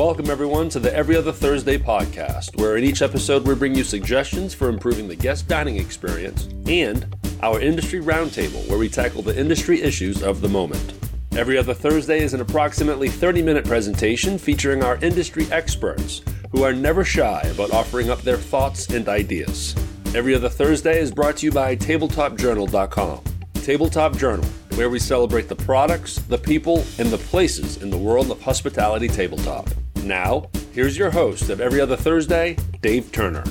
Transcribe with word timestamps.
Welcome, 0.00 0.30
everyone, 0.30 0.70
to 0.70 0.80
the 0.80 0.96
Every 0.96 1.14
Other 1.14 1.30
Thursday 1.30 1.76
podcast, 1.76 2.58
where 2.58 2.78
in 2.78 2.84
each 2.84 3.02
episode 3.02 3.46
we 3.46 3.54
bring 3.54 3.74
you 3.74 3.84
suggestions 3.84 4.54
for 4.54 4.70
improving 4.70 5.06
the 5.06 5.14
guest 5.14 5.46
dining 5.46 5.76
experience 5.76 6.48
and 6.66 7.14
our 7.42 7.60
industry 7.60 8.00
roundtable, 8.00 8.66
where 8.66 8.78
we 8.78 8.88
tackle 8.88 9.20
the 9.20 9.38
industry 9.38 9.82
issues 9.82 10.22
of 10.22 10.40
the 10.40 10.48
moment. 10.48 10.94
Every 11.32 11.58
Other 11.58 11.74
Thursday 11.74 12.22
is 12.22 12.32
an 12.32 12.40
approximately 12.40 13.10
30 13.10 13.42
minute 13.42 13.66
presentation 13.66 14.38
featuring 14.38 14.82
our 14.82 14.96
industry 15.04 15.46
experts 15.52 16.22
who 16.50 16.62
are 16.62 16.72
never 16.72 17.04
shy 17.04 17.42
about 17.52 17.72
offering 17.72 18.08
up 18.08 18.22
their 18.22 18.38
thoughts 18.38 18.88
and 18.88 19.06
ideas. 19.06 19.76
Every 20.14 20.34
Other 20.34 20.48
Thursday 20.48 20.98
is 20.98 21.12
brought 21.12 21.36
to 21.36 21.44
you 21.44 21.52
by 21.52 21.76
TabletopJournal.com. 21.76 23.20
Tabletop 23.52 24.16
Journal, 24.16 24.46
where 24.76 24.88
we 24.88 24.98
celebrate 24.98 25.50
the 25.50 25.56
products, 25.56 26.16
the 26.16 26.38
people, 26.38 26.86
and 26.98 27.10
the 27.10 27.18
places 27.18 27.82
in 27.82 27.90
the 27.90 27.98
world 27.98 28.30
of 28.30 28.40
hospitality 28.40 29.06
tabletop. 29.06 29.68
Now, 30.04 30.48
here's 30.72 30.96
your 30.96 31.10
host 31.10 31.50
of 31.50 31.60
Every 31.60 31.80
Other 31.80 31.96
Thursday, 31.96 32.56
Dave 32.80 33.12
Turner. 33.12 33.44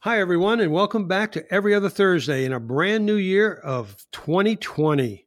Hi, 0.00 0.18
everyone, 0.18 0.58
and 0.58 0.72
welcome 0.72 1.06
back 1.06 1.30
to 1.32 1.54
Every 1.54 1.72
Other 1.72 1.88
Thursday 1.88 2.44
in 2.44 2.52
a 2.52 2.58
brand 2.58 3.06
new 3.06 3.14
year 3.14 3.54
of 3.54 3.96
2020. 4.10 5.26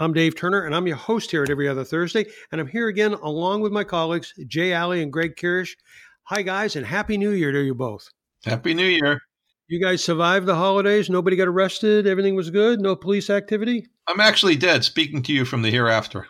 I'm 0.00 0.14
Dave 0.14 0.36
Turner, 0.36 0.64
and 0.64 0.74
I'm 0.74 0.86
your 0.86 0.96
host 0.96 1.30
here 1.30 1.42
at 1.42 1.50
Every 1.50 1.68
Other 1.68 1.84
Thursday, 1.84 2.24
and 2.50 2.58
I'm 2.58 2.66
here 2.66 2.88
again 2.88 3.12
along 3.12 3.60
with 3.60 3.72
my 3.72 3.84
colleagues, 3.84 4.32
Jay 4.46 4.72
Alley 4.72 5.02
and 5.02 5.12
Greg 5.12 5.36
Kirish. 5.36 5.76
Hi, 6.24 6.40
guys, 6.40 6.76
and 6.76 6.86
Happy 6.86 7.18
New 7.18 7.32
Year 7.32 7.52
to 7.52 7.60
you 7.60 7.74
both. 7.74 8.08
Happy 8.44 8.72
New 8.72 8.86
Year. 8.86 9.20
You 9.72 9.80
guys 9.80 10.04
survived 10.04 10.44
the 10.44 10.54
holidays? 10.54 11.08
Nobody 11.08 11.34
got 11.34 11.48
arrested? 11.48 12.06
Everything 12.06 12.34
was 12.34 12.50
good? 12.50 12.78
No 12.78 12.94
police 12.94 13.30
activity? 13.30 13.86
I'm 14.06 14.20
actually 14.20 14.54
dead, 14.54 14.84
speaking 14.84 15.22
to 15.22 15.32
you 15.32 15.46
from 15.46 15.62
the 15.62 15.70
hereafter. 15.70 16.26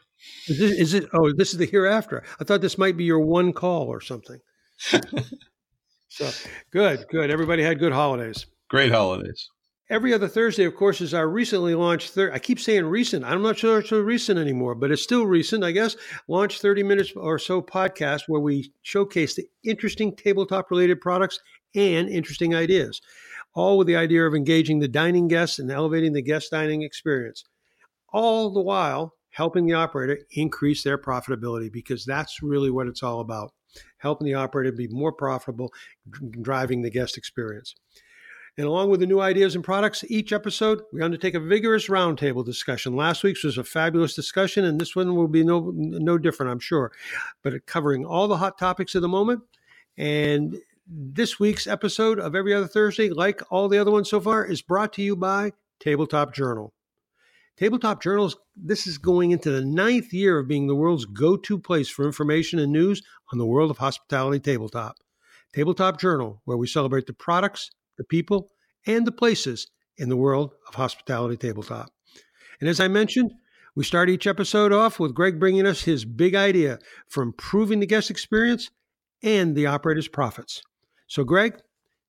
Is, 0.47 0.61
this, 0.61 0.79
is 0.79 0.95
it? 0.95 1.09
Oh, 1.13 1.33
this 1.33 1.51
is 1.51 1.59
the 1.59 1.67
hereafter. 1.67 2.23
I 2.41 2.45
thought 2.45 2.61
this 2.61 2.79
might 2.79 2.97
be 2.97 3.03
your 3.03 3.19
one 3.19 3.53
call 3.53 3.89
or 3.89 4.01
something. 4.01 4.39
so 6.09 6.31
good, 6.71 7.05
good. 7.11 7.33
Everybody 7.33 7.65
had 7.65 7.81
good 7.81 7.93
holidays. 7.93 8.47
Great 8.71 8.93
holidays. 8.93 9.49
Every 9.91 10.15
other 10.15 10.29
Thursday, 10.29 10.63
of 10.63 10.77
course, 10.77 11.01
is 11.01 11.13
our 11.13 11.29
recently 11.29 11.75
launched. 11.75 12.11
Thir- 12.11 12.33
I 12.33 12.39
keep 12.39 12.61
saying 12.61 12.85
recent. 12.85 13.25
I'm 13.25 13.43
not 13.43 13.59
sure 13.59 13.81
it's 13.81 13.89
so 13.89 13.99
recent 13.99 14.39
anymore, 14.39 14.77
but 14.77 14.93
it's 14.93 15.03
still 15.03 15.27
recent, 15.27 15.65
I 15.65 15.73
guess. 15.73 15.97
Launched 16.29 16.63
30 16.63 16.85
minutes 16.85 17.13
or 17.17 17.41
so 17.41 17.61
podcast 17.61 18.23
where 18.29 18.41
we 18.41 18.73
showcase 18.83 19.35
the 19.35 19.49
interesting 19.65 20.15
tabletop 20.15 20.71
related 20.71 21.01
products 21.01 21.41
and 21.75 22.09
interesting 22.09 22.55
ideas, 22.55 23.01
all 23.55 23.79
with 23.79 23.87
the 23.87 23.97
idea 23.97 24.27
of 24.27 24.35
engaging 24.35 24.79
the 24.79 24.89
dining 24.89 25.29
guests 25.29 25.59
and 25.59 25.71
elevating 25.71 26.13
the 26.13 26.23
guest 26.23 26.51
dining 26.51 26.83
experience, 26.83 27.45
all 28.13 28.51
the 28.51 28.63
while 28.63 29.15
helping 29.31 29.67
the 29.67 29.75
operator 29.75 30.19
increase 30.33 30.83
their 30.83 30.99
profitability 30.99 31.73
because 31.73 32.05
that's 32.05 32.43
really 32.43 32.71
what 32.71 32.87
it's 32.87 33.03
all 33.03 33.21
about 33.21 33.53
helping 33.99 34.27
the 34.27 34.35
operator 34.35 34.73
be 34.73 34.89
more 34.89 35.13
profitable, 35.13 35.73
driving 36.43 36.83
the 36.83 36.91
guest 36.91 37.17
experience. 37.17 37.75
And 38.59 38.67
along 38.67 38.91
with 38.91 39.01
the 39.01 39.07
new 39.07 39.21
ideas 39.21 39.55
and 39.55 39.65
products, 39.65 40.05
each 40.09 40.31
episode 40.31 40.83
we 40.93 41.01
undertake 41.01 41.35
a 41.35 41.41
vigorous 41.41 41.89
roundtable 41.89 42.45
discussion. 42.45 42.95
Last 42.95 43.23
week's 43.23 43.45
was 43.45 43.57
a 43.57 43.65
fabulous 43.65 44.15
discussion, 44.15 44.67
and 44.67 44.79
this 44.79 44.95
one 44.95 45.15
will 45.15 45.29
be 45.29 45.43
no 45.43 45.73
no 45.75 46.19
different, 46.19 46.53
I'm 46.53 46.59
sure. 46.59 46.93
But 47.43 47.65
covering 47.65 48.05
all 48.05 48.29
the 48.29 48.37
hot 48.37 48.59
topics 48.59 48.95
of 48.95 49.01
the 49.01 49.09
moment, 49.09 49.41
and 49.97 50.59
this 50.87 51.39
week's 51.39 51.67
episode 51.67 52.19
of 52.19 52.35
Every 52.35 52.53
Other 52.53 52.67
Thursday, 52.67 53.11
like 53.11 53.43
all 53.51 53.69
the 53.69 53.79
other 53.79 53.91
ones 53.91 54.11
so 54.11 54.21
far, 54.21 54.45
is 54.45 54.63
brought 54.63 54.93
to 54.95 55.03
you 55.03 55.17
by 55.17 55.53
Tabletop 55.81 56.35
Journal. 56.35 56.75
Tabletop 57.57 58.03
Journals, 58.03 58.37
this 58.57 58.87
is 58.87 58.99
going 58.99 59.31
into 59.31 59.51
the 59.51 59.65
ninth 59.65 60.13
year 60.13 60.39
of 60.39 60.49
being 60.49 60.67
the 60.67 60.75
world's 60.75 61.05
go 61.05 61.37
to 61.37 61.59
place 61.59 61.89
for 61.89 62.05
information 62.05 62.59
and 62.59 62.73
news 62.73 63.03
on 63.33 63.39
the 63.39 63.47
world 63.47 63.71
of 63.71 63.79
hospitality 63.79 64.41
tabletop. 64.41 64.97
Tabletop 65.55 66.01
Journal, 66.01 66.41
where 66.45 66.57
we 66.57 66.67
celebrate 66.67 67.07
the 67.07 67.13
products, 67.13 67.71
the 67.99 68.05
people, 68.05 68.51
and 68.87 69.07
the 69.07 69.13
places 69.13 69.69
in 69.97 70.09
the 70.09 70.17
world 70.17 70.53
of 70.67 70.75
hospitality 70.75 71.37
tabletop. 71.37 71.91
And 72.61 72.69
as 72.69 72.81
I 72.81 72.89
mentioned, 72.89 73.33
we 73.77 73.85
start 73.85 74.11
each 74.11 74.27
episode 74.27 74.73
off 74.73 74.99
with 74.99 75.15
Greg 75.15 75.39
bringing 75.39 75.67
us 75.67 75.83
his 75.83 76.05
big 76.05 76.35
idea 76.35 76.79
for 77.09 77.23
improving 77.23 77.81
the 77.81 77.87
guest 77.87 78.11
experience 78.11 78.71
and 79.23 79.55
the 79.55 79.67
operator's 79.67 80.09
profits. 80.09 80.63
So, 81.13 81.25
Greg, 81.25 81.61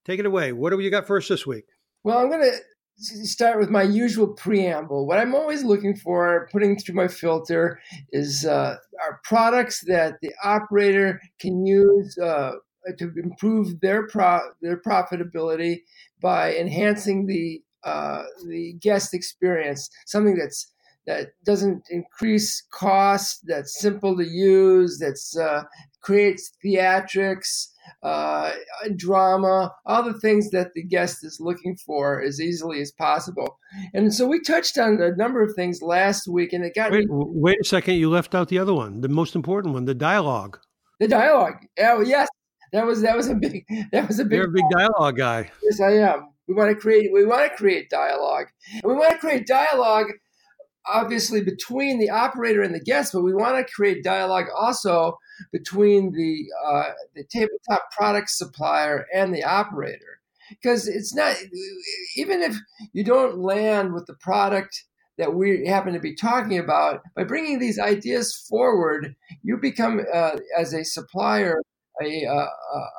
take 0.05 0.21
it 0.21 0.25
away. 0.25 0.53
What 0.53 0.69
do 0.69 0.79
you 0.79 0.89
got 0.89 1.05
first 1.05 1.27
this 1.27 1.45
week? 1.45 1.65
Well, 2.05 2.19
I'm 2.19 2.29
going 2.29 2.49
to 2.49 3.03
start 3.27 3.59
with 3.59 3.69
my 3.69 3.83
usual 3.83 4.27
preamble. 4.27 5.05
What 5.05 5.19
I'm 5.19 5.35
always 5.35 5.61
looking 5.61 5.93
for, 5.93 6.47
putting 6.53 6.79
through 6.79 6.95
my 6.95 7.09
filter, 7.09 7.81
is 8.13 8.45
uh, 8.45 8.77
products 9.25 9.83
that 9.87 10.19
the 10.21 10.31
operator 10.41 11.19
can 11.37 11.65
use 11.65 12.17
uh, 12.17 12.53
to 12.97 13.11
improve 13.21 13.81
their 13.81 14.07
pro- 14.07 14.53
their 14.61 14.77
profitability 14.81 15.81
by 16.21 16.55
enhancing 16.55 17.25
the 17.25 17.61
uh, 17.83 18.23
the 18.47 18.71
guest 18.79 19.13
experience. 19.13 19.89
Something 20.05 20.37
that's 20.37 20.71
that 21.07 21.31
doesn't 21.43 21.83
increase 21.89 22.63
cost, 22.71 23.41
that's 23.47 23.77
simple 23.81 24.15
to 24.15 24.23
use, 24.23 24.97
that's 24.97 25.35
uh, 25.35 25.63
creates 25.99 26.53
theatrics 26.63 27.72
uh, 28.01 28.51
drama, 28.95 29.73
all 29.85 30.03
the 30.03 30.19
things 30.19 30.49
that 30.51 30.73
the 30.73 30.83
guest 30.83 31.23
is 31.23 31.39
looking 31.39 31.75
for 31.75 32.21
as 32.21 32.41
easily 32.41 32.81
as 32.81 32.91
possible. 32.91 33.59
And 33.93 34.13
so 34.13 34.27
we 34.27 34.41
touched 34.41 34.77
on 34.77 35.01
a 35.01 35.15
number 35.15 35.41
of 35.41 35.53
things 35.55 35.81
last 35.81 36.27
week, 36.27 36.53
and 36.53 36.63
it 36.63 36.75
got 36.75 36.91
wait, 36.91 37.09
me- 37.09 37.25
wait 37.27 37.59
a 37.61 37.63
second. 37.63 37.95
You 37.95 38.09
left 38.09 38.35
out 38.35 38.49
the 38.49 38.59
other 38.59 38.73
one, 38.73 39.01
the 39.01 39.09
most 39.09 39.35
important 39.35 39.73
one, 39.73 39.85
the 39.85 39.95
dialogue. 39.95 40.59
The 40.99 41.07
dialogue. 41.07 41.65
Oh 41.79 42.01
yes, 42.01 42.27
that 42.71 42.85
was 42.85 43.01
that 43.01 43.15
was 43.15 43.27
a 43.27 43.35
big 43.35 43.65
that 43.91 44.07
was 44.07 44.19
a 44.19 44.25
big. 44.25 44.37
You're 44.37 44.49
a 44.49 44.51
big 44.51 44.65
dialogue 44.71 45.17
guy. 45.17 45.51
Yes, 45.63 45.79
I 45.79 45.93
am. 45.93 46.29
We 46.47 46.55
want 46.55 46.69
to 46.71 46.75
create 46.75 47.11
we 47.13 47.25
want 47.25 47.49
to 47.49 47.55
create 47.55 47.89
dialogue, 47.89 48.47
and 48.73 48.83
we 48.83 48.93
want 48.93 49.11
to 49.11 49.17
create 49.17 49.47
dialogue 49.47 50.07
obviously 50.85 51.41
between 51.41 51.99
the 51.99 52.09
operator 52.09 52.61
and 52.61 52.75
the 52.75 52.79
guest, 52.79 53.13
but 53.13 53.21
we 53.21 53.33
want 53.33 53.55
to 53.55 53.73
create 53.73 54.03
dialogue 54.03 54.47
also 54.55 55.17
between 55.51 56.11
the 56.13 56.45
uh, 56.65 56.91
the 57.15 57.23
tabletop 57.23 57.91
product 57.91 58.29
supplier 58.29 59.05
and 59.13 59.33
the 59.33 59.43
operator. 59.43 60.19
Because 60.49 60.87
it's 60.87 61.15
not 61.15 61.35
even 62.15 62.41
if 62.41 62.57
you 62.91 63.03
don't 63.03 63.39
land 63.39 63.93
with 63.93 64.05
the 64.05 64.15
product 64.15 64.83
that 65.17 65.33
we 65.33 65.65
happen 65.65 65.93
to 65.93 65.99
be 65.99 66.15
talking 66.15 66.57
about 66.57 67.01
by 67.15 67.23
bringing 67.23 67.59
these 67.59 67.79
ideas 67.79 68.35
forward 68.49 69.15
you 69.43 69.57
become 69.57 70.01
uh, 70.11 70.37
as 70.57 70.73
a 70.73 70.83
supplier 70.83 71.61
a, 72.01 72.25
uh, 72.25 72.47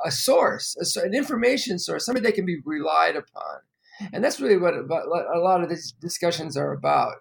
a 0.05 0.11
source 0.11 0.77
a, 0.97 1.01
an 1.05 1.13
information 1.13 1.79
source 1.79 2.07
somebody 2.07 2.25
that 2.25 2.35
can 2.35 2.47
be 2.47 2.61
relied 2.65 3.17
upon. 3.17 3.59
And 4.13 4.25
that's 4.25 4.41
really 4.41 4.57
what 4.57 4.75
a 4.75 5.39
lot 5.39 5.63
of 5.63 5.69
these 5.69 5.93
discussions 5.93 6.57
are 6.57 6.73
about 6.73 7.15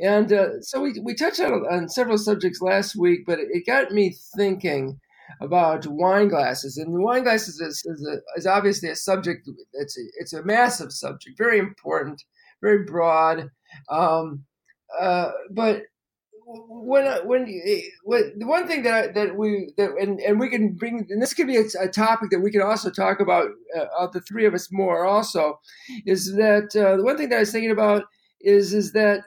and 0.00 0.32
uh, 0.32 0.60
so 0.60 0.80
we, 0.80 0.98
we 1.02 1.14
touched 1.14 1.40
on, 1.40 1.52
on 1.70 1.88
several 1.88 2.18
subjects 2.18 2.60
last 2.60 2.96
week, 2.96 3.20
but 3.26 3.38
it 3.38 3.66
got 3.66 3.92
me 3.92 4.16
thinking 4.36 4.98
about 5.40 5.86
wine 5.86 6.28
glasses. 6.28 6.76
And 6.76 6.92
wine 6.92 7.24
glasses 7.24 7.60
is, 7.60 7.82
is, 7.84 8.06
a, 8.06 8.38
is 8.38 8.46
obviously 8.46 8.88
a 8.88 8.96
subject, 8.96 9.48
it's 9.74 9.98
a, 9.98 10.02
it's 10.18 10.32
a 10.32 10.44
massive 10.44 10.92
subject, 10.92 11.38
very 11.38 11.58
important, 11.58 12.22
very 12.60 12.84
broad. 12.84 13.50
Um, 13.90 14.44
uh, 14.98 15.30
but 15.50 15.82
when 16.44 17.06
when 17.26 17.46
when 18.04 18.32
the 18.38 18.46
one 18.46 18.66
thing 18.66 18.82
that 18.82 19.14
that 19.14 19.36
we 19.36 19.72
that 19.76 19.90
and, 20.00 20.20
and 20.20 20.38
we 20.38 20.48
can 20.50 20.72
bring 20.72 21.06
and 21.08 21.22
this 21.22 21.32
could 21.32 21.46
be 21.46 21.56
a, 21.56 21.64
a 21.80 21.88
topic 21.88 22.30
that 22.30 22.40
we 22.40 22.50
can 22.50 22.60
also 22.60 22.90
talk 22.90 23.20
about 23.20 23.48
uh, 23.76 24.06
the 24.12 24.20
three 24.20 24.44
of 24.44 24.52
us 24.52 24.70
more 24.70 25.04
also 25.04 25.58
is 26.04 26.34
that 26.34 26.74
uh, 26.76 26.96
the 26.96 27.04
one 27.04 27.16
thing 27.16 27.28
that 27.28 27.36
I 27.36 27.40
was 27.40 27.52
thinking 27.52 27.70
about 27.70 28.04
is 28.40 28.74
is 28.74 28.92
that 28.92 29.22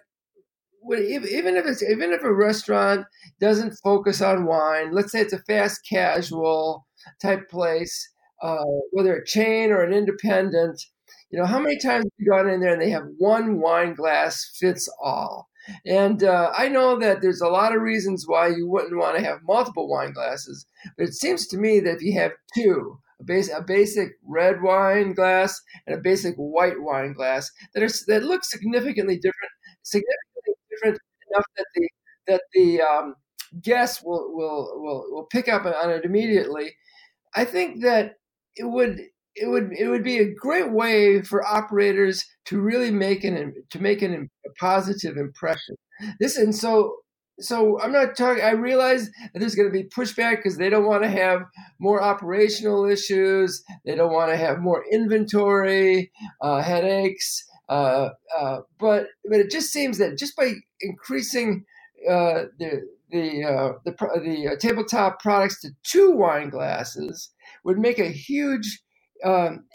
even 0.94 1.58
if 1.58 1.66
it's 1.66 1.84
even 1.84 2.12
if 2.12 2.24
a 2.24 2.34
restaurant 2.34 3.06
doesn't 3.40 3.78
focus 3.84 4.22
on 4.22 4.46
wine, 4.46 4.94
let's 4.94 5.12
say 5.12 5.22
it's 5.22 5.34
a 5.34 5.40
fast 5.40 5.82
casual 5.90 6.86
type 7.22 7.50
place, 7.50 8.10
uh, 8.42 8.64
whether 8.92 9.16
a 9.16 9.26
chain 9.26 9.72
or 9.72 9.84
an 9.84 9.94
independent, 9.94 10.82
you 11.30 11.40
know, 11.40 11.46
how 11.46 11.60
many 11.60 11.78
times 11.78 12.06
have 12.06 12.12
you 12.18 12.30
gone 12.30 12.50
in 12.50 12.60
there 12.60 12.74
and 12.74 12.82
they 12.82 12.90
have 12.90 13.08
one 13.18 13.60
wine 13.60 13.94
glass 13.94 14.56
fits 14.60 14.90
all? 15.04 15.50
And 15.86 16.24
uh, 16.24 16.52
I 16.56 16.68
know 16.68 17.00
that 17.00 17.22
there's 17.22 17.42
a 17.42 17.48
lot 17.48 17.76
of 17.76 17.82
reasons 17.82 18.26
why 18.28 18.50
you 18.50 18.68
wouldn't 18.68 18.98
want 18.98 19.18
to 19.18 19.24
have 19.24 19.40
multiple 19.44 19.90
wine 19.90 20.14
glasses, 20.14 20.68
but 20.98 21.08
it 21.08 21.14
seems 21.14 21.48
to 21.48 21.58
me 21.58 21.80
that 21.80 21.96
if 21.96 22.02
you 22.04 22.14
have 22.20 22.34
two, 22.56 23.00
a, 23.20 23.24
base, 23.24 23.52
a 23.52 23.62
basic 23.62 24.10
red 24.24 24.62
wine 24.62 25.14
glass 25.14 25.60
and 25.88 25.96
a 25.98 26.02
basic 26.02 26.36
white 26.36 26.80
wine 26.80 27.14
glass 27.14 27.50
that 27.74 27.84
are 27.84 27.90
that 28.08 28.24
look 28.24 28.44
significantly 28.44 29.16
different, 29.16 29.52
significantly 29.82 30.35
different 30.76 31.00
enough 31.32 31.46
that 31.58 31.66
the 31.76 31.90
that 32.28 32.42
the 32.54 32.82
um, 32.82 33.16
guests 33.62 34.04
will, 34.04 34.36
will 34.36 34.82
will 34.82 35.06
will 35.10 35.28
pick 35.32 35.48
up 35.48 35.66
on 35.66 35.90
it 35.90 36.06
immediately. 36.06 36.76
I 37.36 37.46
think 37.46 37.82
that 37.84 38.16
it 38.56 38.66
would 38.66 39.02
it 39.36 39.48
would 39.50 39.72
it 39.78 39.88
would 39.88 40.04
be 40.04 40.18
a 40.20 40.34
great 40.34 40.72
way 40.72 41.22
for 41.22 41.46
operators 41.46 42.26
to 42.46 42.60
really 42.60 42.92
make 42.92 43.24
an 43.24 43.54
to 43.70 43.80
make 43.82 44.02
an, 44.02 44.30
a 44.46 44.50
positive 44.60 45.18
impression. 45.18 45.76
This 46.20 46.38
and 46.38 46.56
so 46.56 46.96
so 47.40 47.80
I'm 47.82 47.92
not 47.92 48.16
talking. 48.16 48.44
I 48.44 48.52
realize 48.52 49.10
that 49.34 49.40
there's 49.40 49.56
going 49.56 49.68
to 49.68 49.74
be 49.74 49.90
pushback 49.90 50.38
because 50.38 50.58
they 50.58 50.70
don't 50.70 50.86
want 50.86 51.04
to 51.04 51.10
have 51.10 51.42
more 51.80 52.02
operational 52.02 52.86
issues. 52.86 53.62
They 53.86 53.96
don't 53.96 54.14
want 54.14 54.32
to 54.32 54.38
have 54.38 54.60
more 54.60 54.86
inventory 54.90 56.12
uh, 56.42 56.62
headaches. 56.62 57.44
Uh, 57.68 58.10
uh, 58.38 58.60
but 58.80 59.08
but 59.30 59.40
it 59.40 59.50
just 59.50 59.72
seems 59.72 59.98
that 59.98 60.18
just 60.18 60.36
by 60.36 60.54
increasing 60.82 61.66
uh, 62.10 62.46
the 62.60 62.82
the 63.10 63.44
uh, 63.44 63.74
the, 63.86 63.92
the 64.24 64.50
uh, 64.50 64.56
tabletop 64.60 65.20
products 65.20 65.62
to 65.62 65.70
two 65.84 66.12
wine 66.12 66.50
glasses 66.50 67.32
would 67.64 67.80
make 67.80 68.00
a 68.00 68.10
huge 68.10 68.82
um, 69.24 69.66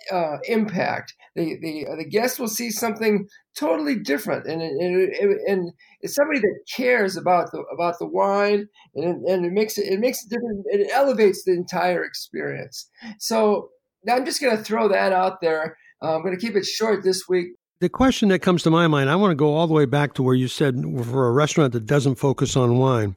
impact. 0.44 1.14
The 1.34 1.58
the 1.60 1.86
the 1.96 2.08
guest 2.08 2.38
will 2.38 2.48
see 2.48 2.70
something 2.70 3.26
totally 3.56 3.96
different, 3.96 4.46
and 4.46 4.62
and, 4.62 5.12
and 5.48 5.72
it's 6.00 6.14
somebody 6.14 6.38
that 6.40 6.60
cares 6.72 7.16
about 7.16 7.50
the 7.50 7.64
about 7.72 7.98
the 7.98 8.06
wine, 8.06 8.68
and 8.94 9.24
and 9.24 9.44
it 9.44 9.52
makes 9.52 9.78
it 9.78 9.92
it 9.92 9.98
makes 9.98 10.22
it 10.22 10.30
different. 10.30 10.64
It 10.66 10.90
elevates 10.92 11.44
the 11.44 11.52
entire 11.52 12.04
experience. 12.04 12.88
So 13.18 13.70
I'm 14.08 14.24
just 14.24 14.40
going 14.40 14.56
to 14.56 14.62
throw 14.62 14.88
that 14.88 15.12
out 15.12 15.40
there. 15.40 15.76
Uh, 16.02 16.14
I'm 16.16 16.22
going 16.22 16.38
to 16.38 16.40
keep 16.40 16.56
it 16.56 16.64
short 16.64 17.02
this 17.02 17.28
week. 17.28 17.48
The 17.80 17.88
question 17.88 18.28
that 18.28 18.40
comes 18.40 18.62
to 18.64 18.70
my 18.70 18.86
mind, 18.86 19.10
I 19.10 19.16
want 19.16 19.30
to 19.30 19.36
go 19.36 19.54
all 19.54 19.66
the 19.66 19.74
way 19.74 19.86
back 19.86 20.14
to 20.14 20.22
where 20.22 20.34
you 20.34 20.48
said 20.48 20.82
for 21.04 21.26
a 21.26 21.32
restaurant 21.32 21.72
that 21.72 21.86
doesn't 21.86 22.16
focus 22.16 22.56
on 22.56 22.76
wine 22.78 23.16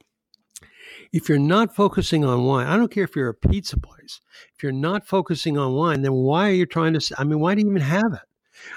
if 1.14 1.28
you're 1.28 1.38
not 1.38 1.72
focusing 1.72 2.24
on 2.24 2.44
wine, 2.44 2.66
I 2.66 2.76
don't 2.76 2.90
care 2.90 3.04
if 3.04 3.14
you're 3.14 3.28
a 3.28 3.34
pizza 3.34 3.78
place, 3.78 4.20
if 4.56 4.64
you're 4.64 4.72
not 4.72 5.06
focusing 5.06 5.56
on 5.56 5.72
wine, 5.72 6.02
then 6.02 6.12
why 6.12 6.48
are 6.48 6.54
you 6.54 6.66
trying 6.66 6.92
to? 6.92 7.14
I 7.16 7.22
mean, 7.22 7.38
why 7.38 7.54
do 7.54 7.60
you 7.60 7.70
even 7.70 7.82
have 7.82 8.12
it? 8.12 8.28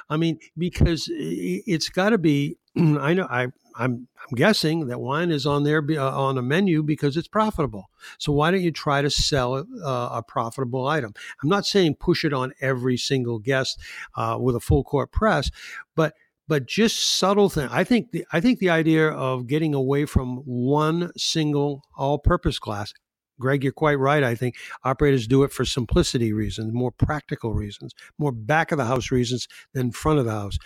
I 0.07 0.17
mean, 0.17 0.37
because 0.55 1.09
it's 1.11 1.89
got 1.89 2.09
to 2.11 2.19
be. 2.19 2.57
I 2.77 3.15
know. 3.15 3.27
I 3.27 3.47
I'm 3.77 4.07
I'm 4.21 4.35
guessing 4.35 4.87
that 4.87 4.99
wine 4.99 5.31
is 5.31 5.45
on 5.45 5.63
there 5.63 5.83
uh, 5.89 6.11
on 6.11 6.37
a 6.37 6.41
menu 6.41 6.83
because 6.83 7.15
it's 7.15 7.27
profitable. 7.27 7.89
So 8.17 8.31
why 8.31 8.51
don't 8.51 8.61
you 8.61 8.71
try 8.71 9.01
to 9.01 9.09
sell 9.09 9.55
uh, 9.55 10.09
a 10.11 10.23
profitable 10.27 10.87
item? 10.87 11.13
I'm 11.41 11.49
not 11.49 11.65
saying 11.65 11.95
push 11.95 12.25
it 12.25 12.33
on 12.33 12.53
every 12.59 12.97
single 12.97 13.39
guest 13.39 13.79
uh, 14.15 14.37
with 14.39 14.55
a 14.55 14.59
full 14.59 14.83
court 14.83 15.11
press, 15.11 15.51
but 15.95 16.13
but 16.47 16.65
just 16.65 17.17
subtle 17.17 17.49
thing. 17.49 17.67
I 17.71 17.83
think 17.83 18.11
the 18.11 18.25
I 18.31 18.39
think 18.39 18.59
the 18.59 18.69
idea 18.69 19.09
of 19.09 19.47
getting 19.47 19.73
away 19.73 20.05
from 20.05 20.37
one 20.45 21.11
single 21.17 21.83
all-purpose 21.95 22.59
glass. 22.59 22.93
Greg, 23.39 23.63
you're 23.63 23.73
quite 23.73 23.99
right. 23.99 24.23
I 24.23 24.35
think 24.35 24.55
operators 24.83 25.27
do 25.27 25.43
it 25.43 25.51
for 25.51 25.65
simplicity 25.65 26.33
reasons, 26.33 26.73
more 26.73 26.91
practical 26.91 27.53
reasons, 27.53 27.93
more 28.17 28.31
back 28.31 28.71
of 28.71 28.77
the 28.77 28.85
house 28.85 29.11
reasons 29.11 29.47
than 29.73 29.91
front 29.91 30.19
of 30.19 30.25
the 30.25 30.31
house. 30.31 30.57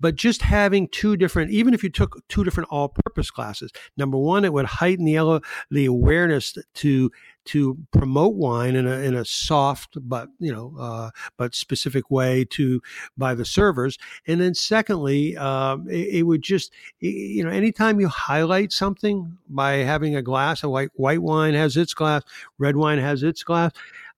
But 0.00 0.16
just 0.16 0.42
having 0.42 0.88
two 0.88 1.16
different, 1.16 1.50
even 1.50 1.74
if 1.74 1.82
you 1.82 1.90
took 1.90 2.26
two 2.28 2.44
different 2.44 2.68
all-purpose 2.70 3.30
classes, 3.30 3.70
number 3.96 4.18
one, 4.18 4.44
it 4.44 4.52
would 4.52 4.66
heighten 4.66 5.04
the 5.04 5.40
the 5.70 5.86
awareness 5.86 6.54
to 6.74 7.10
to 7.46 7.78
promote 7.92 8.34
wine 8.34 8.74
in 8.74 8.86
a 8.86 8.98
in 8.98 9.14
a 9.14 9.24
soft 9.24 9.96
but 10.00 10.28
you 10.38 10.52
know 10.52 10.74
uh, 10.78 11.10
but 11.36 11.54
specific 11.54 12.10
way 12.10 12.44
to 12.50 12.80
by 13.16 13.34
the 13.34 13.44
servers, 13.44 13.98
and 14.26 14.40
then 14.40 14.54
secondly, 14.54 15.36
uh, 15.36 15.76
it, 15.88 16.18
it, 16.18 16.22
would 16.22 16.42
just 16.42 16.72
you 17.00 17.44
know 17.44 17.50
anytime 17.50 18.00
you 18.00 18.08
highlight 18.08 18.72
something 18.72 19.36
by 19.48 19.74
having 19.76 20.16
a 20.16 20.22
glass, 20.22 20.62
a 20.62 20.68
white 20.68 20.90
white 20.94 21.22
wine 21.22 21.54
has 21.54 21.76
its 21.76 21.94
glass, 21.94 22.22
red 22.58 22.76
wine 22.76 22.98
has 22.98 23.22
its 23.22 23.42
glass. 23.42 23.72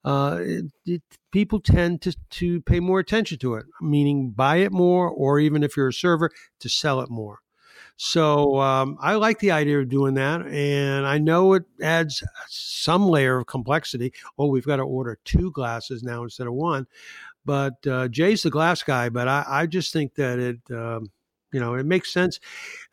Uh, 0.05 0.39
it, 0.41 0.65
it, 0.87 1.03
people 1.33 1.59
tend 1.59 2.01
to, 2.01 2.17
to 2.31 2.61
pay 2.63 2.79
more 2.79 3.01
attention 3.01 3.39
to 3.39 3.55
it, 3.55 3.67
meaning 3.81 4.31
buy 4.31 4.59
it 4.59 4.71
more, 4.71 5.11
or 5.11 5.41
even 5.41 5.65
if 5.65 5.77
you're 5.77 5.89
a 5.89 5.93
server, 5.93 6.31
to 6.61 6.69
sell 6.69 7.01
it 7.01 7.11
more. 7.11 7.41
So 7.99 8.61
um, 8.61 8.99
I 9.01 9.15
like 9.15 9.39
the 9.39 9.53
idea 9.53 9.81
of 9.81 9.89
doing 9.89 10.15
that, 10.15 10.43
and 10.47 11.07
I 11.07 11.17
know 11.19 11.55
it 11.55 11.65
adds 11.81 12.23
some 12.49 13.09
layer 13.09 13.39
of 13.39 13.47
complexity. 13.47 14.13
Oh, 14.39 14.49
we've 14.49 14.67
got 14.67 14.77
to 14.77 14.83
order 14.83 15.19
two 15.25 15.51
glasses 15.53 16.03
now 16.03 16.23
instead 16.23 16.47
of 16.47 16.53
one. 16.53 16.87
But 17.45 17.75
uh, 17.87 18.09
Jay's 18.09 18.43
the 18.43 18.51
glass 18.51 18.83
guy, 18.83 19.09
but 19.11 19.29
I, 19.29 19.45
I 19.49 19.67
just 19.67 19.93
think 19.93 20.15
that 20.17 20.39
it. 20.39 20.61
Um, 20.71 21.11
you 21.53 21.61
know, 21.61 21.75
it 21.75 21.87
makes 21.87 22.13
sense, 22.13 22.41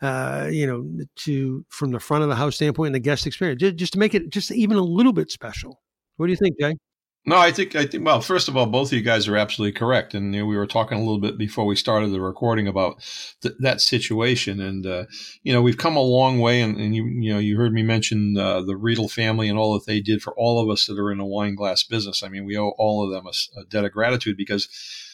uh, 0.01 0.49
you 0.51 0.67
know, 0.67 1.05
to 1.17 1.65
from 1.69 1.91
the 1.91 1.99
front 1.99 2.23
of 2.23 2.29
the 2.29 2.35
house 2.35 2.55
standpoint 2.57 2.87
and 2.89 2.95
the 2.95 2.99
guest 2.99 3.27
experience, 3.27 3.59
just, 3.61 3.75
just 3.77 3.93
to 3.93 3.99
make 3.99 4.15
it 4.15 4.29
just 4.29 4.51
even 4.51 4.77
a 4.77 4.81
little 4.83 5.13
bit 5.13 5.31
special. 5.31 5.81
What 6.17 6.27
do 6.27 6.31
you 6.33 6.37
think, 6.37 6.57
Jay? 6.59 6.75
No, 7.25 7.37
I 7.37 7.51
think 7.51 7.73
I 7.73 7.85
think 7.85 8.05
well, 8.05 8.19
first 8.19 8.49
of 8.49 8.57
all, 8.57 8.65
both 8.65 8.89
of 8.89 8.97
you 8.97 9.01
guys 9.01 9.29
are 9.29 9.37
absolutely 9.37 9.79
correct, 9.79 10.13
and 10.13 10.35
you 10.35 10.41
know, 10.41 10.45
we 10.45 10.57
were 10.57 10.67
talking 10.67 10.97
a 10.97 11.01
little 11.01 11.21
bit 11.21 11.37
before 11.37 11.65
we 11.65 11.77
started 11.77 12.11
the 12.11 12.19
recording 12.19 12.67
about 12.67 13.01
th- 13.41 13.55
that 13.59 13.79
situation, 13.79 14.59
and 14.59 14.85
uh, 14.85 15.05
you 15.41 15.53
know 15.53 15.61
we've 15.61 15.77
come 15.77 15.95
a 15.95 16.01
long 16.01 16.39
way, 16.39 16.59
and, 16.61 16.77
and, 16.77 16.93
you 16.93 17.05
you 17.05 17.33
know 17.33 17.39
you 17.39 17.55
heard 17.55 17.71
me 17.71 17.81
mention 17.81 18.37
uh, 18.37 18.61
the 18.61 18.75
Riedel 18.75 19.07
family 19.07 19.47
and 19.47 19.57
all 19.57 19.73
that 19.73 19.85
they 19.85 20.01
did 20.01 20.21
for 20.21 20.33
all 20.33 20.59
of 20.61 20.69
us 20.69 20.85
that 20.87 20.99
are 20.99 21.13
in 21.13 21.21
a 21.21 21.25
wine 21.25 21.55
glass 21.55 21.83
business. 21.83 22.23
I 22.23 22.27
mean, 22.27 22.43
we 22.43 22.57
owe 22.57 22.73
all 22.77 23.05
of 23.05 23.11
them 23.11 23.25
a, 23.25 23.61
a 23.61 23.63
debt 23.63 23.85
of 23.85 23.93
gratitude 23.93 24.35
because 24.35 24.67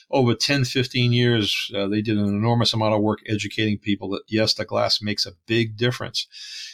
over 0.10 0.34
10, 0.34 0.66
15 0.66 1.14
years, 1.14 1.72
uh, 1.76 1.88
they 1.88 2.02
did 2.02 2.18
an 2.18 2.26
enormous 2.26 2.74
amount 2.74 2.96
of 2.96 3.02
work 3.02 3.20
educating 3.28 3.78
people 3.78 4.10
that 4.10 4.24
yes, 4.28 4.56
the 4.56 4.66
glass 4.66 5.00
makes 5.00 5.28
a 5.28 5.34
big 5.46 5.78
difference, 5.78 6.26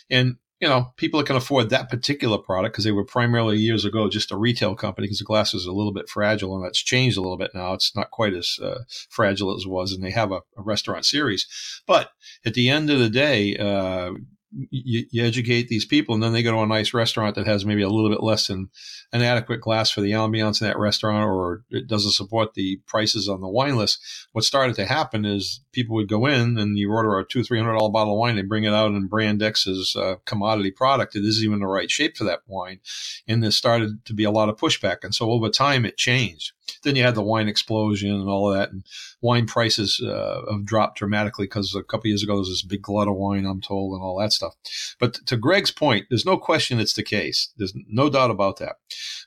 and 0.09 0.37
you 0.62 0.68
know, 0.69 0.94
people 0.96 1.19
that 1.19 1.28
can 1.28 1.36
afford 1.36 1.69
that 1.69 1.90
particular 1.90 2.38
product 2.38 2.74
because 2.74 2.86
they 2.86 2.92
were 2.92 3.04
primarily 3.04 3.57
years 3.57 3.84
ago 3.84 4.10
just 4.10 4.31
a 4.31 4.38
retail 4.38 4.74
company 4.75 5.06
because 5.06 5.19
the 5.19 5.25
glass 5.25 5.54
is 5.54 5.66
a 5.66 5.74
little 5.74 5.92
bit 5.92 6.07
fragile 6.07 6.56
and 6.56 6.63
that's 6.63 6.81
changed 6.81 7.18
a 7.18 7.22
little 7.22 7.38
bit 7.38 7.52
now. 7.54 7.74
It's 7.74 7.96
not 7.96 8.12
quite 8.12 8.34
as 8.34 8.57
uh, 8.62 8.84
fragile 9.10 9.56
as 9.56 9.63
it 9.66 9.69
was, 9.69 9.92
and 9.92 10.04
they 10.04 10.12
have 10.12 10.31
a, 10.31 10.42
a, 10.57 10.62
restaurant 10.62 11.06
series. 11.06 11.46
But 11.86 12.12
at 12.46 12.54
the 12.54 12.69
end 12.69 12.90
of 12.90 13.00
the 13.00 13.10
day, 13.10 13.57
uh, 13.57 14.12
you, 14.69 15.06
you, 15.12 15.25
educate 15.25 15.68
these 15.68 15.86
people, 15.86 16.13
and 16.13 16.24
then 16.24 16.34
they 16.34 16.44
go 16.44 16.52
to 16.52 16.60
a 16.60 16.68
nice 16.68 16.94
restaurant 16.94 17.36
that 17.36 17.48
has 17.48 17.66
maybe 17.66 17.81
a 17.81 17.90
little 17.90 18.10
bit 18.10 18.24
less 18.24 18.48
than 18.48 18.69
an 19.12 19.22
adequate 19.22 19.62
glass 19.62 19.92
for 19.92 20.02
the 20.02 20.12
ambiance 20.12 20.62
in 20.62 20.68
that 20.68 20.78
restaurant, 20.78 21.25
or 21.25 21.63
it 21.69 21.88
doesn't 21.88 22.12
support 22.12 22.54
the 22.54 22.80
prices 22.86 23.28
on 23.28 23.42
the 23.42 23.50
wine 23.50 23.75
list. 23.75 24.00
What 24.31 24.44
started 24.44 24.75
to 24.78 24.86
happen 24.86 25.25
is 25.25 25.62
people 25.72 25.96
would 25.96 26.07
go 26.07 26.25
in 26.25 26.57
and 26.57 26.78
you 26.78 26.92
order 26.92 27.18
a 27.18 27.25
two, 27.25 27.44
three 27.44 27.60
hundred 27.60 27.78
dollar 27.78 27.92
bottle 27.92 28.13
of 28.13 28.19
wine, 28.19 28.36
they 28.36 28.42
bring 28.44 28.63
it 28.63 28.74
out 28.74 28.92
in 28.92 29.07
brand 29.07 29.42
x 29.42 29.68
X's 29.68 29.96
uh, 29.96 30.16
commodity 30.25 30.72
product. 30.72 31.16
It 31.16 31.24
isn't 31.24 31.44
even 31.44 31.60
the 31.60 31.68
right 31.68 31.90
shape 31.90 32.18
for 32.18 32.24
that 32.26 32.42
wine, 32.47 32.80
and 33.28 33.44
there 33.44 33.52
started 33.52 34.06
to 34.06 34.14
be 34.14 34.24
a 34.24 34.31
lot 34.31 34.50
of 34.50 34.57
pushback. 34.57 35.04
And 35.04 35.14
so 35.14 35.31
over 35.31 35.50
time, 35.50 35.85
it 35.85 35.97
changed. 35.97 36.54
Then 36.84 36.95
you 36.95 37.04
had 37.04 37.16
the 37.16 37.22
wine 37.22 37.48
explosion 37.48 38.12
and 38.12 38.30
all 38.30 38.52
of 38.52 38.57
that, 38.57 38.72
and 38.72 38.86
wine 39.22 39.45
prices 39.45 40.02
uh, 40.02 40.42
have 40.52 40.66
dropped 40.66 40.98
dramatically 40.98 41.45
because 41.45 41.76
a 41.76 41.84
couple 41.84 42.07
years 42.07 42.24
ago 42.24 42.34
there 42.34 42.40
was 42.40 42.50
this 42.50 42.62
big 42.62 42.81
glut 42.81 43.07
of 43.07 43.16
wine, 43.16 43.45
I'm 43.45 43.62
told, 43.62 43.94
and 43.94 44.04
all 44.04 44.19
that 44.19 44.34
stuff. 44.34 44.56
But 45.00 45.16
to 45.28 45.38
Greg's 45.38 45.72
point, 45.72 46.07
there's 46.10 46.26
no 46.26 46.38
question 46.38 46.80
it's 46.80 46.94
the 46.94 47.04
case. 47.04 47.54
There's 47.57 47.74
no 47.88 48.10
doubt 48.10 48.31
about 48.31 48.57
that. 48.57 48.76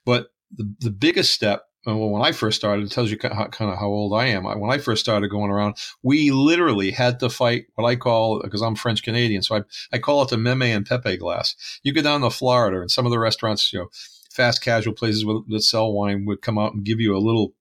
But 0.04 0.28
the, 0.50 0.72
the 0.80 0.90
biggest 0.90 1.32
step 1.32 1.64
well, 1.86 2.10
when 2.10 2.22
I 2.22 2.32
first 2.32 2.58
started, 2.58 2.84
it 2.84 2.90
tells 2.90 3.10
you 3.10 3.16
kind 3.16 3.48
of 3.60 3.78
how 3.78 3.86
old 3.86 4.12
I 4.12 4.26
am. 4.26 4.44
When 4.44 4.70
I 4.70 4.78
first 4.78 5.00
started 5.00 5.28
going 5.28 5.50
around, 5.50 5.76
we 6.02 6.30
literally 6.30 6.90
had 6.90 7.20
to 7.20 7.30
fight 7.30 7.66
what 7.76 7.88
I 7.88 7.96
call, 7.96 8.42
because 8.42 8.60
I'm 8.60 8.74
French 8.74 9.02
Canadian, 9.02 9.42
so 9.42 9.56
I, 9.56 9.60
I 9.92 9.98
call 9.98 10.22
it 10.22 10.28
the 10.28 10.36
Meme 10.36 10.62
and 10.62 10.86
Pepe 10.86 11.16
glass. 11.16 11.54
You 11.82 11.92
go 11.92 12.02
down 12.02 12.20
to 12.22 12.30
Florida 12.30 12.80
and 12.80 12.90
some 12.90 13.06
of 13.06 13.10
the 13.10 13.18
restaurants, 13.18 13.72
you 13.72 13.78
know, 13.78 13.88
fast 14.30 14.62
casual 14.62 14.94
places 14.94 15.24
that 15.48 15.62
sell 15.62 15.92
wine 15.92 16.24
would 16.26 16.42
come 16.42 16.58
out 16.58 16.74
and 16.74 16.84
give 16.84 17.00
you 17.00 17.16
a 17.16 17.18
little 17.18 17.54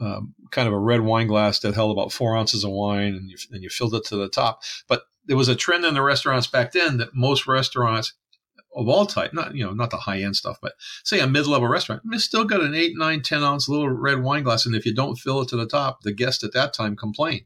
um, 0.00 0.34
kind 0.50 0.68
of 0.68 0.74
a 0.74 0.78
red 0.78 1.00
wine 1.00 1.26
glass 1.26 1.58
that 1.60 1.74
held 1.74 1.92
about 1.92 2.12
four 2.12 2.36
ounces 2.36 2.64
of 2.64 2.70
wine 2.70 3.14
and 3.14 3.30
you, 3.30 3.36
and 3.50 3.62
you 3.62 3.70
filled 3.70 3.94
it 3.94 4.04
to 4.04 4.16
the 4.16 4.28
top. 4.28 4.62
But 4.88 5.02
there 5.26 5.36
was 5.36 5.48
a 5.48 5.56
trend 5.56 5.84
in 5.84 5.94
the 5.94 6.02
restaurants 6.02 6.46
back 6.46 6.72
then 6.72 6.98
that 6.98 7.14
most 7.14 7.46
restaurants 7.46 8.14
of 8.74 8.88
all 8.88 9.06
type, 9.06 9.34
not 9.34 9.54
you 9.54 9.64
know, 9.64 9.72
not 9.72 9.90
the 9.90 9.98
high 9.98 10.20
end 10.20 10.36
stuff, 10.36 10.58
but 10.60 10.72
say 11.04 11.20
a 11.20 11.26
mid 11.26 11.46
level 11.46 11.68
restaurant, 11.68 12.02
it's 12.10 12.24
still 12.24 12.44
got 12.44 12.62
an 12.62 12.74
eight, 12.74 12.92
nine, 12.96 13.22
10 13.22 13.42
ounce 13.42 13.68
little 13.68 13.88
red 13.88 14.22
wine 14.22 14.42
glass. 14.42 14.64
And 14.66 14.74
if 14.74 14.86
you 14.86 14.94
don't 14.94 15.18
fill 15.18 15.42
it 15.42 15.48
to 15.48 15.56
the 15.56 15.66
top, 15.66 16.02
the 16.02 16.12
guest 16.12 16.42
at 16.42 16.52
that 16.54 16.72
time 16.72 16.96
complained. 16.96 17.44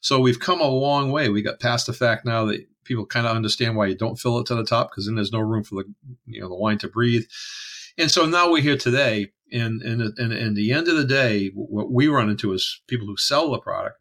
So 0.00 0.20
we've 0.20 0.40
come 0.40 0.60
a 0.60 0.68
long 0.68 1.10
way. 1.10 1.28
We 1.28 1.42
got 1.42 1.60
past 1.60 1.86
the 1.86 1.92
fact 1.92 2.24
now 2.24 2.44
that 2.46 2.66
people 2.84 3.06
kind 3.06 3.26
of 3.26 3.34
understand 3.34 3.76
why 3.76 3.86
you 3.86 3.96
don't 3.96 4.18
fill 4.18 4.38
it 4.38 4.46
to 4.46 4.54
the 4.54 4.64
top 4.64 4.90
because 4.90 5.06
then 5.06 5.16
there's 5.16 5.32
no 5.32 5.40
room 5.40 5.64
for 5.64 5.76
the 5.76 5.84
you 6.26 6.40
know 6.40 6.48
the 6.48 6.54
wine 6.54 6.78
to 6.78 6.88
breathe. 6.88 7.24
And 7.98 8.10
so 8.10 8.26
now 8.26 8.50
we're 8.50 8.62
here 8.62 8.76
today. 8.76 9.32
And, 9.52 9.80
and, 9.82 10.02
and, 10.18 10.32
and 10.32 10.56
the 10.56 10.72
end 10.72 10.88
of 10.88 10.96
the 10.96 11.04
day, 11.04 11.50
what 11.54 11.90
we 11.90 12.08
run 12.08 12.28
into 12.28 12.52
is 12.52 12.82
people 12.88 13.06
who 13.06 13.16
sell 13.16 13.50
the 13.52 13.60
product 13.60 13.96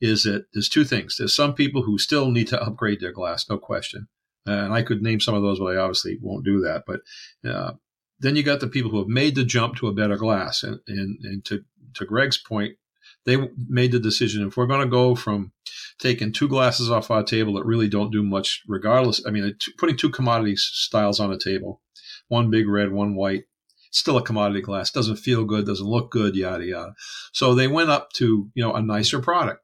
is 0.00 0.22
that 0.22 0.46
there's 0.52 0.68
two 0.68 0.84
things. 0.84 1.16
There's 1.18 1.34
some 1.34 1.54
people 1.54 1.82
who 1.82 1.98
still 1.98 2.30
need 2.30 2.48
to 2.48 2.62
upgrade 2.62 3.00
their 3.00 3.12
glass, 3.12 3.48
no 3.48 3.58
question. 3.58 4.08
and 4.46 4.72
I 4.72 4.82
could 4.82 5.02
name 5.02 5.20
some 5.20 5.34
of 5.34 5.42
those, 5.42 5.58
but 5.58 5.76
I 5.76 5.76
obviously 5.76 6.18
won't 6.20 6.44
do 6.44 6.60
that. 6.60 6.84
But 6.86 7.00
uh, 7.48 7.72
then 8.20 8.36
you 8.36 8.42
got 8.42 8.60
the 8.60 8.68
people 8.68 8.90
who 8.90 8.98
have 8.98 9.08
made 9.08 9.34
the 9.34 9.44
jump 9.44 9.76
to 9.76 9.88
a 9.88 9.92
better 9.94 10.16
glass. 10.16 10.62
And, 10.62 10.78
and, 10.86 11.18
and 11.24 11.44
to, 11.46 11.64
to 11.94 12.04
Greg's 12.04 12.38
point, 12.38 12.76
they 13.24 13.36
made 13.68 13.92
the 13.92 13.98
decision 13.98 14.46
if 14.46 14.56
we're 14.56 14.66
going 14.66 14.82
to 14.82 14.90
go 14.90 15.14
from 15.14 15.52
taking 15.98 16.32
two 16.32 16.48
glasses 16.48 16.90
off 16.90 17.10
our 17.10 17.22
table 17.22 17.54
that 17.54 17.64
really 17.64 17.88
don't 17.88 18.12
do 18.12 18.22
much, 18.22 18.62
regardless. 18.68 19.22
I 19.26 19.30
mean, 19.30 19.56
putting 19.78 19.96
two 19.96 20.10
commodity 20.10 20.56
styles 20.56 21.20
on 21.20 21.32
a 21.32 21.38
table 21.38 21.80
one 22.28 22.50
big 22.50 22.68
red, 22.68 22.92
one 22.92 23.14
white. 23.14 23.44
Still 23.90 24.16
a 24.16 24.22
commodity 24.22 24.60
glass. 24.60 24.90
Doesn't 24.90 25.16
feel 25.16 25.44
good, 25.44 25.66
doesn't 25.66 25.86
look 25.86 26.10
good, 26.10 26.34
yada, 26.34 26.64
yada. 26.64 26.94
So 27.32 27.54
they 27.54 27.68
went 27.68 27.90
up 27.90 28.10
to, 28.14 28.50
you 28.54 28.62
know, 28.62 28.74
a 28.74 28.82
nicer 28.82 29.20
product. 29.20 29.62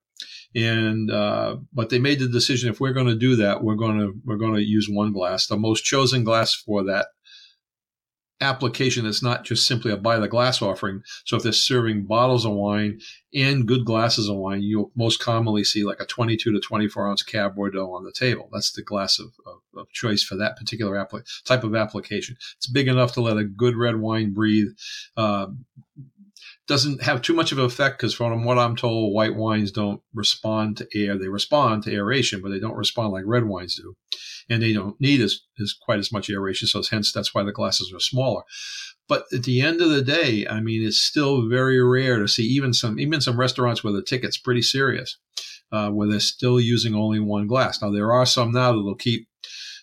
and 0.54 1.10
uh, 1.10 1.56
but 1.72 1.90
they 1.90 1.98
made 1.98 2.18
the 2.20 2.28
decision 2.28 2.70
if 2.70 2.80
we're 2.80 2.92
going 2.92 3.06
to 3.06 3.14
do 3.14 3.36
that, 3.36 3.62
we're 3.62 3.74
going 3.74 3.98
to 3.98 4.12
we're 4.24 4.36
going 4.36 4.54
to 4.54 4.62
use 4.62 4.88
one 4.88 5.12
glass, 5.12 5.46
the 5.46 5.56
most 5.56 5.84
chosen 5.84 6.24
glass 6.24 6.54
for 6.54 6.84
that 6.84 7.06
application 8.40 9.04
that's 9.04 9.22
not 9.22 9.44
just 9.44 9.66
simply 9.66 9.92
a 9.92 9.96
buy 9.96 10.18
the 10.18 10.28
glass 10.28 10.62
offering. 10.62 11.02
So 11.24 11.36
if 11.36 11.42
they're 11.42 11.52
serving 11.52 12.04
bottles 12.04 12.46
of 12.46 12.52
wine 12.52 13.00
and 13.34 13.66
good 13.66 13.84
glasses 13.84 14.28
of 14.28 14.36
wine, 14.36 14.62
you'll 14.62 14.90
most 14.96 15.20
commonly 15.20 15.64
see 15.64 15.84
like 15.84 16.00
a 16.00 16.06
22 16.06 16.52
to 16.52 16.60
24 16.60 17.08
ounce 17.08 17.22
Cab 17.22 17.54
Bordeaux 17.54 17.92
on 17.92 18.04
the 18.04 18.12
table. 18.12 18.48
That's 18.52 18.72
the 18.72 18.82
glass 18.82 19.18
of, 19.18 19.32
of, 19.46 19.60
of 19.76 19.90
choice 19.90 20.22
for 20.22 20.36
that 20.36 20.56
particular 20.56 21.06
type 21.44 21.64
of 21.64 21.74
application. 21.74 22.36
It's 22.56 22.66
big 22.66 22.88
enough 22.88 23.12
to 23.14 23.20
let 23.20 23.36
a 23.36 23.44
good 23.44 23.76
red 23.76 23.96
wine 23.96 24.32
breathe. 24.32 24.70
Uh, 25.16 25.48
doesn't 26.70 27.02
have 27.02 27.20
too 27.20 27.34
much 27.34 27.50
of 27.50 27.58
an 27.58 27.64
effect 27.64 27.98
because 27.98 28.14
from 28.14 28.44
what 28.44 28.56
I'm 28.56 28.76
told, 28.76 29.12
white 29.12 29.34
wines 29.34 29.72
don't 29.72 30.00
respond 30.14 30.76
to 30.76 30.88
air. 30.94 31.18
They 31.18 31.28
respond 31.28 31.82
to 31.82 31.92
aeration, 31.92 32.40
but 32.40 32.50
they 32.50 32.60
don't 32.60 32.76
respond 32.76 33.12
like 33.12 33.24
red 33.26 33.44
wines 33.44 33.74
do 33.74 33.96
and 34.48 34.62
they 34.62 34.72
don't 34.72 35.00
need 35.00 35.20
as, 35.20 35.40
as 35.60 35.72
quite 35.72 35.98
as 35.98 36.12
much 36.12 36.30
aeration. 36.30 36.68
So 36.68 36.82
hence 36.88 37.12
that's 37.12 37.34
why 37.34 37.42
the 37.42 37.52
glasses 37.52 37.92
are 37.92 38.00
smaller. 38.00 38.42
But 39.08 39.24
at 39.32 39.42
the 39.42 39.60
end 39.60 39.80
of 39.80 39.90
the 39.90 40.02
day, 40.02 40.46
I 40.48 40.60
mean, 40.60 40.86
it's 40.86 40.98
still 40.98 41.48
very 41.48 41.82
rare 41.82 42.18
to 42.18 42.28
see 42.28 42.44
even 42.44 42.72
some 42.72 43.00
even 43.00 43.20
some 43.20 43.38
restaurants 43.38 43.82
where 43.82 43.92
the 43.92 44.02
ticket's 44.02 44.38
pretty 44.38 44.62
serious, 44.62 45.18
uh, 45.72 45.90
where 45.90 46.08
they're 46.08 46.20
still 46.20 46.60
using 46.60 46.94
only 46.94 47.18
one 47.18 47.48
glass. 47.48 47.82
Now 47.82 47.90
there 47.90 48.12
are 48.12 48.26
some 48.26 48.52
now 48.52 48.72
that'll 48.72 48.94
keep 48.94 49.26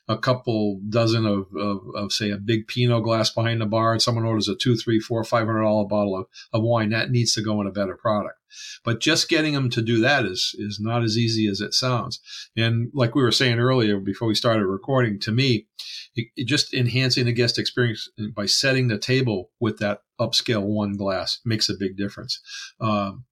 a 0.07 0.17
couple 0.17 0.79
dozen 0.89 1.25
of, 1.25 1.47
of, 1.55 1.79
of, 1.95 2.13
say 2.13 2.31
a 2.31 2.37
big 2.37 2.67
Pinot 2.67 3.03
glass 3.03 3.29
behind 3.29 3.59
the 3.59 3.65
bar 3.65 3.91
and 3.91 4.01
someone 4.01 4.25
orders 4.25 4.47
a 4.47 4.55
two, 4.55 4.75
three, 4.75 4.99
four, 4.99 5.23
five 5.23 5.45
hundred 5.45 5.63
dollar 5.63 5.85
bottle 5.85 6.15
of, 6.17 6.25
of 6.53 6.63
wine, 6.63 6.89
that 6.89 7.11
needs 7.11 7.33
to 7.33 7.43
go 7.43 7.59
in 7.59 7.67
a 7.67 7.71
better 7.71 7.97
product. 7.97 8.35
But 8.85 9.01
just 9.01 9.27
getting 9.27 9.53
them 9.53 9.69
to 9.71 9.81
do 9.81 9.99
that 9.99 10.25
is 10.25 10.55
is 10.57 10.79
not 10.79 11.03
as 11.03 11.17
easy 11.17 11.47
as 11.47 11.59
it 11.59 11.73
sounds. 11.73 12.21
And 12.55 12.89
like 12.93 13.15
we 13.15 13.21
were 13.21 13.31
saying 13.31 13.59
earlier 13.59 13.99
before 13.99 14.27
we 14.27 14.35
started 14.35 14.65
recording, 14.65 15.19
to 15.21 15.31
me, 15.31 15.67
it, 16.15 16.27
it 16.37 16.47
just 16.47 16.73
enhancing 16.73 17.25
the 17.25 17.33
guest 17.33 17.59
experience 17.59 18.09
by 18.33 18.45
setting 18.45 18.87
the 18.87 18.97
table 18.97 19.51
with 19.59 19.79
that 19.79 19.99
upscale 20.19 20.63
one 20.63 20.93
glass 20.93 21.39
makes 21.43 21.67
a 21.69 21.77
big 21.77 21.97
difference. 21.97 22.39
Um, 22.79 23.25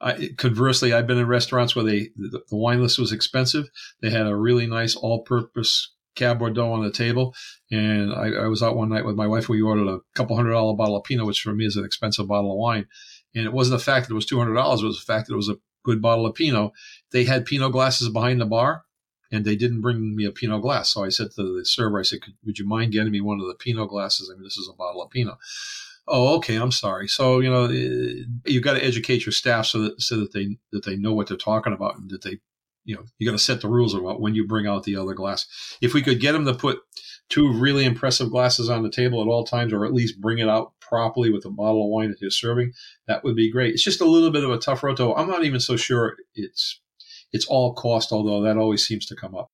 I, 0.00 0.30
conversely, 0.36 0.92
I've 0.92 1.06
been 1.06 1.18
in 1.18 1.26
restaurants 1.26 1.74
where 1.74 1.84
they 1.84 2.10
the, 2.16 2.40
the 2.48 2.56
wine 2.56 2.80
list 2.80 2.98
was 2.98 3.12
expensive. 3.12 3.68
They 4.00 4.10
had 4.10 4.26
a 4.26 4.36
really 4.36 4.66
nice 4.66 4.94
all-purpose 4.94 5.92
Cab 6.14 6.38
Bordeaux 6.38 6.72
on 6.72 6.82
the 6.82 6.90
table. 6.90 7.34
And 7.70 8.12
I, 8.12 8.44
I, 8.44 8.46
was 8.46 8.62
out 8.62 8.76
one 8.76 8.88
night 8.88 9.04
with 9.04 9.16
my 9.16 9.26
wife. 9.26 9.48
We 9.48 9.62
ordered 9.62 9.88
a 9.88 10.00
couple 10.14 10.36
hundred 10.36 10.52
dollar 10.52 10.74
bottle 10.74 10.96
of 10.96 11.04
Pinot, 11.04 11.26
which 11.26 11.40
for 11.40 11.52
me 11.52 11.66
is 11.66 11.76
an 11.76 11.84
expensive 11.84 12.28
bottle 12.28 12.52
of 12.52 12.58
wine. 12.58 12.86
And 13.34 13.46
it 13.46 13.52
wasn't 13.52 13.78
the 13.78 13.84
fact 13.84 14.08
that 14.08 14.14
it 14.14 14.16
was 14.16 14.26
two 14.26 14.38
hundred 14.38 14.54
dollars; 14.54 14.82
it 14.82 14.86
was 14.86 14.98
the 14.98 15.12
fact 15.12 15.28
that 15.28 15.34
it 15.34 15.36
was 15.36 15.48
a 15.48 15.58
good 15.84 16.02
bottle 16.02 16.26
of 16.26 16.34
Pinot. 16.34 16.72
They 17.12 17.24
had 17.24 17.46
Pinot 17.46 17.72
glasses 17.72 18.08
behind 18.08 18.40
the 18.40 18.46
bar, 18.46 18.84
and 19.30 19.44
they 19.44 19.56
didn't 19.56 19.82
bring 19.82 20.16
me 20.16 20.24
a 20.24 20.32
Pinot 20.32 20.62
glass. 20.62 20.92
So 20.92 21.04
I 21.04 21.10
said 21.10 21.30
to 21.32 21.58
the 21.58 21.64
server, 21.64 22.00
"I 22.00 22.02
said, 22.02 22.20
would 22.44 22.58
you 22.58 22.66
mind 22.66 22.92
getting 22.92 23.12
me 23.12 23.20
one 23.20 23.40
of 23.40 23.46
the 23.46 23.54
Pinot 23.54 23.88
glasses? 23.88 24.30
I 24.30 24.34
mean, 24.34 24.44
this 24.44 24.58
is 24.58 24.68
a 24.68 24.76
bottle 24.76 25.02
of 25.02 25.10
Pinot." 25.10 25.36
Oh, 26.08 26.36
okay. 26.38 26.56
I'm 26.56 26.72
sorry. 26.72 27.06
So 27.06 27.38
you 27.38 27.50
know, 27.50 27.66
eh, 27.66 28.24
you've 28.46 28.64
got 28.64 28.74
to 28.74 28.84
educate 28.84 29.24
your 29.24 29.32
staff 29.32 29.66
so 29.66 29.82
that 29.82 30.00
so 30.00 30.16
that 30.18 30.32
they 30.32 30.58
that 30.72 30.84
they 30.84 30.96
know 30.96 31.14
what 31.14 31.28
they're 31.28 31.36
talking 31.36 31.72
about 31.72 31.98
and 31.98 32.10
that 32.10 32.22
they 32.22 32.38
you 32.90 32.96
know, 32.96 33.04
you 33.18 33.26
got 33.26 33.38
to 33.38 33.38
set 33.38 33.60
the 33.60 33.68
rules 33.68 33.94
about 33.94 34.20
when 34.20 34.34
you 34.34 34.44
bring 34.44 34.66
out 34.66 34.82
the 34.82 34.96
other 34.96 35.14
glass. 35.14 35.46
If 35.80 35.94
we 35.94 36.02
could 36.02 36.18
get 36.18 36.32
them 36.32 36.44
to 36.44 36.52
put 36.52 36.80
two 37.28 37.52
really 37.52 37.84
impressive 37.84 38.30
glasses 38.30 38.68
on 38.68 38.82
the 38.82 38.90
table 38.90 39.22
at 39.22 39.28
all 39.28 39.44
times, 39.44 39.72
or 39.72 39.84
at 39.84 39.94
least 39.94 40.20
bring 40.20 40.38
it 40.38 40.48
out 40.48 40.72
properly 40.80 41.30
with 41.30 41.44
a 41.44 41.50
bottle 41.50 41.84
of 41.84 41.90
wine 41.90 42.10
that 42.10 42.20
you're 42.20 42.32
serving, 42.32 42.72
that 43.06 43.22
would 43.22 43.36
be 43.36 43.48
great. 43.48 43.74
It's 43.74 43.84
just 43.84 44.00
a 44.00 44.04
little 44.04 44.32
bit 44.32 44.42
of 44.42 44.50
a 44.50 44.58
tough 44.58 44.82
road 44.82 44.96
to. 44.96 45.14
I'm 45.14 45.28
not 45.28 45.44
even 45.44 45.60
so 45.60 45.76
sure 45.76 46.16
it's 46.34 46.80
it's 47.32 47.46
all 47.46 47.74
cost, 47.74 48.10
although 48.10 48.42
that 48.42 48.56
always 48.56 48.84
seems 48.84 49.06
to 49.06 49.14
come 49.14 49.36
up. 49.36 49.52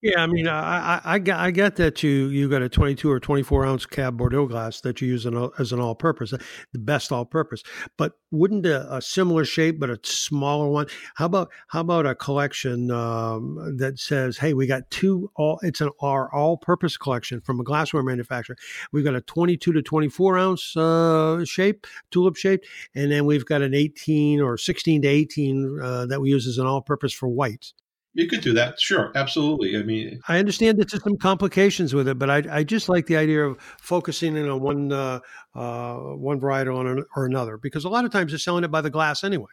Yeah, 0.00 0.22
I 0.22 0.28
mean, 0.28 0.46
I, 0.46 1.00
I, 1.04 1.14
I, 1.14 1.50
get, 1.50 1.74
that 1.74 2.04
you 2.04 2.28
you 2.28 2.48
got 2.48 2.62
a 2.62 2.68
22 2.68 3.10
or 3.10 3.18
24 3.18 3.66
ounce 3.66 3.84
Cab 3.84 4.16
Bordeaux 4.16 4.46
glass 4.46 4.80
that 4.82 5.00
you 5.00 5.08
use 5.08 5.26
as 5.58 5.72
an 5.72 5.80
all 5.80 5.96
purpose, 5.96 6.30
the 6.30 6.78
best 6.78 7.10
all 7.10 7.24
purpose. 7.24 7.64
But 7.96 8.12
wouldn't 8.30 8.64
a, 8.64 8.94
a, 8.94 9.02
similar 9.02 9.44
shape 9.44 9.80
but 9.80 9.90
a 9.90 9.98
smaller 10.04 10.68
one? 10.68 10.86
How 11.16 11.26
about 11.26 11.50
how 11.66 11.80
about 11.80 12.06
a 12.06 12.14
collection 12.14 12.92
um, 12.92 13.76
that 13.78 13.98
says, 13.98 14.38
hey, 14.38 14.54
we 14.54 14.68
got 14.68 14.88
two 14.92 15.32
all 15.34 15.58
it's 15.62 15.80
an 15.80 15.90
our 16.00 16.32
all 16.32 16.56
purpose 16.56 16.96
collection 16.96 17.40
from 17.40 17.58
a 17.58 17.64
glassware 17.64 18.04
manufacturer. 18.04 18.56
We've 18.92 19.04
got 19.04 19.16
a 19.16 19.20
22 19.20 19.72
to 19.72 19.82
24 19.82 20.38
ounce 20.38 20.76
uh, 20.76 21.44
shape, 21.44 21.88
tulip 22.12 22.36
shape, 22.36 22.62
and 22.94 23.10
then 23.10 23.26
we've 23.26 23.46
got 23.46 23.62
an 23.62 23.74
18 23.74 24.40
or 24.40 24.58
16 24.58 25.02
to 25.02 25.08
18 25.08 25.80
uh, 25.82 26.06
that 26.06 26.20
we 26.20 26.30
use 26.30 26.46
as 26.46 26.58
an 26.58 26.66
all 26.66 26.82
purpose 26.82 27.12
for 27.12 27.28
whites. 27.28 27.74
You 28.18 28.26
could 28.26 28.40
do 28.40 28.52
that, 28.54 28.80
sure, 28.80 29.12
absolutely. 29.14 29.76
I 29.76 29.84
mean, 29.84 30.18
I 30.26 30.40
understand 30.40 30.76
that 30.78 30.90
there's 30.90 31.04
some 31.04 31.18
complications 31.18 31.94
with 31.94 32.08
it, 32.08 32.18
but 32.18 32.28
I, 32.28 32.42
I 32.50 32.64
just 32.64 32.88
like 32.88 33.06
the 33.06 33.16
idea 33.16 33.44
of 33.44 33.60
focusing 33.80 34.36
in 34.36 34.48
on 34.48 34.60
one 34.60 34.90
uh, 34.90 35.20
uh, 35.54 35.94
one 35.94 36.40
varietal 36.40 37.04
or 37.14 37.26
another 37.26 37.56
because 37.56 37.84
a 37.84 37.88
lot 37.88 38.04
of 38.04 38.10
times 38.10 38.32
they're 38.32 38.40
selling 38.40 38.64
it 38.64 38.72
by 38.72 38.80
the 38.80 38.90
glass 38.90 39.22
anyway. 39.22 39.52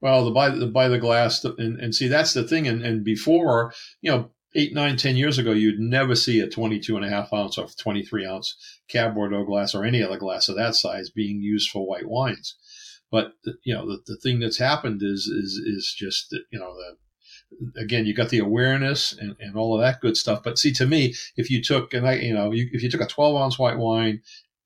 Well, 0.00 0.24
the 0.24 0.30
by 0.30 0.48
the 0.48 0.66
buy 0.66 0.88
the 0.88 0.98
glass, 0.98 1.44
and, 1.44 1.78
and 1.78 1.94
see 1.94 2.08
that's 2.08 2.32
the 2.32 2.42
thing. 2.42 2.66
And, 2.66 2.82
and 2.82 3.04
before, 3.04 3.74
you 4.00 4.10
know, 4.10 4.30
eight, 4.54 4.72
nine, 4.72 4.96
ten 4.96 5.16
years 5.16 5.36
ago, 5.36 5.52
you'd 5.52 5.78
never 5.78 6.14
see 6.14 6.40
a 6.40 6.48
22 6.48 6.96
and 6.96 7.04
a 7.04 7.10
half 7.10 7.34
ounce 7.34 7.58
or 7.58 7.66
23 7.66 8.24
ounce 8.24 8.56
Cab 8.88 9.14
Bordeaux 9.14 9.44
glass 9.44 9.74
or 9.74 9.84
any 9.84 10.02
other 10.02 10.16
glass 10.16 10.48
of 10.48 10.56
that 10.56 10.74
size 10.74 11.10
being 11.10 11.42
used 11.42 11.68
for 11.68 11.86
white 11.86 12.08
wines. 12.08 12.56
But 13.10 13.32
you 13.62 13.74
know, 13.74 13.86
the, 13.86 13.98
the 14.06 14.16
thing 14.16 14.38
that's 14.38 14.56
happened 14.56 15.02
is 15.02 15.26
is 15.26 15.60
is 15.62 15.94
just 15.94 16.32
you 16.50 16.58
know 16.58 16.74
the 16.74 16.96
again, 17.76 18.06
you 18.06 18.14
got 18.14 18.28
the 18.28 18.38
awareness 18.38 19.16
and, 19.18 19.36
and 19.40 19.56
all 19.56 19.74
of 19.74 19.80
that 19.80 20.00
good 20.00 20.16
stuff. 20.16 20.42
But 20.42 20.58
see, 20.58 20.72
to 20.74 20.86
me, 20.86 21.14
if 21.36 21.50
you 21.50 21.62
took, 21.62 21.94
and 21.94 22.06
I, 22.06 22.14
you 22.14 22.34
know, 22.34 22.52
you, 22.52 22.68
if 22.72 22.82
you 22.82 22.90
took 22.90 23.00
a 23.00 23.06
12 23.06 23.36
ounce 23.36 23.58
white 23.58 23.78
wine 23.78 24.22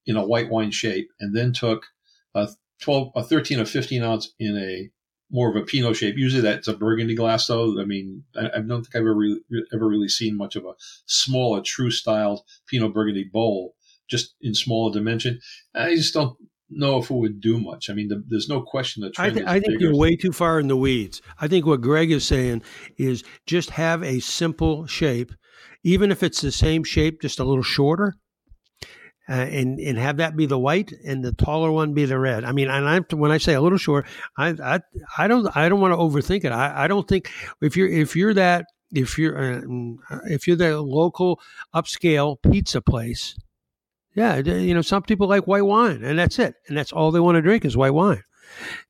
in 0.06 0.16
a 0.16 0.26
white 0.26 0.50
wine 0.50 0.70
shape 0.70 1.10
and 1.20 1.36
then 1.36 1.52
took 1.52 1.86
a 2.34 2.48
12, 2.82 3.12
a 3.14 3.22
13 3.22 3.60
or 3.60 3.64
15 3.64 4.02
ounce 4.02 4.32
in 4.38 4.56
a 4.56 4.90
more 5.32 5.48
of 5.48 5.56
a 5.56 5.64
Pinot 5.64 5.96
shape, 5.96 6.16
usually 6.16 6.42
that's 6.42 6.66
a 6.66 6.76
Burgundy 6.76 7.14
glass 7.14 7.46
though. 7.46 7.80
I 7.80 7.84
mean, 7.84 8.24
I, 8.36 8.50
I 8.56 8.60
don't 8.60 8.82
think 8.82 8.96
I've 8.96 9.02
ever 9.02 9.14
really, 9.14 9.40
ever 9.72 9.86
really 9.86 10.08
seen 10.08 10.36
much 10.36 10.56
of 10.56 10.64
a 10.64 10.72
smaller, 11.06 11.60
true 11.60 11.90
styled 11.90 12.42
Pinot 12.66 12.92
Burgundy 12.92 13.24
bowl 13.24 13.74
just 14.08 14.34
in 14.40 14.54
smaller 14.54 14.92
dimension. 14.92 15.40
I 15.74 15.94
just 15.94 16.12
don't 16.12 16.36
know 16.70 16.98
if 16.98 17.10
it 17.10 17.14
would 17.14 17.40
do 17.40 17.58
much. 17.58 17.90
I 17.90 17.94
mean, 17.94 18.08
the, 18.08 18.22
there's 18.26 18.48
no 18.48 18.62
question 18.62 19.02
that 19.02 19.18
I, 19.18 19.30
th- 19.30 19.46
I 19.46 19.60
think 19.60 19.80
you're 19.80 19.96
way 19.96 20.16
too 20.16 20.32
far 20.32 20.60
in 20.60 20.68
the 20.68 20.76
weeds. 20.76 21.20
I 21.40 21.48
think 21.48 21.66
what 21.66 21.80
Greg 21.80 22.10
is 22.10 22.24
saying 22.24 22.62
is 22.96 23.24
just 23.46 23.70
have 23.70 24.02
a 24.02 24.20
simple 24.20 24.86
shape, 24.86 25.32
even 25.82 26.10
if 26.10 26.22
it's 26.22 26.40
the 26.40 26.52
same 26.52 26.84
shape, 26.84 27.20
just 27.20 27.38
a 27.38 27.44
little 27.44 27.62
shorter. 27.62 28.14
Uh, 29.28 29.34
and 29.34 29.78
and 29.78 29.96
have 29.96 30.16
that 30.16 30.36
be 30.36 30.44
the 30.44 30.58
white 30.58 30.92
and 31.06 31.22
the 31.24 31.32
taller 31.32 31.70
one 31.70 31.94
be 31.94 32.04
the 32.04 32.18
red. 32.18 32.42
I 32.42 32.50
mean, 32.50 32.68
and 32.68 32.88
I 32.88 32.98
when 33.14 33.30
I 33.30 33.38
say 33.38 33.54
a 33.54 33.60
little 33.60 33.78
short, 33.78 34.06
I 34.36 34.48
I, 34.48 34.80
I 35.18 35.28
don't 35.28 35.56
I 35.56 35.68
don't 35.68 35.80
want 35.80 35.92
to 35.92 35.98
overthink 35.98 36.44
it. 36.44 36.50
I, 36.50 36.84
I 36.84 36.88
don't 36.88 37.06
think 37.06 37.30
if 37.60 37.76
you're 37.76 37.86
if 37.86 38.16
you're 38.16 38.34
that 38.34 38.64
if 38.92 39.18
you're 39.18 39.38
uh, 39.38 39.60
if 40.24 40.48
you're 40.48 40.56
the 40.56 40.80
local 40.80 41.40
upscale 41.72 42.42
pizza 42.42 42.80
place, 42.80 43.36
yeah, 44.14 44.36
you 44.36 44.74
know, 44.74 44.82
some 44.82 45.02
people 45.02 45.28
like 45.28 45.46
white 45.46 45.64
wine, 45.64 46.02
and 46.04 46.18
that's 46.18 46.38
it, 46.38 46.54
and 46.68 46.76
that's 46.76 46.92
all 46.92 47.10
they 47.10 47.20
want 47.20 47.36
to 47.36 47.42
drink 47.42 47.64
is 47.64 47.76
white 47.76 47.94
wine. 47.94 48.22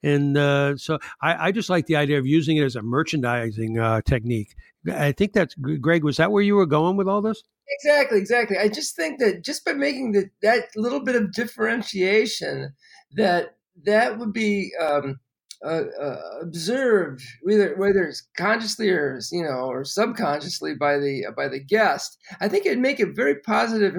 And 0.02 0.36
uh, 0.38 0.76
so 0.76 0.98
I, 1.20 1.48
I, 1.48 1.52
just 1.52 1.68
like 1.68 1.86
the 1.86 1.96
idea 1.96 2.18
of 2.18 2.26
using 2.26 2.56
it 2.56 2.64
as 2.64 2.76
a 2.76 2.82
merchandising 2.82 3.78
uh, 3.78 4.00
technique. 4.02 4.54
I 4.90 5.12
think 5.12 5.34
that's 5.34 5.54
Greg. 5.54 6.02
Was 6.02 6.16
that 6.16 6.32
where 6.32 6.42
you 6.42 6.54
were 6.54 6.66
going 6.66 6.96
with 6.96 7.08
all 7.08 7.20
this? 7.20 7.42
Exactly, 7.68 8.18
exactly. 8.18 8.58
I 8.58 8.68
just 8.68 8.96
think 8.96 9.20
that 9.20 9.44
just 9.44 9.64
by 9.64 9.74
making 9.74 10.12
the, 10.12 10.30
that 10.42 10.68
little 10.76 11.00
bit 11.00 11.16
of 11.16 11.32
differentiation, 11.32 12.72
that 13.12 13.56
that 13.84 14.18
would 14.18 14.32
be 14.32 14.72
um, 14.80 15.20
uh, 15.64 15.82
uh, 16.00 16.16
observed, 16.40 17.22
whether 17.42 17.74
whether 17.76 18.04
it's 18.04 18.26
consciously 18.36 18.88
or 18.88 19.20
you 19.30 19.42
know 19.42 19.66
or 19.66 19.84
subconsciously 19.84 20.74
by 20.74 20.96
the 20.98 21.26
by 21.36 21.48
the 21.48 21.60
guest, 21.60 22.18
I 22.40 22.48
think 22.48 22.64
it'd 22.64 22.78
make 22.78 22.98
a 22.98 23.12
very 23.12 23.36
positive, 23.40 23.94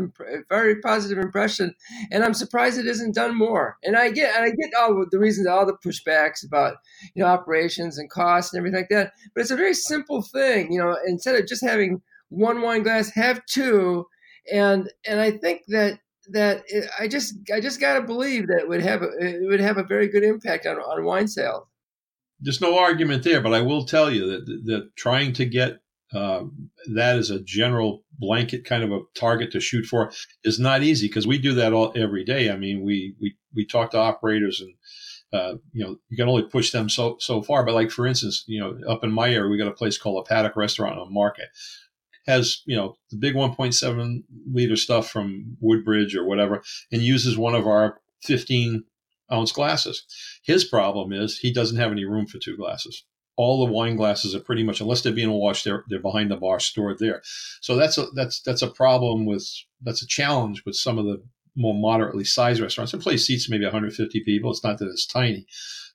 very 0.50 0.82
positive 0.82 1.20
impression. 1.20 1.76
And 2.12 2.24
I'm 2.24 2.34
surprised 2.34 2.80
it 2.80 2.88
isn't 2.88 3.14
done 3.14 3.38
more. 3.38 3.78
And 3.84 3.96
I 3.96 4.10
get 4.10 4.36
and 4.36 4.46
I 4.46 4.50
get 4.50 4.74
all 4.80 5.06
the 5.10 5.20
reasons, 5.20 5.48
all 5.48 5.66
the 5.66 5.78
pushbacks 5.86 6.46
about 6.46 6.78
you 7.14 7.24
know 7.24 7.30
operations 7.30 7.98
and 7.98 8.10
costs 8.10 8.54
and 8.54 8.60
everything 8.60 8.80
like 8.80 8.90
that. 8.90 9.14
But 9.36 9.42
it's 9.42 9.52
a 9.52 9.56
very 9.56 9.76
simple 9.76 10.24
thing, 10.24 10.72
you 10.72 10.80
know. 10.80 10.98
Instead 11.06 11.36
of 11.36 11.48
just 11.48 11.64
having 11.64 12.02
one 12.30 12.62
wine 12.62 12.82
glass, 12.84 13.12
have 13.12 13.46
two. 13.46 14.08
And 14.52 14.92
and 15.06 15.20
I 15.20 15.30
think 15.30 15.62
that 15.68 16.00
that 16.32 16.64
it, 16.68 16.90
I 17.00 17.08
just 17.08 17.36
I 17.54 17.60
just 17.60 17.80
got 17.80 17.96
to 17.96 18.02
believe 18.02 18.48
that 18.48 18.60
it 18.60 18.70
would 18.70 18.82
have 18.82 19.02
a, 19.02 19.10
it 19.20 19.48
would 19.48 19.60
have 19.60 19.78
a 19.78 19.84
very 19.84 20.08
good 20.08 20.24
impact 20.24 20.66
on, 20.66 20.78
on 20.78 21.04
wine 21.04 21.28
sales. 21.28 21.66
There's 22.40 22.62
no 22.62 22.78
argument 22.78 23.24
there, 23.24 23.42
but 23.42 23.54
I 23.54 23.62
will 23.62 23.86
tell 23.86 24.10
you 24.12 24.28
that 24.28 24.46
that 24.66 24.96
trying 24.96 25.34
to 25.34 25.46
get 25.46 25.80
uh, 26.14 26.44
that 26.94 27.18
as 27.18 27.30
a 27.30 27.42
general 27.42 28.04
blanket 28.20 28.66
kind 28.66 28.84
of 28.84 28.92
a 28.92 29.02
target 29.16 29.52
to 29.52 29.60
shoot 29.60 29.86
for 29.86 30.12
is 30.44 30.60
not 30.60 30.84
easy 30.84 31.08
because 31.08 31.28
we 31.28 31.38
do 31.38 31.54
that 31.54 31.74
all 31.74 31.94
every 31.96 32.24
day. 32.24 32.50
I 32.50 32.58
mean, 32.58 32.84
we 32.84 33.16
we 33.20 33.36
we 33.56 33.66
talk 33.66 33.92
to 33.92 33.98
operators 33.98 34.62
and 34.62 34.74
uh, 35.34 35.56
you 35.72 35.84
know, 35.84 35.96
you 36.10 36.18
can 36.18 36.28
only 36.28 36.44
push 36.44 36.72
them 36.72 36.90
so 36.90 37.16
so 37.20 37.42
far. 37.42 37.66
But 37.66 37.76
like 37.76 37.92
for 37.92 38.06
instance, 38.06 38.44
you 38.48 38.60
know, 38.60 38.78
up 38.90 39.04
in 39.04 39.12
my 39.12 39.30
area, 39.30 39.50
we 39.50 39.58
got 39.58 39.68
a 39.68 39.72
place 39.72 39.98
called 39.98 40.26
a 40.26 40.28
Paddock 40.28 40.56
Restaurant 40.56 41.00
on 41.00 41.14
Market. 41.14 41.50
Has 42.28 42.62
you 42.66 42.76
know 42.76 42.98
the 43.10 43.18
big 43.18 43.36
1.7 43.36 44.24
liter 44.52 44.76
stuff 44.76 45.10
from 45.10 45.58
Woodbridge 45.60 46.16
or 46.16 46.24
whatever, 46.24 46.62
and 46.92 47.02
uses 47.02 47.38
one 47.38 47.56
of 47.56 47.68
our 47.68 48.00
15 48.24 48.84
ounce 49.32 49.52
glasses. 49.52 50.04
His 50.44 50.64
problem 50.64 51.12
is 51.14 51.38
he 51.38 51.54
doesn't 51.54 51.78
have 51.78 51.92
any 51.92 52.06
room 52.06 52.28
for 52.28 52.38
two 52.38 52.58
glasses. 52.58 53.04
All 53.38 53.66
the 53.66 53.72
wine 53.72 53.96
glasses 53.96 54.36
are 54.36 54.42
pretty 54.42 54.64
much, 54.64 54.82
unless 54.82 55.02
they're 55.02 55.14
being 55.14 55.32
washed, 55.32 55.64
they're 55.66 55.84
they're 55.88 56.00
behind 56.00 56.30
the 56.30 56.36
bar 56.36 56.60
stored 56.60 57.00
there. 57.00 57.22
So 57.62 57.76
that's 57.76 57.98
a 57.98 58.08
that's 58.14 58.42
that's 58.42 58.62
a 58.62 58.68
problem 58.68 59.26
with 59.26 59.48
that's 59.82 60.04
a 60.04 60.08
challenge 60.08 60.64
with 60.66 60.76
some 60.76 60.98
of 60.98 61.06
the 61.06 61.24
more 61.56 61.74
moderately 61.74 62.24
sized 62.24 62.62
restaurants. 62.62 62.94
A 62.94 62.98
place 62.98 63.26
seats 63.26 63.50
maybe 63.50 63.66
150 63.66 64.24
people. 64.24 64.52
It's 64.52 64.64
not 64.64 64.78
that 64.80 64.90
it's 64.90 65.08
tiny, 65.08 65.46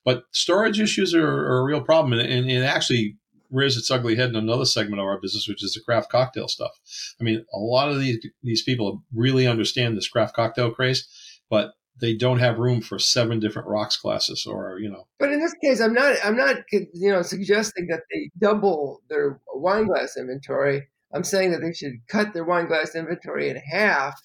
but 0.04 0.24
storage 0.32 0.80
issues 0.80 1.14
are, 1.14 1.26
are 1.26 1.60
a 1.60 1.64
real 1.64 1.82
problem, 1.82 2.18
and, 2.18 2.28
and 2.28 2.50
it 2.50 2.62
actually 2.62 3.16
rears 3.50 3.76
its 3.76 3.90
ugly 3.90 4.16
head 4.16 4.30
in 4.30 4.36
another 4.36 4.64
segment 4.64 5.00
of 5.00 5.06
our 5.06 5.20
business, 5.20 5.48
which 5.48 5.64
is 5.64 5.74
the 5.74 5.80
craft 5.80 6.10
cocktail 6.10 6.48
stuff. 6.48 6.72
I 7.20 7.24
mean, 7.24 7.44
a 7.52 7.58
lot 7.58 7.90
of 7.90 8.00
these 8.00 8.18
these 8.42 8.62
people 8.62 9.02
really 9.14 9.46
understand 9.46 9.96
this 9.96 10.08
craft 10.08 10.34
cocktail 10.34 10.70
craze, 10.70 11.06
but 11.48 11.72
they 12.00 12.14
don't 12.14 12.38
have 12.38 12.58
room 12.58 12.80
for 12.80 12.98
seven 12.98 13.40
different 13.40 13.68
rocks 13.68 13.96
classes 13.96 14.46
or 14.46 14.78
you 14.78 14.90
know. 14.90 15.06
But 15.18 15.32
in 15.32 15.40
this 15.40 15.54
case 15.62 15.80
i'm 15.80 15.94
not 15.94 16.16
i'm 16.24 16.36
not 16.36 16.56
you 16.70 17.10
know 17.10 17.22
suggesting 17.22 17.86
that 17.88 18.02
they 18.12 18.30
double 18.38 19.00
their 19.08 19.40
wine 19.54 19.86
glass 19.86 20.16
inventory. 20.16 20.88
I'm 21.14 21.24
saying 21.24 21.52
that 21.52 21.60
they 21.60 21.72
should 21.72 21.94
cut 22.08 22.34
their 22.34 22.44
wine 22.44 22.66
glass 22.66 22.94
inventory 22.94 23.48
in 23.48 23.56
half 23.56 24.20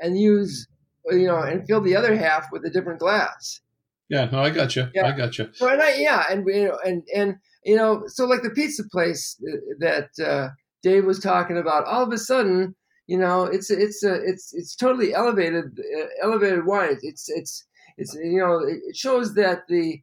and 0.00 0.18
use 0.18 0.66
you 1.10 1.26
know 1.26 1.38
and 1.38 1.66
fill 1.66 1.80
the 1.80 1.96
other 1.96 2.16
half 2.16 2.46
with 2.52 2.64
a 2.64 2.70
different 2.70 3.00
glass 3.00 3.60
yeah 4.08 4.28
no 4.30 4.40
i 4.40 4.50
got 4.50 4.74
you 4.76 4.88
yeah. 4.94 5.06
i 5.06 5.12
got 5.12 5.38
you 5.38 5.48
and 5.60 5.82
I, 5.82 5.94
yeah 5.96 6.24
and 6.30 6.46
you 6.46 6.68
know 6.68 6.78
and 6.84 7.02
and 7.14 7.36
you 7.64 7.76
know 7.76 8.04
so 8.06 8.24
like 8.26 8.42
the 8.42 8.50
pizza 8.50 8.84
place 8.90 9.40
that 9.78 10.08
uh, 10.24 10.48
dave 10.82 11.04
was 11.04 11.18
talking 11.18 11.58
about 11.58 11.84
all 11.86 12.02
of 12.02 12.12
a 12.12 12.18
sudden 12.18 12.74
you 13.06 13.18
know 13.18 13.44
it's 13.44 13.70
it's 13.70 14.04
a, 14.04 14.14
it's 14.14 14.52
it's 14.54 14.74
totally 14.74 15.14
elevated 15.14 15.78
uh, 15.98 16.06
elevated 16.22 16.66
wine 16.66 16.98
it's 17.02 17.28
it's 17.28 17.66
it's 17.96 18.14
you 18.14 18.38
know 18.38 18.58
it 18.58 18.96
shows 18.96 19.34
that 19.34 19.62
the 19.68 20.00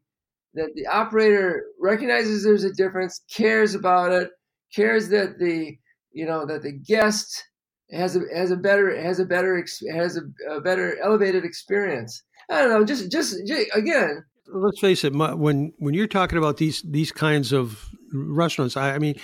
that 0.54 0.70
the 0.74 0.86
operator 0.86 1.64
recognizes 1.80 2.44
there's 2.44 2.64
a 2.64 2.72
difference 2.72 3.20
cares 3.30 3.74
about 3.74 4.12
it 4.12 4.30
cares 4.74 5.08
that 5.08 5.38
the 5.38 5.76
you 6.12 6.26
know 6.26 6.46
that 6.46 6.62
the 6.62 6.72
guest 6.72 7.44
has 7.90 8.16
a 8.16 8.20
has 8.34 8.50
a 8.50 8.56
better 8.56 9.00
has 9.00 9.20
a 9.20 9.24
better 9.24 9.64
has 9.92 10.16
a, 10.16 10.22
a 10.50 10.60
better 10.60 10.98
elevated 11.00 11.44
experience. 11.44 12.22
I 12.48 12.62
don't 12.62 12.70
know, 12.70 12.84
just 12.84 13.10
just, 13.10 13.46
just 13.46 13.68
again. 13.74 14.24
Let's 14.48 14.78
face 14.78 15.04
it. 15.04 15.12
When 15.14 15.72
when 15.78 15.94
you're 15.94 16.06
talking 16.06 16.38
about 16.38 16.56
these 16.56 16.82
these 16.82 17.10
kinds 17.10 17.52
of 17.52 17.88
restaurants, 18.12 18.76
I, 18.76 18.94
I 18.94 18.98
mean, 18.98 19.16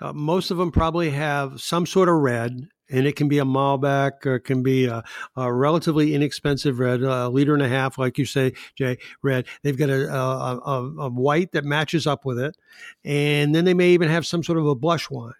uh, 0.00 0.12
most 0.12 0.50
of 0.50 0.56
them 0.56 0.70
probably 0.70 1.10
have 1.10 1.60
some 1.60 1.86
sort 1.86 2.08
of 2.08 2.16
red, 2.16 2.68
and 2.88 3.06
it 3.06 3.16
can 3.16 3.28
be 3.28 3.38
a 3.38 3.44
Malbec 3.44 4.24
or 4.24 4.36
it 4.36 4.44
can 4.44 4.62
be 4.62 4.86
a, 4.86 5.02
a 5.36 5.52
relatively 5.52 6.14
inexpensive 6.14 6.78
red, 6.78 7.02
a 7.02 7.28
liter 7.28 7.54
and 7.54 7.62
a 7.62 7.68
half, 7.68 7.98
like 7.98 8.18
you 8.18 8.24
say, 8.24 8.52
Jay, 8.76 8.98
red. 9.22 9.46
They've 9.62 9.76
got 9.76 9.90
a, 9.90 10.14
a, 10.14 10.92
a, 11.00 11.10
white 11.10 11.52
that 11.52 11.64
matches 11.64 12.06
up 12.06 12.24
with 12.24 12.38
it, 12.38 12.56
and 13.04 13.54
then 13.54 13.64
they 13.64 13.74
may 13.74 13.90
even 13.90 14.08
have 14.08 14.24
some 14.26 14.44
sort 14.44 14.58
of 14.58 14.66
a 14.66 14.76
blush 14.76 15.10
wine 15.10 15.34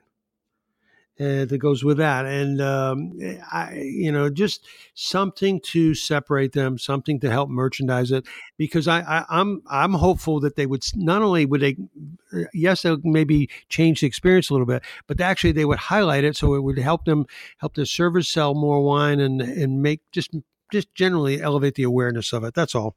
uh, 1.20 1.44
that 1.44 1.58
goes 1.58 1.82
with 1.82 1.96
that. 1.98 2.26
And, 2.26 2.60
um, 2.60 3.12
I, 3.52 3.74
you 3.74 4.12
know, 4.12 4.30
just 4.30 4.66
something 4.94 5.60
to 5.60 5.94
separate 5.94 6.52
them, 6.52 6.78
something 6.78 7.20
to 7.20 7.30
help 7.30 7.48
merchandise 7.48 8.12
it, 8.12 8.26
because 8.56 8.86
I, 8.86 9.00
I, 9.00 9.24
I'm, 9.28 9.62
I'm 9.68 9.94
hopeful 9.94 10.40
that 10.40 10.56
they 10.56 10.66
would 10.66 10.84
not 10.94 11.22
only 11.22 11.46
would 11.46 11.60
they, 11.60 11.76
uh, 12.32 12.44
yes, 12.54 12.82
they'll 12.82 13.00
maybe 13.02 13.48
change 13.68 14.00
the 14.00 14.06
experience 14.06 14.50
a 14.50 14.54
little 14.54 14.66
bit, 14.66 14.82
but 15.06 15.20
actually 15.20 15.52
they 15.52 15.64
would 15.64 15.78
highlight 15.78 16.24
it 16.24 16.36
so 16.36 16.54
it 16.54 16.62
would 16.62 16.78
help 16.78 17.04
them, 17.04 17.26
help 17.58 17.74
the 17.74 17.86
servers 17.86 18.28
sell 18.28 18.54
more 18.54 18.82
wine 18.82 19.20
and, 19.20 19.40
and 19.40 19.82
make 19.82 20.00
just, 20.12 20.34
just 20.70 20.94
generally 20.94 21.40
elevate 21.42 21.74
the 21.74 21.82
awareness 21.82 22.32
of 22.32 22.44
it. 22.44 22.54
That's 22.54 22.74
all. 22.74 22.94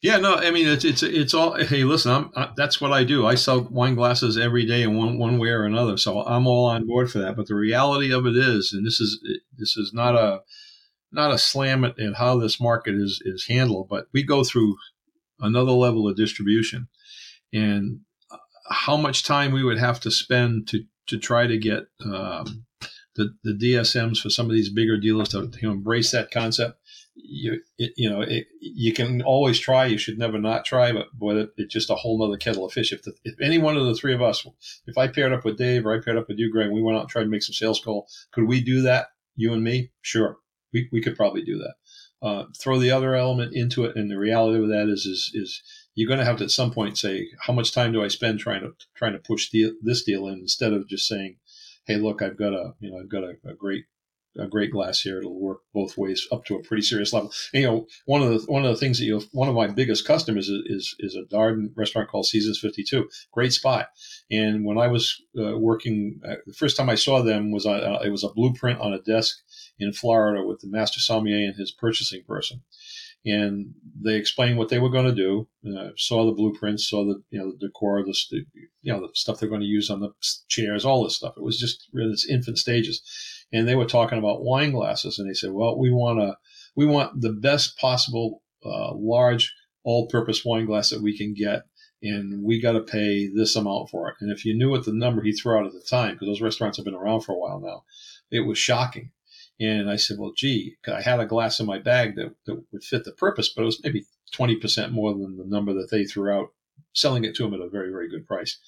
Yeah, 0.00 0.18
no, 0.18 0.36
I 0.36 0.52
mean 0.52 0.68
it's 0.68 0.84
it's 0.84 1.02
it's 1.02 1.34
all. 1.34 1.54
Hey, 1.54 1.82
listen, 1.82 2.12
I'm 2.12 2.30
I, 2.36 2.50
that's 2.56 2.80
what 2.80 2.92
I 2.92 3.02
do. 3.02 3.26
I 3.26 3.34
sell 3.34 3.62
wine 3.62 3.96
glasses 3.96 4.38
every 4.38 4.64
day 4.64 4.82
in 4.82 4.96
one 4.96 5.18
one 5.18 5.38
way 5.38 5.48
or 5.48 5.64
another, 5.64 5.96
so 5.96 6.24
I'm 6.24 6.46
all 6.46 6.66
on 6.66 6.86
board 6.86 7.10
for 7.10 7.18
that. 7.18 7.34
But 7.34 7.48
the 7.48 7.56
reality 7.56 8.12
of 8.12 8.24
it 8.24 8.36
is, 8.36 8.72
and 8.72 8.86
this 8.86 9.00
is 9.00 9.20
this 9.56 9.76
is 9.76 9.92
not 9.92 10.14
a 10.14 10.42
not 11.10 11.32
a 11.32 11.38
slam 11.38 11.84
at, 11.84 11.98
at 11.98 12.14
how 12.14 12.38
this 12.38 12.60
market 12.60 12.94
is 12.94 13.20
is 13.24 13.46
handled, 13.48 13.88
but 13.90 14.06
we 14.12 14.22
go 14.22 14.44
through 14.44 14.76
another 15.40 15.72
level 15.72 16.08
of 16.08 16.16
distribution, 16.16 16.86
and 17.52 18.00
how 18.70 18.96
much 18.96 19.24
time 19.24 19.50
we 19.50 19.64
would 19.64 19.78
have 19.78 19.98
to 20.00 20.12
spend 20.12 20.68
to 20.68 20.84
to 21.08 21.18
try 21.18 21.48
to 21.48 21.58
get 21.58 21.88
um, 22.04 22.66
the 23.16 23.34
the 23.42 23.52
DSMs 23.52 24.18
for 24.18 24.30
some 24.30 24.46
of 24.46 24.52
these 24.52 24.70
bigger 24.70 24.96
dealers 24.96 25.30
to, 25.30 25.50
to 25.50 25.70
embrace 25.72 26.12
that 26.12 26.30
concept 26.30 26.77
you 27.20 27.60
it, 27.78 27.92
you 27.96 28.08
know 28.08 28.22
it, 28.22 28.46
you 28.60 28.92
can 28.92 29.22
always 29.22 29.58
try. 29.58 29.86
You 29.86 29.98
should 29.98 30.18
never 30.18 30.38
not 30.38 30.64
try. 30.64 30.92
But 30.92 31.12
boy, 31.12 31.46
it's 31.56 31.72
just 31.72 31.90
a 31.90 31.94
whole 31.94 32.18
nother 32.18 32.36
kettle 32.36 32.64
of 32.64 32.72
fish. 32.72 32.92
If 32.92 33.02
the, 33.02 33.12
if 33.24 33.34
any 33.40 33.58
one 33.58 33.76
of 33.76 33.84
the 33.86 33.94
three 33.94 34.14
of 34.14 34.22
us, 34.22 34.46
if 34.86 34.96
I 34.96 35.08
paired 35.08 35.32
up 35.32 35.44
with 35.44 35.58
Dave 35.58 35.86
or 35.86 35.94
I 35.94 36.00
paired 36.00 36.16
up 36.16 36.28
with 36.28 36.38
you, 36.38 36.50
Greg, 36.50 36.70
we 36.70 36.82
went 36.82 36.96
out 36.96 37.02
and 37.02 37.10
tried 37.10 37.24
to 37.24 37.28
make 37.28 37.42
some 37.42 37.54
sales 37.54 37.80
call. 37.80 38.08
Could 38.32 38.44
we 38.44 38.60
do 38.60 38.82
that? 38.82 39.08
You 39.36 39.52
and 39.52 39.62
me? 39.62 39.90
Sure, 40.00 40.38
we 40.72 40.88
we 40.92 41.00
could 41.00 41.16
probably 41.16 41.42
do 41.42 41.58
that. 41.58 41.74
Uh, 42.20 42.44
throw 42.58 42.78
the 42.78 42.90
other 42.90 43.14
element 43.14 43.54
into 43.54 43.84
it, 43.84 43.96
and 43.96 44.10
the 44.10 44.18
reality 44.18 44.62
of 44.62 44.68
that 44.68 44.88
is 44.88 45.06
is 45.06 45.30
is 45.34 45.62
you're 45.94 46.08
going 46.08 46.20
to 46.20 46.24
have 46.24 46.38
to 46.38 46.44
at 46.44 46.50
some 46.50 46.70
point 46.70 46.98
say 46.98 47.28
how 47.40 47.52
much 47.52 47.72
time 47.72 47.92
do 47.92 48.02
I 48.02 48.08
spend 48.08 48.38
trying 48.38 48.62
to 48.62 48.72
trying 48.94 49.12
to 49.12 49.18
push 49.18 49.50
this 49.50 50.02
deal 50.02 50.26
in 50.28 50.40
instead 50.40 50.72
of 50.72 50.88
just 50.88 51.06
saying, 51.06 51.36
hey, 51.86 51.96
look, 51.96 52.22
I've 52.22 52.38
got 52.38 52.52
a 52.52 52.74
you 52.80 52.90
know 52.90 52.98
I've 52.98 53.08
got 53.08 53.24
a, 53.24 53.34
a 53.44 53.54
great 53.54 53.84
a 54.38 54.46
great 54.46 54.70
glass 54.70 55.00
here. 55.00 55.18
It'll 55.18 55.38
work 55.38 55.60
both 55.74 55.98
ways 55.98 56.26
up 56.32 56.44
to 56.46 56.56
a 56.56 56.62
pretty 56.62 56.82
serious 56.82 57.12
level. 57.12 57.32
And, 57.52 57.62
you 57.62 57.68
know, 57.68 57.86
one 58.06 58.22
of 58.22 58.30
the 58.30 58.50
one 58.50 58.64
of 58.64 58.70
the 58.70 58.76
things 58.76 58.98
that 58.98 59.04
you 59.04 59.20
one 59.32 59.48
of 59.48 59.54
my 59.54 59.66
biggest 59.66 60.06
customers 60.06 60.48
is 60.48 60.62
is, 60.66 60.94
is 61.00 61.16
a 61.16 61.34
Darden 61.34 61.70
restaurant 61.76 62.08
called 62.08 62.26
Seasons 62.26 62.58
Fifty 62.58 62.84
Two. 62.84 63.08
Great 63.32 63.52
spot. 63.52 63.88
And 64.30 64.64
when 64.64 64.78
I 64.78 64.88
was 64.88 65.20
uh, 65.38 65.58
working, 65.58 66.20
uh, 66.26 66.36
the 66.46 66.54
first 66.54 66.76
time 66.76 66.88
I 66.88 66.94
saw 66.94 67.22
them 67.22 67.50
was 67.50 67.66
uh, 67.66 68.00
it 68.04 68.10
was 68.10 68.24
a 68.24 68.32
blueprint 68.32 68.80
on 68.80 68.92
a 68.92 69.02
desk 69.02 69.36
in 69.78 69.92
Florida 69.92 70.44
with 70.46 70.60
the 70.60 70.68
master 70.68 71.00
sommelier 71.00 71.46
and 71.46 71.56
his 71.56 71.72
purchasing 71.72 72.22
person. 72.24 72.62
And 73.26 73.74
they 74.00 74.14
explained 74.14 74.58
what 74.58 74.68
they 74.68 74.78
were 74.78 74.90
going 74.90 75.06
to 75.06 75.14
do. 75.14 75.48
Uh, 75.66 75.90
saw 75.96 76.24
the 76.24 76.32
blueprints, 76.32 76.88
saw 76.88 77.04
the 77.04 77.20
you 77.30 77.38
know 77.38 77.50
the 77.50 77.66
decor, 77.66 78.04
the 78.04 78.44
you 78.82 78.92
know 78.92 79.00
the 79.00 79.08
stuff 79.14 79.40
they're 79.40 79.48
going 79.48 79.60
to 79.60 79.66
use 79.66 79.90
on 79.90 80.00
the 80.00 80.10
chairs, 80.48 80.84
all 80.84 81.02
this 81.02 81.16
stuff. 81.16 81.34
It 81.36 81.42
was 81.42 81.58
just 81.58 81.88
in 81.92 82.10
its 82.10 82.28
infant 82.28 82.58
stages 82.58 83.02
and 83.52 83.66
they 83.66 83.74
were 83.74 83.86
talking 83.86 84.18
about 84.18 84.44
wine 84.44 84.72
glasses, 84.72 85.18
and 85.18 85.28
they 85.28 85.34
said, 85.34 85.52
"Well, 85.52 85.78
we 85.78 85.90
want 85.90 86.20
to 86.20 86.36
we 86.74 86.86
want 86.86 87.20
the 87.20 87.32
best 87.32 87.78
possible 87.78 88.42
uh, 88.64 88.94
large 88.94 89.54
all-purpose 89.84 90.44
wine 90.44 90.66
glass 90.66 90.90
that 90.90 91.02
we 91.02 91.16
can 91.16 91.34
get." 91.34 91.62
And 92.00 92.44
we 92.44 92.60
got 92.60 92.72
to 92.72 92.80
pay 92.80 93.26
this 93.26 93.56
amount 93.56 93.90
for 93.90 94.08
it. 94.08 94.14
And 94.20 94.30
if 94.30 94.44
you 94.44 94.54
knew 94.54 94.70
what 94.70 94.84
the 94.84 94.92
number 94.92 95.20
he 95.20 95.32
threw 95.32 95.58
out 95.58 95.66
at 95.66 95.72
the 95.72 95.80
time, 95.80 96.12
because 96.12 96.28
those 96.28 96.40
restaurants 96.40 96.78
have 96.78 96.84
been 96.84 96.94
around 96.94 97.22
for 97.22 97.32
a 97.32 97.38
while 97.38 97.58
now, 97.58 97.82
it 98.30 98.46
was 98.46 98.56
shocking. 98.56 99.10
And 99.60 99.90
I 99.90 99.96
said, 99.96 100.18
well, 100.18 100.32
gee, 100.36 100.76
I 100.86 101.02
had 101.02 101.18
a 101.18 101.26
glass 101.26 101.58
in 101.58 101.66
my 101.66 101.78
bag 101.78 102.14
that, 102.16 102.34
that 102.46 102.62
would 102.72 102.84
fit 102.84 103.04
the 103.04 103.12
purpose, 103.12 103.48
but 103.48 103.62
it 103.62 103.66
was 103.66 103.82
maybe 103.82 104.06
20% 104.34 104.92
more 104.92 105.12
than 105.12 105.36
the 105.36 105.44
number 105.44 105.74
that 105.74 105.90
they 105.90 106.04
threw 106.04 106.30
out, 106.32 106.52
selling 106.92 107.24
it 107.24 107.34
to 107.36 107.44
him 107.44 107.54
at 107.54 107.60
a 107.60 107.68
very, 107.68 107.90
very 107.90 108.08
good 108.08 108.26
price. 108.26 108.58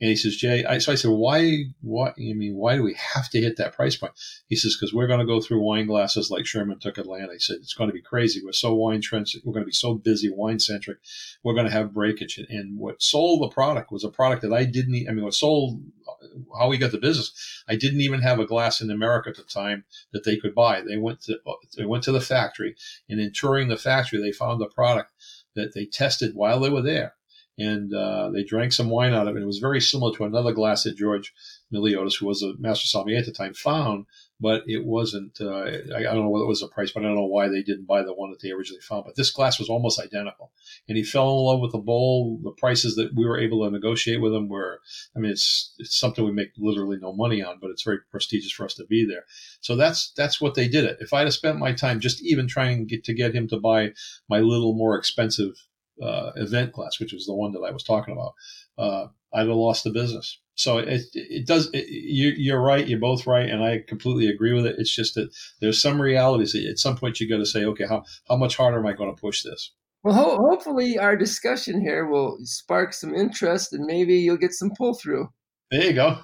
And 0.00 0.08
he 0.08 0.16
says, 0.16 0.36
Jay, 0.36 0.64
I, 0.64 0.78
so 0.78 0.92
I 0.92 0.94
said, 0.94 1.10
why, 1.10 1.64
why, 1.82 2.08
I 2.08 2.32
mean, 2.32 2.56
why 2.56 2.76
do 2.76 2.82
we 2.82 2.94
have 3.14 3.28
to 3.30 3.40
hit 3.40 3.58
that 3.58 3.74
price 3.74 3.96
point? 3.96 4.14
He 4.48 4.56
says, 4.56 4.74
because 4.74 4.94
we're 4.94 5.06
going 5.06 5.20
to 5.20 5.26
go 5.26 5.42
through 5.42 5.60
wine 5.60 5.86
glasses 5.86 6.30
like 6.30 6.46
Sherman 6.46 6.78
took 6.78 6.96
Atlanta. 6.96 7.34
He 7.34 7.38
said, 7.38 7.56
it's 7.56 7.74
going 7.74 7.90
to 7.90 7.94
be 7.94 8.00
crazy. 8.00 8.40
We're 8.42 8.52
so 8.52 8.74
wine 8.74 9.02
centric. 9.02 9.44
We're 9.44 9.52
going 9.52 9.64
to 9.64 9.68
be 9.68 9.72
so 9.72 9.94
busy, 9.94 10.30
wine 10.30 10.58
centric. 10.58 10.98
We're 11.42 11.52
going 11.52 11.66
to 11.66 11.72
have 11.72 11.92
breakage. 11.92 12.38
And 12.48 12.78
what 12.78 13.02
sold 13.02 13.42
the 13.42 13.48
product 13.48 13.92
was 13.92 14.02
a 14.02 14.08
product 14.08 14.40
that 14.40 14.54
I 14.54 14.64
didn't, 14.64 15.06
I 15.06 15.12
mean, 15.12 15.24
what 15.24 15.34
sold, 15.34 15.82
uh, 16.08 16.58
how 16.58 16.68
we 16.68 16.78
got 16.78 16.92
the 16.92 16.98
business, 16.98 17.62
I 17.68 17.76
didn't 17.76 18.00
even 18.00 18.22
have 18.22 18.40
a 18.40 18.46
glass 18.46 18.80
in 18.80 18.90
America 18.90 19.28
at 19.28 19.36
the 19.36 19.42
time 19.42 19.84
that 20.14 20.24
they 20.24 20.38
could 20.38 20.54
buy. 20.54 20.80
They 20.80 20.96
went 20.96 21.20
to, 21.22 21.38
uh, 21.46 21.52
they 21.76 21.84
went 21.84 22.04
to 22.04 22.12
the 22.12 22.22
factory 22.22 22.74
and 23.10 23.20
in 23.20 23.32
touring 23.34 23.68
the 23.68 23.76
factory, 23.76 24.20
they 24.20 24.32
found 24.32 24.62
the 24.62 24.66
product 24.66 25.12
that 25.54 25.74
they 25.74 25.84
tested 25.84 26.34
while 26.34 26.60
they 26.60 26.70
were 26.70 26.80
there 26.80 27.16
and 27.60 27.92
uh, 27.92 28.30
they 28.30 28.42
drank 28.42 28.72
some 28.72 28.88
wine 28.88 29.12
out 29.12 29.28
of 29.28 29.36
it. 29.36 29.42
It 29.42 29.46
was 29.46 29.58
very 29.58 29.82
similar 29.82 30.16
to 30.16 30.24
another 30.24 30.52
glass 30.52 30.84
that 30.84 30.96
George 30.96 31.34
Miliotis, 31.72 32.18
who 32.18 32.26
was 32.26 32.42
a 32.42 32.54
master 32.58 32.86
sommelier 32.86 33.18
at 33.18 33.26
the 33.26 33.32
time, 33.32 33.52
found, 33.52 34.06
but 34.40 34.62
it 34.66 34.86
wasn't. 34.86 35.38
Uh, 35.38 35.50
I, 35.94 35.98
I, 35.98 36.02
don't 36.02 36.22
know 36.22 36.30
what 36.30 36.40
it 36.40 36.48
was 36.48 36.60
the 36.60 36.68
price, 36.68 36.90
but 36.90 37.00
I 37.00 37.06
don't 37.06 37.16
know 37.16 37.26
why 37.26 37.48
they 37.48 37.62
didn't 37.62 37.86
buy 37.86 38.02
the 38.02 38.14
one 38.14 38.30
that 38.30 38.40
they 38.40 38.50
originally 38.50 38.80
found. 38.80 39.04
But 39.04 39.16
this 39.16 39.30
glass 39.30 39.58
was 39.58 39.68
almost 39.68 40.00
identical, 40.00 40.52
and 40.88 40.96
he 40.96 41.04
fell 41.04 41.28
in 41.28 41.44
love 41.44 41.60
with 41.60 41.72
the 41.72 41.78
bowl. 41.78 42.40
The 42.42 42.52
prices 42.52 42.96
that 42.96 43.14
we 43.14 43.26
were 43.26 43.38
able 43.38 43.62
to 43.62 43.70
negotiate 43.70 44.22
with 44.22 44.32
him 44.32 44.48
were, 44.48 44.80
I 45.14 45.18
mean, 45.18 45.30
it's 45.30 45.74
it's 45.78 46.00
something 46.00 46.24
we 46.24 46.32
make 46.32 46.52
literally 46.56 46.96
no 46.98 47.12
money 47.12 47.42
on, 47.42 47.58
but 47.60 47.70
it's 47.70 47.82
very 47.82 47.98
prestigious 48.10 48.52
for 48.52 48.64
us 48.64 48.74
to 48.76 48.86
be 48.86 49.04
there. 49.04 49.24
So 49.60 49.76
that's 49.76 50.12
that's 50.16 50.40
what 50.40 50.54
they 50.54 50.66
did 50.66 50.86
it. 50.86 50.96
If 51.00 51.12
I'd 51.12 51.26
have 51.26 51.34
spent 51.34 51.58
my 51.58 51.74
time 51.74 52.00
just 52.00 52.24
even 52.24 52.48
trying 52.48 52.86
get, 52.86 53.04
to 53.04 53.12
get 53.12 53.34
him 53.34 53.48
to 53.48 53.60
buy 53.60 53.92
my 54.30 54.40
little 54.40 54.72
more 54.72 54.96
expensive 54.96 55.52
uh, 56.02 56.32
event 56.36 56.72
class, 56.72 56.98
which 57.00 57.12
was 57.12 57.26
the 57.26 57.34
one 57.34 57.52
that 57.52 57.60
I 57.60 57.70
was 57.70 57.82
talking 57.82 58.14
about, 58.14 58.34
uh, 58.78 59.06
I'd 59.32 59.46
have 59.46 59.56
lost 59.56 59.84
the 59.84 59.90
business. 59.90 60.38
So 60.54 60.78
it 60.78 61.02
it 61.14 61.46
does. 61.46 61.70
It, 61.72 61.88
you, 61.88 62.34
you're 62.36 62.60
right. 62.60 62.86
You're 62.86 62.98
both 62.98 63.26
right, 63.26 63.48
and 63.48 63.64
I 63.64 63.82
completely 63.86 64.28
agree 64.28 64.52
with 64.52 64.66
it. 64.66 64.76
It's 64.78 64.94
just 64.94 65.14
that 65.14 65.30
there's 65.60 65.80
some 65.80 66.00
realities. 66.00 66.52
That 66.52 66.66
at 66.66 66.78
some 66.78 66.96
point, 66.96 67.18
you 67.18 67.28
got 67.28 67.38
to 67.38 67.46
say, 67.46 67.64
okay, 67.64 67.86
how 67.86 68.04
how 68.28 68.36
much 68.36 68.56
harder 68.56 68.78
am 68.78 68.86
I 68.86 68.92
going 68.92 69.14
to 69.14 69.20
push 69.20 69.42
this? 69.42 69.72
Well, 70.02 70.14
ho- 70.14 70.36
hopefully, 70.36 70.98
our 70.98 71.16
discussion 71.16 71.80
here 71.80 72.06
will 72.06 72.38
spark 72.42 72.92
some 72.92 73.14
interest, 73.14 73.72
and 73.72 73.86
maybe 73.86 74.16
you'll 74.16 74.36
get 74.36 74.52
some 74.52 74.70
pull 74.76 74.94
through. 74.94 75.28
There 75.70 75.84
you 75.84 75.92
go. 75.94 76.18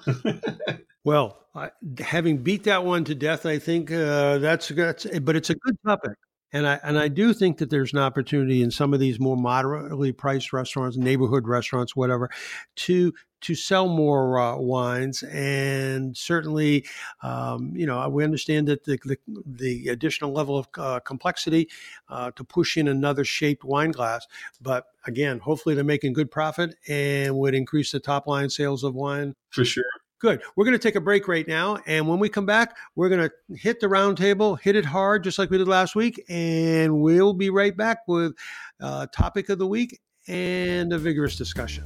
well, 1.03 1.39
I, 1.55 1.71
having 1.99 2.37
beat 2.37 2.65
that 2.65 2.85
one 2.85 3.05
to 3.05 3.15
death, 3.15 3.45
I 3.45 3.57
think 3.57 3.91
uh, 3.91 4.37
that's 4.37 4.67
that's. 4.67 5.05
But 5.19 5.35
it's 5.35 5.49
a 5.49 5.55
good 5.55 5.77
topic. 5.85 6.11
And 6.53 6.65
I 6.65 6.79
and 6.81 6.97
I 6.97 7.09
do 7.09 7.33
think 7.33 7.57
that 7.57 7.69
there's 7.69 7.91
an 7.91 7.99
opportunity 7.99 8.61
in 8.61 8.71
some 8.71 8.93
of 8.93 8.99
these 8.99 9.19
more 9.19 9.35
moderately 9.35 10.13
priced 10.13 10.53
restaurants, 10.53 10.95
neighborhood 10.95 11.47
restaurants, 11.47 11.95
whatever, 11.95 12.29
to 12.77 13.13
to 13.41 13.53
sell 13.53 13.87
more 13.87 14.39
uh, 14.39 14.57
wines. 14.57 15.23
And 15.23 16.15
certainly, 16.15 16.85
um, 17.21 17.73
you 17.75 17.85
know, 17.85 18.07
we 18.09 18.23
understand 18.23 18.67
that 18.69 18.85
the 18.85 18.97
the, 19.03 19.17
the 19.45 19.87
additional 19.89 20.31
level 20.31 20.57
of 20.57 20.67
uh, 20.77 20.99
complexity 21.01 21.69
uh, 22.09 22.31
to 22.31 22.43
push 22.45 22.77
in 22.77 22.87
another 22.87 23.25
shaped 23.25 23.65
wine 23.65 23.91
glass. 23.91 24.25
But 24.61 24.85
again, 25.05 25.39
hopefully, 25.39 25.75
they're 25.75 25.83
making 25.83 26.13
good 26.13 26.31
profit 26.31 26.75
and 26.87 27.35
would 27.37 27.55
increase 27.55 27.91
the 27.91 27.99
top 27.99 28.25
line 28.25 28.49
sales 28.49 28.85
of 28.85 28.95
wine 28.95 29.35
for 29.49 29.65
sure. 29.65 29.83
Good. 30.19 30.41
We're 30.55 30.65
going 30.65 30.73
to 30.73 30.79
take 30.79 30.95
a 30.95 31.01
break 31.01 31.27
right 31.27 31.47
now. 31.47 31.77
And 31.85 32.07
when 32.07 32.17
we 32.17 32.27
come 32.27 32.45
back, 32.45 32.75
we're 32.95 33.09
going 33.09 33.29
to 33.29 33.55
hit 33.55 33.79
the 33.79 33.87
roundtable, 33.87 34.59
hit 34.59 34.75
it 34.75 34.85
hard, 34.85 35.23
just 35.23 35.37
like 35.37 35.51
we 35.51 35.59
did 35.59 35.67
last 35.67 35.95
week. 35.95 36.23
And 36.27 37.01
we'll 37.01 37.33
be 37.33 37.51
right 37.51 37.75
back 37.77 37.99
with 38.07 38.33
uh, 38.81 39.05
topic 39.11 39.49
of 39.49 39.59
the 39.59 39.67
week 39.67 39.99
and 40.27 40.91
a 40.91 40.97
vigorous 40.97 41.35
discussion. 41.35 41.83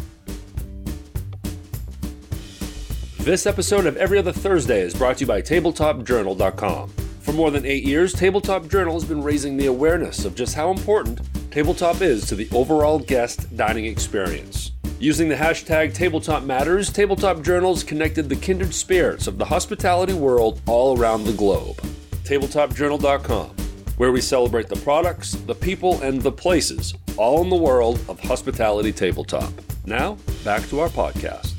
This 3.20 3.46
episode 3.46 3.86
of 3.86 3.98
Every 3.98 4.17
Other 4.17 4.32
Thursday 4.32 4.82
is 4.82 4.96
brought 4.96 5.17
to 5.17 5.22
you 5.22 5.28
by 5.28 5.41
TabletopJournal.com. 5.41 6.89
For 7.20 7.34
more 7.34 7.52
than 7.52 7.65
eight 7.65 7.84
years, 7.84 8.13
Tabletop 8.13 8.67
Journal 8.67 8.94
has 8.94 9.06
been 9.06 9.22
raising 9.22 9.58
the 9.58 9.67
awareness 9.67 10.26
of 10.26 10.36
just 10.36 10.56
how 10.56 10.72
important 10.72 11.22
tabletop 11.52 12.02
is 12.02 12.26
to 12.28 12.36
the 12.36 12.50
overall 12.52 12.98
guest 12.98 13.56
dining 13.56 13.86
experience. 13.86 14.72
Using 15.02 15.30
the 15.30 15.36
hashtag 15.36 15.96
Tabletop 15.96 16.44
Matters, 16.44 16.94
Tabletop 16.94 17.42
Journals 17.42 17.84
connected 17.84 18.30
the 18.30 18.36
kindred 18.36 18.72
spirits 18.72 19.26
of 19.26 19.40
the 19.40 19.46
hospitality 19.46 20.14
world 20.14 20.62
all 20.68 20.96
around 20.96 21.24
the 21.24 21.34
globe. 21.34 21.78
TabletopJournal.com, 22.24 23.50
where 23.98 24.12
we 24.12 24.22
celebrate 24.22 24.68
the 24.68 24.76
products, 24.76 25.32
the 25.32 25.56
people, 25.56 26.00
and 26.04 26.22
the 26.22 26.32
places 26.32 26.94
all 27.18 27.42
in 27.42 27.50
the 27.50 27.56
world 27.56 28.00
of 28.08 28.20
hospitality 28.20 28.92
tabletop. 28.92 29.52
Now, 29.88 30.20
back 30.44 30.62
to 30.70 30.82
our 30.82 30.90
podcast. 30.90 31.56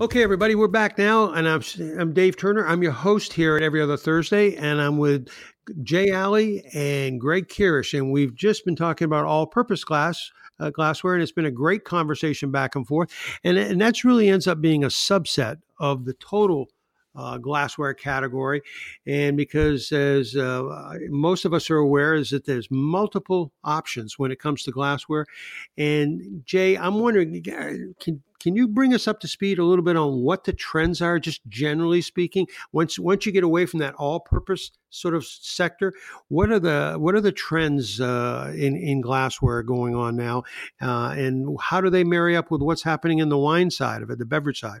Okay, 0.00 0.24
everybody, 0.24 0.56
we're 0.56 0.66
back 0.66 0.98
now, 0.98 1.30
and 1.30 1.48
I'm, 1.48 1.62
I'm 1.96 2.12
Dave 2.12 2.36
Turner. 2.36 2.66
I'm 2.66 2.82
your 2.82 2.90
host 2.90 3.32
here 3.32 3.56
at 3.56 3.62
every 3.62 3.80
other 3.80 3.96
Thursday, 3.96 4.56
and 4.56 4.80
I'm 4.80 4.98
with 4.98 5.28
Jay 5.82 6.10
Alley 6.10 6.64
and 6.74 7.20
Greg 7.20 7.48
Kirish, 7.48 7.96
and 7.96 8.12
we've 8.12 8.34
just 8.34 8.64
been 8.64 8.76
talking 8.76 9.04
about 9.04 9.24
all-purpose 9.24 9.84
glass. 9.84 10.30
Uh, 10.60 10.70
glassware, 10.70 11.14
and 11.14 11.22
it's 11.22 11.30
been 11.30 11.44
a 11.44 11.52
great 11.52 11.84
conversation 11.84 12.50
back 12.50 12.74
and 12.74 12.84
forth, 12.84 13.12
and 13.44 13.56
and 13.56 13.80
that's 13.80 14.04
really 14.04 14.28
ends 14.28 14.48
up 14.48 14.60
being 14.60 14.82
a 14.82 14.88
subset 14.88 15.58
of 15.78 16.04
the 16.04 16.14
total 16.14 16.68
uh, 17.14 17.38
glassware 17.38 17.94
category. 17.94 18.62
And 19.06 19.36
because, 19.36 19.92
as 19.92 20.34
uh, 20.34 20.94
most 21.10 21.44
of 21.44 21.54
us 21.54 21.70
are 21.70 21.76
aware, 21.76 22.14
is 22.14 22.30
that 22.30 22.44
there's 22.44 22.68
multiple 22.70 23.52
options 23.62 24.18
when 24.18 24.32
it 24.32 24.40
comes 24.40 24.64
to 24.64 24.72
glassware. 24.72 25.26
And 25.76 26.42
Jay, 26.44 26.76
I'm 26.76 26.96
wondering, 26.96 27.40
can 28.00 28.22
can 28.40 28.56
you 28.56 28.68
bring 28.68 28.94
us 28.94 29.08
up 29.08 29.20
to 29.20 29.28
speed 29.28 29.58
a 29.58 29.64
little 29.64 29.84
bit 29.84 29.96
on 29.96 30.22
what 30.22 30.44
the 30.44 30.52
trends 30.52 31.02
are, 31.02 31.18
just 31.18 31.40
generally 31.48 32.00
speaking? 32.00 32.46
Once 32.72 32.98
once 32.98 33.26
you 33.26 33.32
get 33.32 33.44
away 33.44 33.66
from 33.66 33.80
that 33.80 33.94
all-purpose 33.94 34.70
sort 34.90 35.14
of 35.14 35.24
sector, 35.24 35.92
what 36.28 36.50
are 36.50 36.60
the 36.60 36.96
what 36.98 37.14
are 37.14 37.20
the 37.20 37.32
trends 37.32 38.00
uh, 38.00 38.52
in 38.56 38.76
in 38.76 39.00
glassware 39.00 39.62
going 39.62 39.94
on 39.94 40.16
now, 40.16 40.44
uh, 40.80 41.14
and 41.16 41.58
how 41.60 41.80
do 41.80 41.90
they 41.90 42.04
marry 42.04 42.36
up 42.36 42.50
with 42.50 42.62
what's 42.62 42.82
happening 42.82 43.18
in 43.18 43.28
the 43.28 43.38
wine 43.38 43.70
side 43.70 44.02
of 44.02 44.10
it, 44.10 44.18
the 44.18 44.24
beverage 44.24 44.60
side? 44.60 44.80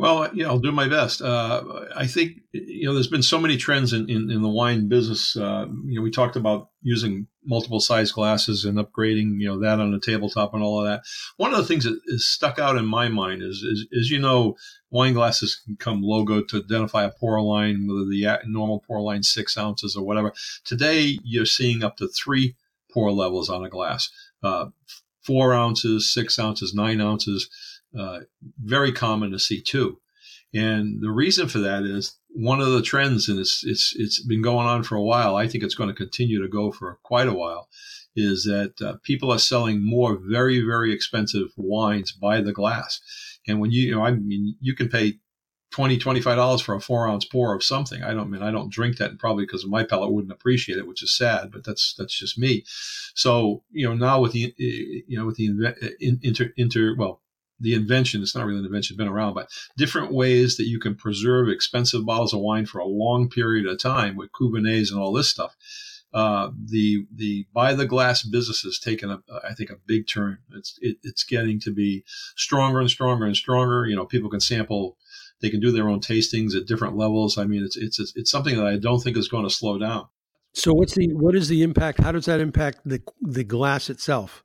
Well, 0.00 0.30
yeah, 0.32 0.46
I'll 0.46 0.58
do 0.58 0.72
my 0.72 0.88
best. 0.88 1.20
Uh, 1.20 1.62
I 1.94 2.06
think 2.06 2.38
you 2.52 2.86
know 2.86 2.94
there's 2.94 3.06
been 3.06 3.22
so 3.22 3.38
many 3.38 3.58
trends 3.58 3.92
in, 3.92 4.08
in, 4.08 4.30
in 4.30 4.40
the 4.40 4.48
wine 4.48 4.88
business. 4.88 5.36
Uh, 5.36 5.66
you 5.84 5.96
know, 5.96 6.00
we 6.00 6.10
talked 6.10 6.36
about 6.36 6.70
using 6.80 7.26
multiple 7.44 7.80
size 7.80 8.10
glasses 8.10 8.64
and 8.64 8.78
upgrading 8.78 9.38
you 9.38 9.46
know 9.46 9.60
that 9.60 9.78
on 9.78 9.92
the 9.92 10.00
tabletop 10.00 10.54
and 10.54 10.62
all 10.62 10.80
of 10.80 10.86
that. 10.86 11.02
One 11.36 11.52
of 11.52 11.58
the 11.58 11.66
things 11.66 11.84
that 11.84 12.00
is 12.06 12.26
stuck 12.26 12.58
out 12.58 12.78
in 12.78 12.86
my 12.86 13.08
mind 13.08 13.42
is, 13.42 13.56
is, 13.58 13.86
is 13.92 14.10
you 14.10 14.18
know, 14.18 14.56
wine 14.88 15.12
glasses 15.12 15.60
can 15.66 15.76
come 15.76 16.00
logo 16.00 16.42
to 16.44 16.62
identify 16.64 17.04
a 17.04 17.10
pour 17.10 17.38
line, 17.42 17.86
whether 17.86 18.06
the 18.06 18.38
normal 18.46 18.82
pour 18.86 19.02
line 19.02 19.22
six 19.22 19.58
ounces 19.58 19.96
or 19.96 20.06
whatever. 20.06 20.32
Today, 20.64 21.18
you're 21.22 21.44
seeing 21.44 21.84
up 21.84 21.98
to 21.98 22.08
three 22.08 22.56
pour 22.90 23.12
levels 23.12 23.50
on 23.50 23.66
a 23.66 23.68
glass, 23.68 24.08
uh, 24.42 24.68
four 25.20 25.52
ounces, 25.52 26.10
six 26.10 26.38
ounces, 26.38 26.72
nine 26.72 27.02
ounces 27.02 27.50
uh, 27.98 28.20
very 28.62 28.92
common 28.92 29.30
to 29.32 29.38
see 29.38 29.60
too. 29.60 30.00
And 30.52 31.00
the 31.00 31.10
reason 31.10 31.48
for 31.48 31.58
that 31.60 31.84
is 31.84 32.18
one 32.28 32.60
of 32.60 32.70
the 32.72 32.82
trends, 32.82 33.28
and 33.28 33.38
it's 33.38 33.62
it's 33.64 33.94
it's 33.96 34.22
been 34.22 34.42
going 34.42 34.66
on 34.66 34.82
for 34.82 34.96
a 34.96 35.02
while. 35.02 35.36
I 35.36 35.46
think 35.46 35.62
it's 35.62 35.74
going 35.74 35.88
to 35.88 35.94
continue 35.94 36.42
to 36.42 36.48
go 36.48 36.72
for 36.72 36.98
quite 37.02 37.28
a 37.28 37.34
while. 37.34 37.68
Is 38.16 38.44
that 38.44 38.74
uh, 38.82 38.94
people 39.02 39.32
are 39.32 39.38
selling 39.38 39.84
more 39.84 40.18
very 40.20 40.60
very 40.60 40.92
expensive 40.92 41.50
wines 41.56 42.12
by 42.12 42.40
the 42.40 42.52
glass, 42.52 43.00
and 43.46 43.60
when 43.60 43.70
you 43.70 43.82
you 43.82 43.94
know 43.94 44.02
I 44.02 44.10
mean 44.12 44.56
you 44.60 44.74
can 44.74 44.88
pay 44.88 45.18
20 45.70 45.98
25 45.98 46.36
dollars 46.36 46.60
for 46.60 46.74
a 46.74 46.80
four 46.80 47.06
ounce 47.06 47.24
pour 47.24 47.54
of 47.54 47.62
something 47.62 48.02
i 48.02 48.12
don't 48.12 48.22
I 48.22 48.24
mean 48.24 48.42
i 48.42 48.50
don't 48.50 48.72
drink 48.72 48.96
that 48.96 49.10
and 49.10 49.18
probably 49.20 49.44
because 49.44 49.64
my 49.64 49.84
palate 49.84 50.12
wouldn't 50.12 50.32
appreciate 50.32 50.78
it 50.78 50.86
which 50.88 51.00
is 51.00 51.16
sad 51.16 51.52
but 51.52 51.64
that's 51.64 51.94
that's 51.96 52.18
just 52.18 52.36
me 52.36 52.64
so 53.14 53.62
you 53.70 53.88
know 53.88 53.94
now 53.94 54.20
with 54.20 54.32
the 54.32 54.52
you 54.58 55.16
know 55.16 55.26
with 55.26 55.36
the 55.36 55.46
inter, 56.00 56.52
inter 56.56 56.96
well 56.98 57.20
the 57.60 57.74
invention, 57.74 58.22
it's 58.22 58.34
not 58.34 58.46
really 58.46 58.58
an 58.58 58.64
invention, 58.64 58.94
it's 58.94 58.98
been 58.98 59.08
around, 59.08 59.34
but 59.34 59.50
different 59.76 60.12
ways 60.12 60.56
that 60.56 60.66
you 60.66 60.80
can 60.80 60.94
preserve 60.94 61.48
expensive 61.48 62.06
bottles 62.06 62.32
of 62.32 62.40
wine 62.40 62.66
for 62.66 62.78
a 62.78 62.86
long 62.86 63.28
period 63.28 63.66
of 63.66 63.78
time 63.78 64.16
with 64.16 64.32
Cuvées 64.32 64.90
and 64.90 65.00
all 65.00 65.12
this 65.12 65.30
stuff. 65.30 65.54
Uh, 66.12 66.50
the 66.64 67.06
the 67.14 67.46
by 67.54 67.72
the 67.72 67.86
glass 67.86 68.24
business 68.24 68.62
has 68.62 68.80
taken 68.80 69.10
a 69.10 69.20
I 69.48 69.54
think 69.54 69.70
a 69.70 69.76
big 69.86 70.08
turn. 70.08 70.38
It's 70.52 70.76
it, 70.80 70.96
it's 71.04 71.22
getting 71.22 71.60
to 71.60 71.70
be 71.72 72.04
stronger 72.34 72.80
and 72.80 72.90
stronger 72.90 73.26
and 73.26 73.36
stronger. 73.36 73.86
You 73.86 73.94
know, 73.94 74.06
people 74.06 74.28
can 74.28 74.40
sample, 74.40 74.96
they 75.40 75.50
can 75.50 75.60
do 75.60 75.70
their 75.70 75.88
own 75.88 76.00
tastings 76.00 76.56
at 76.56 76.66
different 76.66 76.96
levels. 76.96 77.38
I 77.38 77.44
mean, 77.44 77.62
it's 77.62 77.76
it's 77.76 78.00
it's 78.16 78.30
something 78.30 78.56
that 78.56 78.66
I 78.66 78.76
don't 78.76 78.98
think 78.98 79.16
is 79.16 79.28
going 79.28 79.44
to 79.44 79.54
slow 79.54 79.78
down. 79.78 80.08
So 80.52 80.72
what's 80.74 80.94
the 80.94 81.12
what 81.12 81.36
is 81.36 81.48
the 81.48 81.62
impact? 81.62 82.00
How 82.00 82.10
does 82.10 82.24
that 82.24 82.40
impact 82.40 82.80
the 82.84 83.00
the 83.20 83.44
glass 83.44 83.88
itself? 83.88 84.42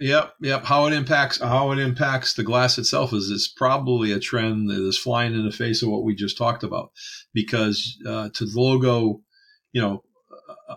Yep, 0.00 0.34
yep. 0.40 0.64
How 0.64 0.86
it 0.86 0.92
impacts 0.92 1.40
how 1.40 1.70
it 1.70 1.78
impacts 1.78 2.34
the 2.34 2.42
glass 2.42 2.78
itself 2.78 3.12
is 3.12 3.30
it's 3.30 3.46
probably 3.46 4.10
a 4.10 4.18
trend 4.18 4.68
that 4.68 4.84
is 4.84 4.98
flying 4.98 5.34
in 5.34 5.44
the 5.44 5.52
face 5.52 5.82
of 5.82 5.88
what 5.88 6.02
we 6.02 6.14
just 6.14 6.36
talked 6.36 6.64
about, 6.64 6.90
because 7.32 7.96
uh, 8.06 8.28
to 8.34 8.44
the 8.44 8.60
logo, 8.60 9.20
you 9.72 9.80
know, 9.80 10.02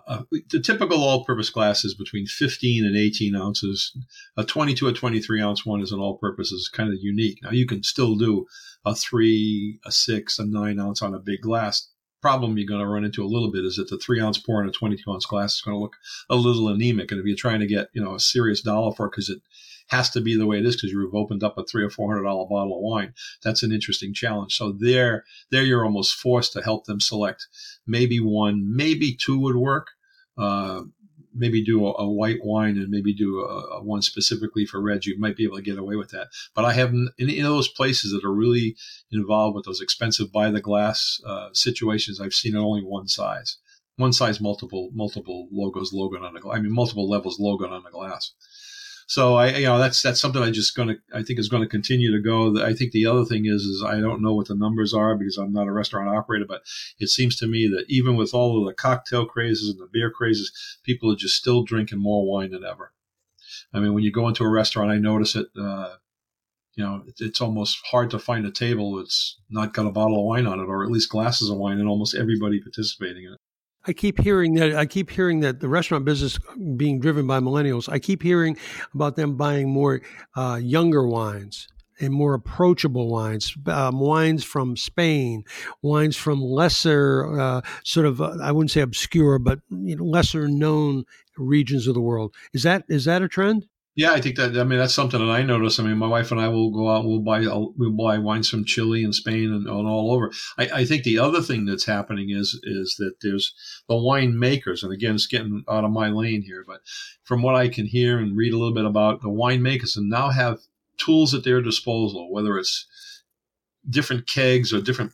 uh, 0.06 0.22
the 0.50 0.60
typical 0.60 1.02
all-purpose 1.02 1.50
glass 1.50 1.84
is 1.84 1.94
between 1.94 2.26
15 2.26 2.84
and 2.84 2.96
18 2.96 3.34
ounces. 3.34 3.96
A 4.36 4.44
22 4.44 4.86
or 4.86 4.92
23 4.92 5.42
ounce 5.42 5.66
one 5.66 5.80
is 5.80 5.90
an 5.90 5.98
all-purpose 5.98 6.52
is 6.52 6.70
kind 6.72 6.92
of 6.92 6.98
unique. 7.00 7.38
Now 7.42 7.50
you 7.50 7.66
can 7.66 7.82
still 7.82 8.14
do 8.14 8.46
a 8.84 8.94
three, 8.94 9.80
a 9.84 9.90
six, 9.90 10.38
a 10.38 10.46
nine 10.46 10.78
ounce 10.78 11.02
on 11.02 11.14
a 11.14 11.18
big 11.18 11.40
glass 11.42 11.88
problem 12.20 12.56
you're 12.56 12.66
going 12.66 12.80
to 12.80 12.86
run 12.86 13.04
into 13.04 13.24
a 13.24 13.26
little 13.26 13.50
bit 13.50 13.64
is 13.64 13.76
that 13.76 13.88
the 13.88 13.98
three 13.98 14.20
ounce 14.20 14.38
pour 14.38 14.62
in 14.62 14.68
a 14.68 14.72
22 14.72 15.10
ounce 15.10 15.26
glass 15.26 15.54
is 15.54 15.60
going 15.60 15.76
to 15.76 15.80
look 15.80 15.96
a 16.28 16.36
little 16.36 16.68
anemic. 16.68 17.10
And 17.10 17.20
if 17.20 17.26
you're 17.26 17.36
trying 17.36 17.60
to 17.60 17.66
get, 17.66 17.88
you 17.92 18.02
know, 18.02 18.14
a 18.14 18.20
serious 18.20 18.60
dollar 18.60 18.92
for 18.92 19.06
it 19.06 19.10
because 19.10 19.28
it 19.28 19.40
has 19.88 20.10
to 20.10 20.20
be 20.20 20.36
the 20.36 20.46
way 20.46 20.58
it 20.58 20.66
is 20.66 20.76
because 20.76 20.90
you've 20.90 21.14
opened 21.14 21.42
up 21.42 21.56
a 21.56 21.64
three 21.64 21.82
or 21.82 21.90
four 21.90 22.12
hundred 22.12 22.24
dollar 22.24 22.46
bottle 22.48 22.76
of 22.76 22.82
wine, 22.82 23.14
that's 23.42 23.62
an 23.62 23.72
interesting 23.72 24.12
challenge. 24.12 24.54
So 24.54 24.72
there, 24.72 25.24
there 25.50 25.62
you're 25.62 25.84
almost 25.84 26.14
forced 26.14 26.52
to 26.54 26.62
help 26.62 26.84
them 26.84 27.00
select 27.00 27.46
maybe 27.86 28.20
one, 28.20 28.76
maybe 28.76 29.16
two 29.16 29.38
would 29.40 29.56
work. 29.56 29.88
Uh, 30.36 30.82
maybe 31.38 31.64
do 31.64 31.86
a, 31.86 31.92
a, 32.02 32.08
white 32.08 32.38
wine 32.42 32.76
and 32.76 32.88
maybe 32.88 33.14
do 33.14 33.40
a, 33.40 33.76
a, 33.76 33.82
one 33.82 34.02
specifically 34.02 34.66
for 34.66 34.82
red, 34.82 35.06
you 35.06 35.18
might 35.18 35.36
be 35.36 35.44
able 35.44 35.56
to 35.56 35.62
get 35.62 35.78
away 35.78 35.96
with 35.96 36.10
that. 36.10 36.28
But 36.54 36.64
I 36.64 36.72
have 36.74 36.90
in, 36.90 37.10
in 37.18 37.42
those 37.44 37.68
places 37.68 38.12
that 38.12 38.26
are 38.26 38.34
really 38.34 38.76
involved 39.10 39.54
with 39.56 39.64
those 39.64 39.80
expensive 39.80 40.32
by 40.32 40.50
the 40.50 40.60
glass 40.60 41.20
uh, 41.26 41.48
situations, 41.52 42.20
I've 42.20 42.34
seen 42.34 42.56
only 42.56 42.82
one 42.82 43.08
size, 43.08 43.58
one 43.96 44.12
size, 44.12 44.40
multiple 44.40 44.90
multiple 44.92 45.48
logos 45.52 45.92
logoed 45.92 46.26
on 46.26 46.34
the 46.34 46.40
glass. 46.40 46.58
I 46.58 46.60
mean, 46.60 46.72
multiple 46.72 47.08
levels 47.08 47.40
logoed 47.40 47.70
on 47.70 47.84
the 47.84 47.90
glass. 47.90 48.32
So 49.08 49.36
I, 49.36 49.56
you 49.56 49.64
know, 49.64 49.78
that's 49.78 50.02
that's 50.02 50.20
something 50.20 50.42
I 50.42 50.50
just 50.50 50.76
going 50.76 50.88
to, 50.88 50.96
I 51.14 51.22
think 51.22 51.38
is 51.38 51.48
going 51.48 51.62
to 51.62 51.68
continue 51.68 52.12
to 52.12 52.20
go. 52.20 52.62
I 52.62 52.74
think 52.74 52.92
the 52.92 53.06
other 53.06 53.24
thing 53.24 53.46
is, 53.46 53.62
is 53.62 53.82
I 53.82 54.00
don't 54.00 54.20
know 54.20 54.34
what 54.34 54.48
the 54.48 54.54
numbers 54.54 54.92
are 54.92 55.16
because 55.16 55.38
I'm 55.38 55.52
not 55.52 55.66
a 55.66 55.72
restaurant 55.72 56.14
operator, 56.14 56.44
but 56.46 56.60
it 56.98 57.08
seems 57.08 57.34
to 57.36 57.46
me 57.46 57.66
that 57.68 57.86
even 57.88 58.16
with 58.16 58.34
all 58.34 58.60
of 58.60 58.66
the 58.66 58.74
cocktail 58.74 59.24
crazes 59.24 59.70
and 59.70 59.78
the 59.78 59.88
beer 59.90 60.10
crazes, 60.10 60.52
people 60.84 61.10
are 61.10 61.16
just 61.16 61.36
still 61.36 61.62
drinking 61.62 62.00
more 62.00 62.30
wine 62.30 62.50
than 62.50 62.64
ever. 62.64 62.92
I 63.72 63.80
mean, 63.80 63.94
when 63.94 64.04
you 64.04 64.12
go 64.12 64.28
into 64.28 64.44
a 64.44 64.50
restaurant, 64.50 64.90
I 64.90 64.98
notice 64.98 65.34
it. 65.34 65.46
Uh, 65.58 65.94
you 66.74 66.84
know, 66.84 67.02
it's 67.18 67.40
almost 67.40 67.78
hard 67.90 68.10
to 68.10 68.18
find 68.18 68.44
a 68.44 68.50
table 68.50 68.96
that's 68.96 69.40
not 69.48 69.72
got 69.72 69.86
a 69.86 69.90
bottle 69.90 70.18
of 70.20 70.26
wine 70.26 70.46
on 70.46 70.60
it, 70.60 70.68
or 70.68 70.84
at 70.84 70.90
least 70.90 71.08
glasses 71.08 71.48
of 71.48 71.56
wine, 71.56 71.80
and 71.80 71.88
almost 71.88 72.14
everybody 72.14 72.60
participating 72.60 73.24
in 73.24 73.32
it. 73.32 73.40
I 73.86 73.92
keep 73.92 74.20
hearing 74.20 74.54
that 74.54 74.74
I 74.74 74.86
keep 74.86 75.10
hearing 75.10 75.40
that 75.40 75.60
the 75.60 75.68
restaurant 75.68 76.04
business 76.04 76.38
being 76.76 77.00
driven 77.00 77.26
by 77.26 77.40
millennials. 77.40 77.88
I 77.88 77.98
keep 77.98 78.22
hearing 78.22 78.56
about 78.94 79.16
them 79.16 79.36
buying 79.36 79.70
more 79.70 80.02
uh, 80.36 80.58
younger 80.62 81.06
wines 81.06 81.68
and 82.00 82.12
more 82.12 82.34
approachable 82.34 83.08
wines, 83.08 83.56
um, 83.66 83.98
wines 83.98 84.44
from 84.44 84.76
Spain, 84.76 85.44
wines 85.82 86.16
from 86.16 86.40
lesser 86.40 87.40
uh, 87.40 87.60
sort 87.84 88.06
of 88.06 88.20
uh, 88.20 88.36
I 88.42 88.52
wouldn't 88.52 88.70
say 88.70 88.80
obscure, 88.80 89.38
but 89.38 89.60
you 89.70 89.96
know, 89.96 90.04
lesser 90.04 90.48
known 90.48 91.04
regions 91.36 91.86
of 91.86 91.94
the 91.94 92.00
world. 92.00 92.34
Is 92.52 92.62
that 92.64 92.84
is 92.88 93.04
that 93.06 93.22
a 93.22 93.28
trend? 93.28 93.68
Yeah, 93.98 94.12
I 94.12 94.20
think 94.20 94.36
that. 94.36 94.56
I 94.56 94.62
mean, 94.62 94.78
that's 94.78 94.94
something 94.94 95.18
that 95.18 95.32
I 95.32 95.42
notice. 95.42 95.80
I 95.80 95.82
mean, 95.82 95.98
my 95.98 96.06
wife 96.06 96.30
and 96.30 96.40
I 96.40 96.46
will 96.46 96.70
go 96.70 96.88
out. 96.88 97.04
We'll 97.04 97.18
buy 97.18 97.40
we'll 97.40 97.90
buy 97.90 98.18
wines 98.18 98.48
from 98.48 98.64
Chile 98.64 99.02
and 99.02 99.12
Spain 99.12 99.52
and, 99.52 99.66
and 99.66 99.88
all 99.88 100.12
over. 100.12 100.30
I, 100.56 100.68
I, 100.72 100.84
think 100.84 101.02
the 101.02 101.18
other 101.18 101.42
thing 101.42 101.64
that's 101.64 101.86
happening 101.86 102.30
is 102.30 102.60
is 102.62 102.94
that 103.00 103.14
there's 103.22 103.52
the 103.88 103.96
wine 103.96 104.38
makers, 104.38 104.84
and 104.84 104.92
again, 104.92 105.16
it's 105.16 105.26
getting 105.26 105.64
out 105.68 105.82
of 105.82 105.90
my 105.90 106.10
lane 106.10 106.42
here. 106.42 106.62
But 106.64 106.82
from 107.24 107.42
what 107.42 107.56
I 107.56 107.68
can 107.68 107.86
hear 107.86 108.20
and 108.20 108.36
read 108.36 108.52
a 108.52 108.56
little 108.56 108.72
bit 108.72 108.84
about 108.84 109.20
the 109.20 109.30
winemakers, 109.30 109.96
and 109.96 110.08
now 110.08 110.28
have 110.30 110.60
tools 110.96 111.34
at 111.34 111.42
their 111.42 111.60
disposal, 111.60 112.32
whether 112.32 112.56
it's 112.56 112.86
different 113.90 114.28
kegs 114.28 114.72
or 114.72 114.80
different 114.80 115.10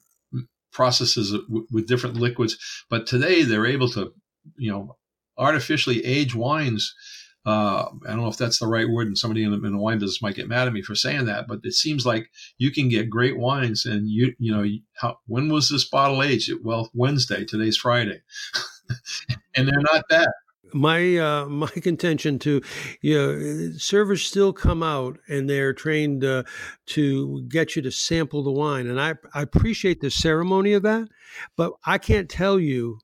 processes 0.73 1.35
with 1.70 1.88
different 1.88 2.16
liquids. 2.16 2.85
But 2.90 3.07
today, 3.07 3.44
they're 3.44 3.64
able 3.64 3.88
to, 3.92 4.12
you 4.59 4.70
know, 4.70 4.99
artificially 5.38 6.05
age 6.05 6.35
wines 6.35 6.94
uh, 7.46 7.90
I 8.07 8.09
don't 8.09 8.22
know 8.22 8.28
if 8.28 8.38
that's 8.38 8.59
the 8.59 8.66
right 8.66 8.88
word, 8.88 9.07
and 9.07 9.18
somebody 9.18 9.44
in 9.44 9.50
the, 9.50 9.66
in 9.66 9.72
the, 9.72 9.78
wine 9.78 9.98
business 9.98 10.22
might 10.22 10.35
get 10.35 10.48
mad 10.48 10.66
at 10.66 10.72
me 10.72 10.80
for 10.80 10.94
saying 10.94 11.26
that, 11.26 11.46
but 11.46 11.61
it 11.62 11.74
seems 11.74 12.07
like 12.07 12.30
you 12.57 12.70
can 12.70 12.88
get 12.88 13.11
great 13.11 13.37
wines, 13.37 13.85
and 13.85 14.09
you 14.09 14.35
you 14.38 14.50
know 14.50 14.64
how, 14.96 15.18
when 15.26 15.50
was 15.50 15.68
this 15.68 15.85
bottle 15.85 16.22
aged? 16.22 16.52
Well, 16.62 16.90
Wednesday. 16.94 17.44
Today's 17.44 17.76
Friday, 17.76 18.22
and 19.57 19.68
they're 19.68 19.80
not 19.92 20.04
bad. 20.09 20.28
My 20.72 21.18
uh, 21.18 21.44
my 21.48 21.68
contention 21.68 22.38
to 22.40 22.62
you 23.02 23.14
know, 23.18 23.72
servers 23.76 24.24
still 24.24 24.54
come 24.54 24.83
out 24.83 25.18
and 25.28 25.48
they're 25.48 25.74
trained 25.74 26.24
uh, 26.24 26.44
to 26.87 27.42
get 27.42 27.76
you 27.76 27.83
to 27.83 27.90
sample 27.90 28.42
the 28.42 28.52
wine, 28.52 28.87
and 28.87 28.98
I 28.98 29.16
I 29.35 29.42
appreciate 29.42 30.00
the 30.00 30.11
ceremony 30.11 30.72
of 30.72 30.83
that, 30.85 31.09
but 31.59 31.74
I 31.85 31.98
can't 31.98 32.30
tell 32.30 32.59
you. 32.59 33.00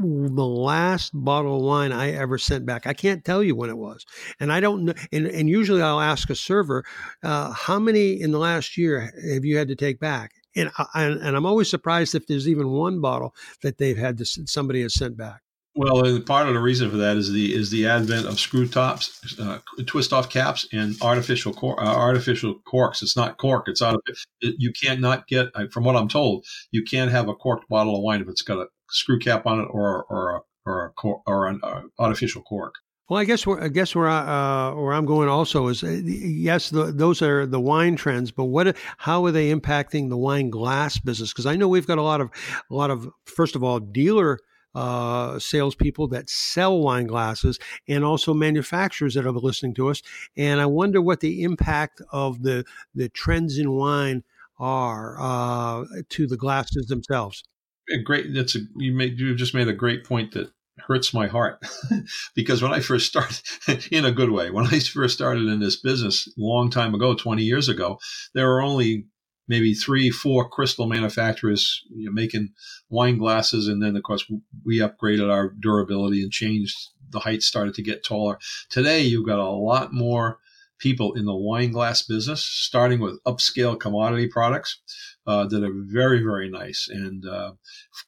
The 0.00 0.46
last 0.46 1.10
bottle 1.12 1.56
of 1.56 1.62
wine 1.62 1.90
I 1.90 2.12
ever 2.12 2.38
sent 2.38 2.64
back. 2.64 2.86
I 2.86 2.94
can't 2.94 3.24
tell 3.24 3.42
you 3.42 3.56
when 3.56 3.68
it 3.68 3.76
was, 3.76 4.06
and 4.38 4.52
I 4.52 4.60
don't 4.60 4.84
know. 4.84 4.94
And, 5.10 5.26
and 5.26 5.48
usually 5.48 5.82
I'll 5.82 6.00
ask 6.00 6.30
a 6.30 6.36
server, 6.36 6.84
uh, 7.24 7.52
"How 7.52 7.80
many 7.80 8.20
in 8.20 8.30
the 8.30 8.38
last 8.38 8.76
year 8.76 9.12
have 9.32 9.44
you 9.44 9.58
had 9.58 9.66
to 9.68 9.74
take 9.74 9.98
back?" 9.98 10.30
And, 10.54 10.70
I, 10.94 11.06
and 11.06 11.36
I'm 11.36 11.46
always 11.46 11.68
surprised 11.68 12.14
if 12.14 12.28
there's 12.28 12.48
even 12.48 12.70
one 12.70 13.00
bottle 13.00 13.34
that 13.62 13.78
they've 13.78 13.98
had 13.98 14.18
to 14.18 14.24
somebody 14.24 14.82
has 14.82 14.94
sent 14.94 15.16
back. 15.16 15.40
Well, 15.74 16.20
part 16.20 16.48
of 16.48 16.54
the 16.54 16.60
reason 16.60 16.90
for 16.90 16.96
that 16.96 17.16
is 17.16 17.32
the 17.32 17.54
is 17.54 17.70
the 17.70 17.86
advent 17.86 18.26
of 18.26 18.38
screw 18.38 18.68
tops, 18.68 19.36
uh, 19.40 19.58
twist 19.86 20.12
off 20.12 20.28
caps, 20.28 20.68
and 20.72 20.94
artificial 21.02 21.52
cor- 21.52 21.80
uh, 21.82 21.94
artificial 21.94 22.54
corks. 22.60 23.02
It's 23.02 23.16
not 23.16 23.36
cork; 23.38 23.68
it's 23.68 23.82
out 23.82 24.00
it, 24.06 24.54
you 24.58 24.72
can't 24.72 25.00
not 25.00 25.26
get. 25.26 25.48
From 25.72 25.82
what 25.84 25.96
I'm 25.96 26.08
told, 26.08 26.44
you 26.70 26.84
can't 26.84 27.10
have 27.10 27.28
a 27.28 27.34
corked 27.34 27.68
bottle 27.68 27.96
of 27.96 28.02
wine 28.02 28.20
if 28.20 28.28
it's 28.28 28.42
got 28.42 28.58
a 28.58 28.66
screw 28.90 29.18
cap 29.18 29.46
on 29.46 29.60
it 29.60 29.68
or 29.70 30.04
or 30.04 30.36
a, 30.36 30.40
or 30.66 30.86
a 30.86 30.90
cor- 30.90 31.22
or 31.26 31.46
an 31.46 31.60
uh, 31.62 31.82
artificial 31.98 32.42
cork. 32.42 32.74
Well, 33.08 33.18
I 33.18 33.24
guess 33.24 33.46
where 33.46 33.62
I 33.62 33.68
guess 33.68 33.94
where 33.94 34.08
I, 34.08 34.18
uh, 34.18 34.74
where 34.74 34.92
I'm 34.92 35.06
going 35.06 35.28
also 35.30 35.68
is 35.68 35.82
uh, 35.82 36.00
yes, 36.04 36.68
the, 36.68 36.92
those 36.92 37.22
are 37.22 37.46
the 37.46 37.60
wine 37.60 37.96
trends, 37.96 38.30
but 38.30 38.44
what 38.44 38.76
how 38.98 39.24
are 39.24 39.30
they 39.30 39.54
impacting 39.54 40.10
the 40.10 40.16
wine 40.18 40.50
glass 40.50 40.98
business? 40.98 41.32
Because 41.32 41.46
I 41.46 41.56
know 41.56 41.68
we've 41.68 41.86
got 41.86 41.96
a 41.98 42.02
lot 42.02 42.20
of 42.20 42.30
a 42.70 42.74
lot 42.74 42.90
of 42.90 43.08
first 43.24 43.56
of 43.56 43.64
all 43.64 43.80
dealer 43.80 44.38
uh, 44.74 45.38
salespeople 45.38 46.08
that 46.08 46.28
sell 46.28 46.80
wine 46.80 47.06
glasses 47.06 47.58
and 47.88 48.04
also 48.04 48.34
manufacturers 48.34 49.14
that 49.14 49.26
are 49.26 49.32
listening 49.32 49.74
to 49.74 49.88
us. 49.88 50.02
And 50.36 50.60
I 50.60 50.66
wonder 50.66 51.00
what 51.00 51.20
the 51.20 51.42
impact 51.44 52.02
of 52.12 52.42
the 52.42 52.64
the 52.94 53.08
trends 53.08 53.56
in 53.56 53.72
wine 53.72 54.22
are 54.58 55.16
uh, 55.18 55.84
to 56.10 56.26
the 56.26 56.36
glasses 56.36 56.86
themselves. 56.88 57.42
A 57.90 57.98
great. 57.98 58.34
That's 58.34 58.54
a 58.54 58.60
you 58.76 58.92
made 58.92 59.18
you 59.18 59.34
just 59.34 59.54
made 59.54 59.68
a 59.68 59.72
great 59.72 60.04
point 60.04 60.32
that 60.32 60.50
hurts 60.86 61.12
my 61.12 61.26
heart 61.26 61.62
because 62.34 62.62
when 62.62 62.72
I 62.72 62.80
first 62.80 63.06
started, 63.06 63.40
in 63.90 64.04
a 64.04 64.12
good 64.12 64.30
way, 64.30 64.50
when 64.50 64.66
I 64.66 64.80
first 64.80 65.14
started 65.14 65.46
in 65.46 65.60
this 65.60 65.76
business 65.76 66.28
long 66.36 66.70
time 66.70 66.94
ago, 66.94 67.14
20 67.14 67.42
years 67.42 67.68
ago, 67.68 67.98
there 68.34 68.46
were 68.46 68.62
only 68.62 69.06
maybe 69.48 69.74
three, 69.74 70.10
four 70.10 70.48
crystal 70.48 70.86
manufacturers 70.86 71.82
you 71.90 72.06
know, 72.06 72.12
making 72.12 72.50
wine 72.90 73.18
glasses. 73.18 73.66
And 73.66 73.82
then, 73.82 73.96
of 73.96 74.02
course, 74.02 74.24
we 74.64 74.78
upgraded 74.78 75.30
our 75.30 75.48
durability 75.58 76.22
and 76.22 76.30
changed. 76.30 76.76
The 77.10 77.20
height 77.20 77.42
started 77.42 77.74
to 77.74 77.82
get 77.82 78.04
taller. 78.04 78.38
Today, 78.68 79.00
you've 79.00 79.26
got 79.26 79.38
a 79.38 79.50
lot 79.50 79.92
more 79.92 80.38
people 80.78 81.14
in 81.14 81.24
the 81.24 81.34
wine 81.34 81.72
glass 81.72 82.02
business, 82.02 82.44
starting 82.44 83.00
with 83.00 83.22
upscale 83.24 83.78
commodity 83.78 84.28
products 84.28 84.80
uh, 85.28 85.46
that 85.46 85.62
are 85.62 85.74
very, 85.74 86.22
very 86.22 86.48
nice 86.48 86.88
and 86.90 87.26
uh, 87.26 87.52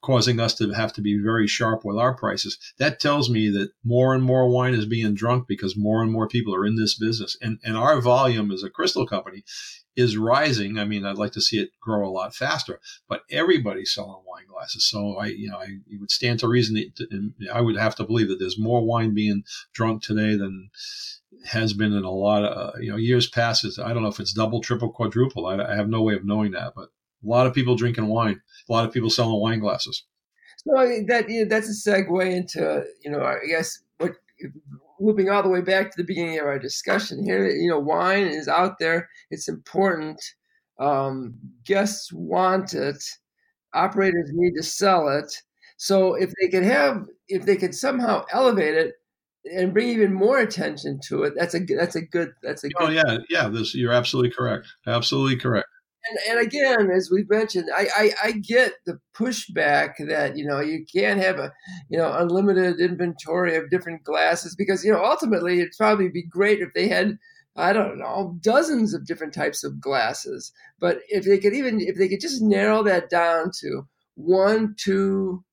causing 0.01 0.41
us 0.41 0.55
to 0.55 0.71
have 0.71 0.91
to 0.95 1.03
be 1.03 1.21
very 1.23 1.47
sharp 1.47 1.85
with 1.85 1.99
our 1.99 2.15
prices. 2.15 2.59
That 2.79 2.99
tells 2.99 3.29
me 3.29 3.51
that 3.51 3.73
more 3.85 4.15
and 4.15 4.25
more 4.25 4.49
wine 4.49 4.73
is 4.73 4.87
being 4.87 5.15
drunk 5.15 5.47
because 5.47 5.77
more 5.77 6.03
and 6.03 6.11
more 6.11 6.29
people 6.29 6.55
are 6.55 6.65
in 6.65 6.77
this 6.77 6.99
business. 6.99 7.37
And, 7.43 7.59
and 7.63 7.77
our 7.77 8.01
volume 8.01 8.51
as 8.51 8.63
a 8.63 8.71
crystal 8.71 9.07
company 9.07 9.45
is 9.97 10.17
rising. 10.17 10.79
I 10.79 10.87
mean, 10.87 11.05
I'd 11.05 11.19
like 11.19 11.33
to 11.33 11.43
see 11.43 11.59
it 11.59 11.69
grow 11.79 12.09
a 12.09 12.11
lot 12.11 12.35
faster, 12.35 12.81
but 13.07 13.21
everybody's 13.31 13.93
selling 13.93 14.23
wine 14.27 14.47
glasses. 14.49 14.89
So 14.89 15.17
I, 15.17 15.27
you 15.27 15.51
know, 15.51 15.59
I 15.59 15.67
would 15.99 16.11
stand 16.11 16.41
to 16.41 16.49
reason 16.49 16.75
that 16.77 17.51
I 17.53 17.61
would 17.61 17.77
have 17.77 17.97
to 17.97 18.05
believe 18.05 18.29
that 18.29 18.39
there's 18.39 18.59
more 18.59 18.83
wine 18.83 19.13
being 19.13 19.43
drunk 19.75 20.03
today 20.03 20.37
than 20.37 20.71
has 21.45 21.75
been 21.75 21.93
in 21.93 22.05
a 22.05 22.11
lot 22.11 22.45
of, 22.45 22.75
uh, 22.75 22.79
you 22.81 22.91
know, 22.91 22.97
years 22.97 23.29
past. 23.29 23.67
I 23.79 23.93
don't 23.93 24.03
know 24.03 24.09
if 24.09 24.21
it's 24.21 24.33
double, 24.33 24.63
triple, 24.63 24.91
quadruple. 24.91 25.45
I, 25.45 25.63
I 25.63 25.77
have 25.77 25.89
no 25.89 26.01
way 26.01 26.15
of 26.15 26.25
knowing 26.25 26.53
that, 26.53 26.73
but 26.75 26.89
a 27.25 27.29
lot 27.29 27.47
of 27.47 27.55
people 27.55 27.77
drinking 27.77 28.07
wine, 28.07 28.41
a 28.69 28.73
lot 28.73 28.85
of 28.85 28.93
people 28.93 29.11
selling 29.11 29.41
wine 29.41 29.61
glasses. 29.61 30.05
So 30.59 30.75
that 31.09 31.29
you 31.29 31.43
know, 31.43 31.49
that's 31.49 31.69
a 31.69 31.91
segue 31.91 32.31
into, 32.31 32.85
you 33.03 33.11
know, 33.11 33.23
I 33.23 33.39
guess 33.49 33.83
what 33.99 34.13
looping 35.01 35.31
all 35.31 35.43
the 35.43 35.49
way 35.49 35.63
back 35.63 35.91
to 35.91 35.97
the 35.97 36.07
beginning 36.07 36.39
of 36.39 36.47
our 36.47 36.59
discussion 36.59 37.25
here, 37.25 37.49
you 37.49 37.69
know, 37.69 37.79
wine 37.79 38.27
is 38.27 38.49
out 38.49 38.79
there. 38.79 39.09
It's 39.31 39.49
important. 39.49 40.23
Um, 40.79 41.35
guests 41.65 42.13
want 42.13 42.75
it. 42.75 43.03
Operators 43.75 44.31
need 44.33 44.55
to 44.57 44.63
sell 44.63 45.09
it. 45.09 45.33
So 45.77 46.15
if 46.15 46.33
they 46.41 46.49
could 46.49 46.65
have, 46.65 47.07
if 47.29 47.47
they 47.47 47.57
could 47.57 47.75
somehow 47.75 48.25
elevate 48.31 48.75
it 48.75 48.95
and 49.45 49.73
bring 49.73 49.89
even 49.89 50.13
more 50.13 50.39
attention 50.39 51.01
to 51.09 51.23
it, 51.23 51.33
that's 51.37 51.55
a 51.55 51.61
that's 51.61 51.97
a 51.97 52.03
good 52.03 52.33
that's 52.43 52.65
a 52.65 52.69
good 52.69 52.83
oh 52.83 52.87
good 52.89 52.97
yeah 52.97 53.19
yeah 53.31 53.49
this 53.49 53.75
you're 53.75 53.93
absolutely 53.93 54.31
correct 54.31 54.67
absolutely 54.87 55.37
correct 55.37 55.69
and, 56.09 56.19
and 56.29 56.47
again, 56.47 56.91
as 56.91 57.11
we've 57.11 57.29
mentioned, 57.29 57.69
I, 57.75 57.89
I, 57.95 58.11
I 58.25 58.33
get 58.33 58.75
the 58.87 58.99
pushback 59.15 59.95
that 60.09 60.37
you 60.37 60.47
know 60.47 60.61
you 60.61 60.85
can't 60.93 61.21
have 61.21 61.39
a 61.39 61.53
you 61.89 61.99
know 61.99 62.13
unlimited 62.13 62.81
inventory 62.81 63.57
of 63.57 63.71
different 63.71 64.05
glasses 64.05 64.55
because 64.57 64.85
you 64.85 64.93
know 64.93 65.05
ultimately 65.05 65.61
it'd 65.61 65.73
probably 65.79 66.09
be 66.09 66.23
great 66.23 66.61
if 66.61 66.71
they 66.75 66.89
had 66.89 67.19
I 67.57 67.73
don't 67.73 67.99
know 67.99 68.39
dozens 68.41 68.95
of 68.95 69.07
different 69.07 69.35
types 69.35 69.65
of 69.65 69.81
glasses. 69.81 70.53
But 70.79 71.01
if 71.09 71.25
they 71.25 71.39
could 71.39 71.55
even 71.55 71.81
if 71.81 71.97
they 71.97 72.09
could 72.09 72.21
just 72.21 72.43
narrow 72.43 72.83
that 72.85 73.11
down 73.11 73.51
to 73.61 73.83
one, 74.15 74.75
two, 74.79 75.45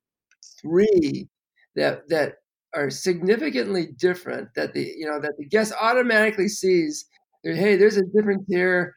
three 0.61 1.29
that 1.75 2.07
that 2.09 2.35
are 2.75 2.89
significantly 2.89 3.87
different 3.97 4.49
that 4.55 4.73
the 4.73 4.93
you 4.97 5.05
know 5.05 5.19
that 5.19 5.33
the 5.37 5.45
guest 5.45 5.73
automatically 5.79 6.47
sees 6.47 7.05
hey 7.43 7.75
there's 7.75 7.97
a 7.97 8.05
difference 8.13 8.43
here 8.49 8.93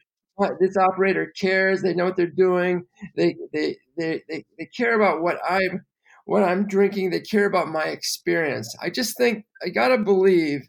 this 0.59 0.77
operator 0.77 1.31
cares. 1.39 1.81
They 1.81 1.93
know 1.93 2.05
what 2.05 2.17
they're 2.17 2.27
doing. 2.27 2.85
They 3.15 3.35
they 3.53 3.77
they 3.97 4.23
they, 4.27 4.45
they 4.57 4.65
care 4.65 4.95
about 4.95 5.21
what 5.21 5.39
I'm 5.47 5.85
what 6.25 6.43
I'm 6.43 6.67
drinking. 6.67 7.09
They 7.09 7.21
care 7.21 7.45
about 7.45 7.67
my 7.67 7.85
experience. 7.85 8.75
I 8.81 8.89
just 8.89 9.17
think 9.17 9.45
I 9.63 9.69
gotta 9.69 9.97
believe 9.97 10.61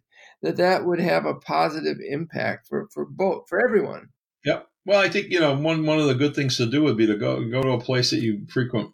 that 0.43 0.57
that 0.57 0.85
would 0.85 1.01
have 1.01 1.25
a 1.25 1.35
positive 1.35 1.99
impact 2.07 2.67
for 2.69 2.89
for 2.93 3.05
both 3.05 3.45
for 3.49 3.65
everyone. 3.65 4.09
Yeah. 4.45 4.61
Well, 4.85 5.01
I 5.01 5.09
think 5.09 5.31
you 5.31 5.41
know 5.41 5.55
one 5.57 5.87
one 5.87 5.99
of 5.99 6.07
the 6.07 6.15
good 6.15 6.35
things 6.35 6.57
to 6.57 6.67
do 6.67 6.83
would 6.83 6.97
be 6.97 7.07
to 7.07 7.17
go 7.17 7.49
go 7.49 7.63
to 7.63 7.71
a 7.71 7.81
place 7.81 8.11
that 8.11 8.21
you 8.21 8.47
frequent 8.49 8.93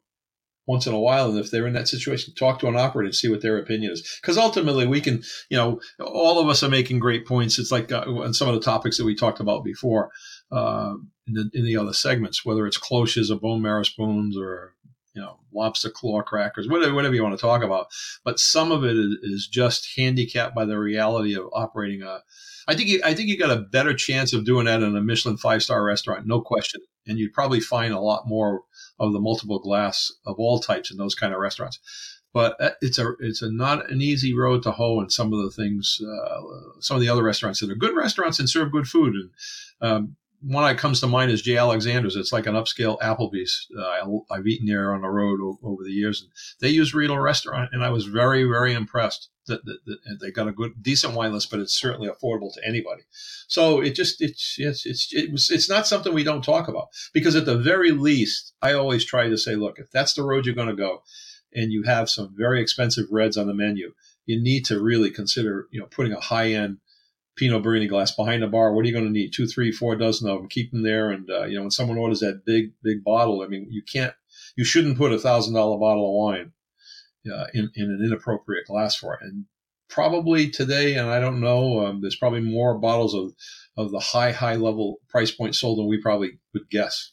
once 0.68 0.86
in 0.86 0.92
a 0.92 1.00
while. 1.00 1.30
And 1.30 1.38
if 1.38 1.50
they're 1.50 1.66
in 1.66 1.72
that 1.72 1.88
situation, 1.88 2.34
talk 2.34 2.60
to 2.60 2.68
an 2.68 2.76
operator 2.76 3.06
and 3.06 3.14
see 3.14 3.28
what 3.28 3.40
their 3.40 3.56
opinion 3.56 3.90
is. 3.92 4.18
Because 4.20 4.36
ultimately, 4.36 4.86
we 4.86 5.00
can, 5.00 5.22
you 5.48 5.56
know, 5.56 5.80
all 5.98 6.38
of 6.38 6.48
us 6.48 6.62
are 6.62 6.68
making 6.68 7.00
great 7.00 7.26
points. 7.26 7.58
It's 7.58 7.72
like 7.72 7.90
uh, 7.90 8.04
on 8.06 8.34
some 8.34 8.48
of 8.48 8.54
the 8.54 8.60
topics 8.60 8.98
that 8.98 9.04
we 9.04 9.16
talked 9.16 9.40
about 9.40 9.64
before 9.64 10.10
uh, 10.50 10.94
in, 11.26 11.34
the, 11.34 11.50
in 11.54 11.64
the 11.64 11.76
other 11.76 11.92
segments, 11.92 12.44
whether 12.44 12.66
it's 12.66 12.78
cloches 12.78 13.30
or 13.30 13.38
bone 13.38 13.62
marrow 13.62 13.82
spoons 13.82 14.36
or 14.36 14.74
you 15.14 15.20
know 15.20 15.38
lobster 15.52 15.90
claw 15.90 16.22
crackers, 16.22 16.68
whatever, 16.68 16.94
whatever 16.94 17.14
you 17.14 17.22
want 17.22 17.36
to 17.36 17.40
talk 17.40 17.62
about. 17.62 17.88
But 18.24 18.38
some 18.38 18.70
of 18.70 18.84
it 18.84 18.96
is 19.22 19.48
just 19.50 19.96
handicapped 19.96 20.54
by 20.54 20.64
the 20.64 20.78
reality 20.78 21.34
of 21.34 21.48
operating 21.52 22.02
a. 22.02 22.22
I 22.68 22.74
think 22.74 22.88
you, 22.88 23.00
I 23.04 23.14
think 23.14 23.28
you 23.28 23.38
got 23.38 23.56
a 23.56 23.62
better 23.62 23.94
chance 23.94 24.32
of 24.32 24.44
doing 24.44 24.66
that 24.66 24.82
in 24.82 24.96
a 24.96 25.00
Michelin 25.00 25.36
five 25.36 25.62
star 25.62 25.82
restaurant, 25.82 26.26
no 26.26 26.40
question. 26.40 26.80
And 27.06 27.18
you'd 27.18 27.32
probably 27.32 27.60
find 27.60 27.94
a 27.94 28.00
lot 28.00 28.28
more 28.28 28.62
of 28.98 29.14
the 29.14 29.20
multiple 29.20 29.58
glass 29.58 30.12
of 30.26 30.36
all 30.38 30.60
types 30.60 30.90
in 30.90 30.98
those 30.98 31.14
kind 31.14 31.32
of 31.32 31.40
restaurants. 31.40 31.80
But 32.34 32.60
uh, 32.60 32.70
it's 32.82 32.98
a 32.98 33.14
it's 33.20 33.42
a 33.42 33.50
not 33.50 33.90
an 33.90 34.02
easy 34.02 34.34
road 34.34 34.62
to 34.64 34.70
hoe 34.70 35.00
in 35.00 35.08
some 35.08 35.32
of 35.32 35.42
the 35.42 35.50
things, 35.50 36.00
uh, 36.00 36.40
some 36.80 36.96
of 36.96 37.00
the 37.00 37.08
other 37.08 37.22
restaurants 37.22 37.60
that 37.60 37.70
are 37.70 37.74
good 37.74 37.96
restaurants 37.96 38.38
and 38.38 38.48
serve 38.48 38.70
good 38.70 38.86
food. 38.86 39.14
And 39.14 39.30
um, 39.80 40.16
one 40.40 40.64
that 40.64 40.78
comes 40.78 41.00
to 41.00 41.06
mind 41.06 41.30
is 41.30 41.42
J. 41.42 41.56
Alexander's. 41.56 42.16
It's 42.16 42.32
like 42.32 42.46
an 42.46 42.54
upscale 42.54 42.98
Applebee's. 43.00 43.66
Uh, 43.76 43.82
I, 44.30 44.36
have 44.36 44.46
eaten 44.46 44.66
there 44.66 44.94
on 44.94 45.02
the 45.02 45.08
road 45.08 45.40
o- 45.40 45.58
over 45.62 45.82
the 45.82 45.90
years. 45.90 46.22
And 46.22 46.30
they 46.60 46.68
use 46.68 46.94
Riedel 46.94 47.18
Restaurant, 47.18 47.70
and 47.72 47.82
I 47.82 47.90
was 47.90 48.06
very, 48.06 48.44
very 48.44 48.72
impressed 48.74 49.30
that, 49.46 49.64
that, 49.64 49.78
that, 49.86 50.18
they 50.20 50.30
got 50.30 50.48
a 50.48 50.52
good, 50.52 50.72
decent 50.80 51.14
wine 51.14 51.32
list, 51.32 51.50
but 51.50 51.60
it's 51.60 51.78
certainly 51.78 52.08
affordable 52.08 52.52
to 52.54 52.66
anybody. 52.66 53.02
So 53.48 53.80
it 53.80 53.94
just, 53.94 54.20
it's, 54.20 54.56
it's, 54.58 54.86
it's, 54.86 55.12
it 55.12 55.32
was, 55.32 55.50
it's 55.50 55.68
not 55.68 55.86
something 55.86 56.14
we 56.14 56.24
don't 56.24 56.44
talk 56.44 56.68
about 56.68 56.88
because 57.12 57.34
at 57.34 57.46
the 57.46 57.58
very 57.58 57.90
least, 57.90 58.54
I 58.62 58.74
always 58.74 59.04
try 59.04 59.28
to 59.28 59.38
say, 59.38 59.56
look, 59.56 59.78
if 59.78 59.90
that's 59.90 60.14
the 60.14 60.22
road 60.22 60.46
you're 60.46 60.54
going 60.54 60.68
to 60.68 60.74
go, 60.74 61.02
and 61.54 61.72
you 61.72 61.82
have 61.84 62.10
some 62.10 62.34
very 62.36 62.60
expensive 62.60 63.06
reds 63.10 63.36
on 63.36 63.46
the 63.46 63.54
menu, 63.54 63.94
you 64.26 64.40
need 64.40 64.66
to 64.66 64.80
really 64.80 65.10
consider, 65.10 65.66
you 65.70 65.80
know, 65.80 65.86
putting 65.86 66.12
a 66.12 66.20
high 66.20 66.52
end 66.52 66.78
Pinot 67.38 67.62
Burgundy 67.62 67.88
glass 67.88 68.10
behind 68.10 68.42
the 68.42 68.48
bar. 68.48 68.72
What 68.72 68.84
are 68.84 68.88
you 68.88 68.92
going 68.92 69.06
to 69.06 69.10
need? 69.10 69.32
Two, 69.32 69.46
three, 69.46 69.72
four 69.72 69.96
dozen 69.96 70.28
of 70.28 70.38
them. 70.38 70.48
Keep 70.48 70.72
them 70.72 70.82
there. 70.82 71.10
And 71.10 71.30
uh, 71.30 71.44
you 71.44 71.56
know, 71.56 71.62
when 71.62 71.70
someone 71.70 71.96
orders 71.96 72.20
that 72.20 72.44
big, 72.44 72.72
big 72.82 73.04
bottle, 73.04 73.42
I 73.42 73.46
mean, 73.46 73.68
you 73.70 73.82
can't, 73.82 74.12
you 74.56 74.64
shouldn't 74.64 74.98
put 74.98 75.12
a 75.12 75.18
thousand 75.18 75.54
dollar 75.54 75.78
bottle 75.78 76.06
of 76.06 76.14
wine 76.14 76.52
uh, 77.32 77.46
in 77.54 77.70
in 77.74 77.90
an 77.90 78.04
inappropriate 78.04 78.66
glass 78.66 78.96
for 78.96 79.14
it. 79.14 79.20
And 79.22 79.46
probably 79.88 80.50
today, 80.50 80.94
and 80.94 81.08
I 81.08 81.20
don't 81.20 81.40
know, 81.40 81.86
um, 81.86 82.00
there's 82.00 82.16
probably 82.16 82.40
more 82.40 82.78
bottles 82.78 83.14
of 83.14 83.32
of 83.76 83.92
the 83.92 84.00
high, 84.00 84.32
high 84.32 84.56
level 84.56 84.96
price 85.08 85.30
point 85.30 85.54
sold 85.54 85.78
than 85.78 85.88
we 85.88 86.00
probably 86.00 86.38
would 86.52 86.68
guess. 86.70 87.12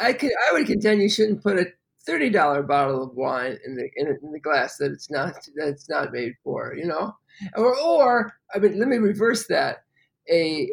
I 0.00 0.12
could, 0.12 0.30
I 0.48 0.52
would 0.52 0.66
contend 0.66 1.02
you 1.02 1.10
shouldn't 1.10 1.42
put 1.42 1.58
a 1.58 1.66
thirty 2.06 2.30
dollar 2.30 2.62
bottle 2.62 3.02
of 3.02 3.14
wine 3.14 3.58
in 3.64 3.76
the 3.76 3.90
in, 3.96 4.06
in, 4.22 4.32
the 4.32 4.40
glass 4.40 4.76
that 4.78 4.92
it's 4.92 5.10
not 5.10 5.34
that 5.56 5.68
it's 5.68 5.88
not 5.88 6.12
made 6.12 6.34
for. 6.44 6.74
You 6.76 6.86
know, 6.86 7.16
or, 7.56 7.76
or 7.78 8.32
I 8.54 8.58
mean, 8.58 8.78
let 8.78 8.88
me 8.88 8.96
reverse 8.98 9.46
that. 9.48 9.84
A 10.30 10.70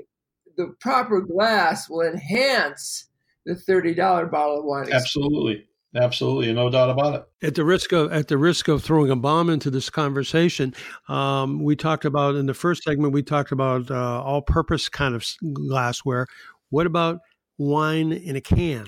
the 0.57 0.73
proper 0.79 1.21
glass 1.21 1.89
will 1.89 2.01
enhance 2.01 3.09
the 3.45 3.55
thirty 3.55 3.93
dollar 3.93 4.25
bottle 4.25 4.59
of 4.59 4.65
wine. 4.65 4.91
Absolutely. 4.91 5.65
Absolutely, 5.95 6.53
no 6.53 6.69
doubt 6.69 6.89
about 6.89 7.15
it. 7.15 7.47
At 7.47 7.55
the 7.55 7.63
risk 7.63 7.91
of 7.93 8.11
at 8.11 8.27
the 8.27 8.37
risk 8.37 8.67
of 8.67 8.83
throwing 8.83 9.09
a 9.09 9.15
bomb 9.15 9.49
into 9.49 9.71
this 9.71 9.89
conversation, 9.89 10.75
um, 11.07 11.63
we 11.63 11.75
talked 11.75 12.05
about 12.05 12.35
in 12.35 12.45
the 12.45 12.53
first 12.53 12.83
segment. 12.83 13.13
We 13.13 13.23
talked 13.23 13.51
about 13.51 13.89
uh, 13.89 14.21
all-purpose 14.21 14.89
kind 14.89 15.15
of 15.15 15.25
glassware. 15.53 16.27
What 16.69 16.85
about 16.85 17.21
wine 17.57 18.11
in 18.11 18.35
a 18.35 18.41
can? 18.41 18.85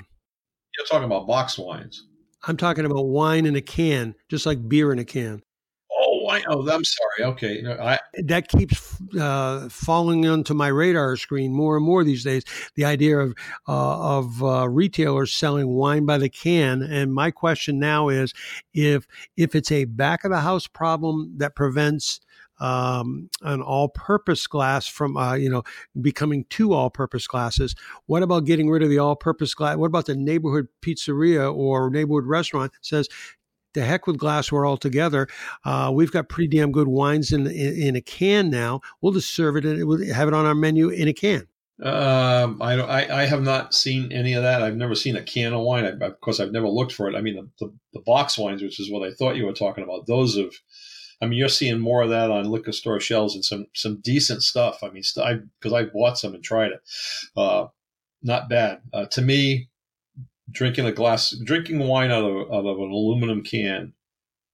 You're 0.77 0.85
talking 0.87 1.05
about 1.05 1.25
box 1.25 1.57
wines. 1.57 2.05
I'm 2.47 2.57
talking 2.57 2.85
about 2.85 3.07
wine 3.07 3.45
in 3.45 3.55
a 3.55 3.61
can, 3.61 4.13
just 4.27 4.45
like 4.45 4.67
beer 4.67 4.91
in 4.91 4.99
a 4.99 5.05
can. 5.05 5.41
Oh, 6.47 6.69
I'm 6.69 6.83
sorry. 6.83 7.31
Okay, 7.31 7.61
no, 7.61 7.73
I, 7.73 7.99
that 8.23 8.47
keeps 8.47 9.01
uh, 9.19 9.67
falling 9.69 10.27
onto 10.27 10.53
my 10.53 10.67
radar 10.67 11.15
screen 11.17 11.53
more 11.53 11.77
and 11.77 11.85
more 11.85 12.03
these 12.03 12.23
days. 12.23 12.43
The 12.75 12.85
idea 12.85 13.19
of 13.19 13.33
uh, 13.67 14.17
of 14.17 14.43
uh, 14.43 14.69
retailers 14.69 15.33
selling 15.33 15.67
wine 15.67 16.05
by 16.05 16.17
the 16.17 16.29
can, 16.29 16.81
and 16.81 17.13
my 17.13 17.31
question 17.31 17.79
now 17.79 18.09
is, 18.09 18.33
if 18.73 19.07
if 19.37 19.55
it's 19.55 19.71
a 19.71 19.85
back 19.85 20.23
of 20.23 20.31
the 20.31 20.41
house 20.41 20.67
problem 20.67 21.33
that 21.37 21.55
prevents 21.55 22.19
um, 22.59 23.29
an 23.41 23.61
all-purpose 23.61 24.45
glass 24.47 24.85
from 24.87 25.17
uh, 25.17 25.33
you 25.33 25.49
know 25.49 25.63
becoming 26.01 26.45
two 26.49 26.73
all-purpose 26.73 27.27
glasses. 27.27 27.75
What 28.05 28.23
about 28.23 28.45
getting 28.45 28.69
rid 28.69 28.83
of 28.83 28.89
the 28.89 28.99
all-purpose 28.99 29.53
glass? 29.53 29.77
What 29.77 29.87
about 29.87 30.05
the 30.05 30.15
neighborhood 30.15 30.67
pizzeria 30.81 31.53
or 31.53 31.89
neighborhood 31.89 32.25
restaurant 32.25 32.73
says 32.81 33.07
the 33.73 33.83
heck 33.83 34.07
with 34.07 34.17
glassware 34.17 34.65
altogether. 34.65 35.27
Uh, 35.63 35.91
we've 35.93 36.11
got 36.11 36.29
pretty 36.29 36.47
damn 36.47 36.71
good 36.71 36.87
wines 36.87 37.31
in, 37.31 37.47
in, 37.47 37.73
in 37.81 37.95
a 37.95 38.01
can 38.01 38.49
now. 38.49 38.81
We'll 39.01 39.13
just 39.13 39.33
serve 39.33 39.57
it 39.57 39.65
and 39.65 40.11
have 40.11 40.27
it 40.27 40.33
on 40.33 40.45
our 40.45 40.55
menu 40.55 40.89
in 40.89 41.07
a 41.07 41.13
can. 41.13 41.47
Um, 41.81 42.61
I, 42.61 42.73
I, 42.73 43.21
I 43.21 43.25
have 43.25 43.41
not 43.41 43.73
seen 43.73 44.11
any 44.11 44.33
of 44.33 44.43
that. 44.43 44.61
I've 44.61 44.75
never 44.75 44.95
seen 44.95 45.15
a 45.15 45.23
can 45.23 45.53
of 45.53 45.61
wine. 45.61 45.85
I, 45.85 46.05
of 46.05 46.19
course, 46.19 46.41
I've 46.41 46.51
never 46.51 46.67
looked 46.67 46.91
for 46.91 47.07
it. 47.07 47.15
I 47.15 47.21
mean, 47.21 47.35
the, 47.35 47.65
the, 47.65 47.73
the 47.93 48.01
box 48.01 48.37
wines, 48.37 48.61
which 48.61 48.81
is 48.81 48.91
what 48.91 49.07
I 49.07 49.13
thought 49.13 49.37
you 49.37 49.45
were 49.45 49.53
talking 49.53 49.83
about, 49.83 50.07
those 50.07 50.35
have. 50.35 50.53
I 51.21 51.25
mean, 51.25 51.37
you're 51.37 51.49
seeing 51.49 51.79
more 51.79 52.01
of 52.01 52.09
that 52.09 52.31
on 52.31 52.49
liquor 52.49 52.71
store 52.71 52.99
shelves 53.01 53.35
and 53.35 53.43
some 53.43 53.65
some 53.73 53.99
decent 54.01 54.41
stuff. 54.41 54.79
I 54.83 54.89
mean, 54.89 55.03
because 55.15 55.73
I, 55.73 55.79
I 55.79 55.83
bought 55.83 56.17
some 56.17 56.33
and 56.33 56.43
tried 56.43 56.71
it. 56.71 56.81
Uh, 57.35 57.67
not 58.23 58.49
bad. 58.49 58.81
Uh, 58.93 59.05
to 59.07 59.21
me, 59.21 59.69
drinking 60.51 60.85
a 60.85 60.91
glass, 60.91 61.35
drinking 61.43 61.79
wine 61.79 62.11
out 62.11 62.23
of, 62.23 62.51
out 62.51 62.65
of 62.65 62.77
an 62.77 62.91
aluminum 62.91 63.43
can. 63.43 63.93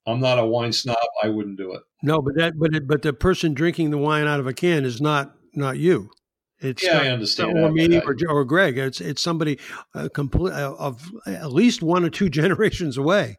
I'm 0.08 0.20
not 0.20 0.38
a 0.38 0.46
wine 0.46 0.72
snob. 0.72 0.98
I 1.24 1.30
wouldn't 1.30 1.58
do 1.58 1.74
it. 1.74 1.82
No, 2.04 2.22
but 2.22 2.36
that, 2.36 2.60
but 2.60 2.76
it, 2.76 2.88
but 2.88 3.02
the 3.02 3.14
person 3.14 3.54
drinking 3.54 3.90
the 3.90 3.98
wine 3.98 4.28
out 4.28 4.40
of 4.40 4.48
a 4.48 4.54
can 4.54 4.86
is 4.86 5.02
not 5.02 5.36
not 5.54 5.78
you. 5.80 6.10
It's 6.60 6.84
yeah, 6.84 6.94
not, 6.94 7.04
I 7.04 7.10
understand. 7.10 7.58
Or 7.58 7.72
me 7.72 8.00
or, 8.00 8.16
or 8.30 8.46
Greg. 8.46 8.78
It's 8.78 9.02
it's 9.02 9.22
somebody 9.22 9.60
uh, 9.94 10.10
complete 10.14 10.54
uh, 10.54 10.76
of 10.78 11.12
at 11.26 11.52
least 11.52 11.82
one 11.82 12.06
or 12.06 12.10
two 12.10 12.30
generations 12.42 12.98
away. 12.98 13.38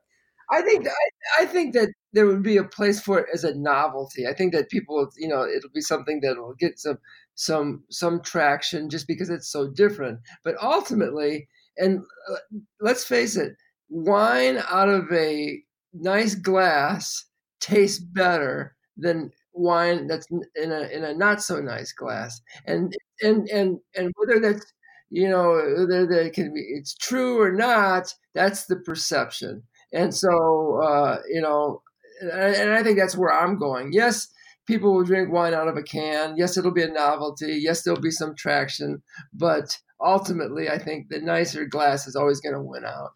I 0.50 0.62
think 0.62 0.86
I, 0.86 1.42
I 1.42 1.46
think 1.46 1.74
that 1.74 1.88
there 2.12 2.26
would 2.26 2.42
be 2.42 2.56
a 2.56 2.64
place 2.64 3.00
for 3.00 3.18
it 3.18 3.26
as 3.32 3.44
a 3.44 3.54
novelty. 3.54 4.26
I 4.26 4.32
think 4.32 4.52
that 4.52 4.70
people, 4.70 5.08
you 5.16 5.28
know, 5.28 5.44
it'll 5.44 5.70
be 5.74 5.80
something 5.80 6.20
that 6.22 6.36
will 6.36 6.54
get 6.58 6.78
some 6.78 6.98
some 7.34 7.84
some 7.90 8.22
traction 8.22 8.88
just 8.88 9.06
because 9.06 9.28
it's 9.28 9.50
so 9.50 9.68
different. 9.68 10.20
But 10.44 10.56
ultimately, 10.62 11.48
and 11.78 12.00
uh, 12.30 12.36
let's 12.80 13.04
face 13.04 13.36
it, 13.36 13.54
wine 13.88 14.62
out 14.70 14.88
of 14.88 15.10
a 15.12 15.60
nice 15.92 16.34
glass 16.34 17.24
tastes 17.60 17.98
better 18.00 18.76
than 18.96 19.30
wine 19.52 20.06
that's 20.06 20.26
in 20.54 20.72
a 20.72 20.82
in 20.88 21.04
a 21.04 21.14
not 21.14 21.42
so 21.42 21.60
nice 21.60 21.92
glass. 21.92 22.40
And 22.66 22.94
and 23.22 23.48
and 23.48 23.78
and 23.96 24.12
whether 24.16 24.40
that's 24.40 24.72
you 25.10 25.28
know 25.28 25.52
whether 25.78 26.06
that 26.06 26.32
can 26.34 26.52
be 26.54 26.60
it's 26.60 26.94
true 26.94 27.40
or 27.40 27.52
not, 27.52 28.12
that's 28.34 28.66
the 28.66 28.76
perception. 28.76 29.62
And 29.92 30.14
so 30.14 30.80
uh, 30.82 31.18
you 31.28 31.40
know, 31.40 31.82
and, 32.20 32.54
and 32.56 32.70
I 32.72 32.82
think 32.82 32.98
that's 32.98 33.16
where 33.16 33.32
I'm 33.32 33.58
going. 33.58 33.92
Yes, 33.92 34.28
people 34.66 34.94
will 34.94 35.04
drink 35.04 35.32
wine 35.32 35.54
out 35.54 35.68
of 35.68 35.76
a 35.76 35.82
can. 35.82 36.36
Yes, 36.36 36.56
it'll 36.56 36.72
be 36.72 36.82
a 36.82 36.88
novelty. 36.88 37.58
Yes, 37.62 37.82
there'll 37.82 38.00
be 38.00 38.10
some 38.10 38.34
traction, 38.34 39.02
but 39.32 39.78
ultimately, 40.00 40.68
I 40.68 40.78
think 40.78 41.08
the 41.08 41.20
nicer 41.20 41.64
glass 41.64 42.06
is 42.06 42.16
always 42.16 42.40
going 42.40 42.54
to 42.54 42.62
win 42.62 42.84
out. 42.84 43.12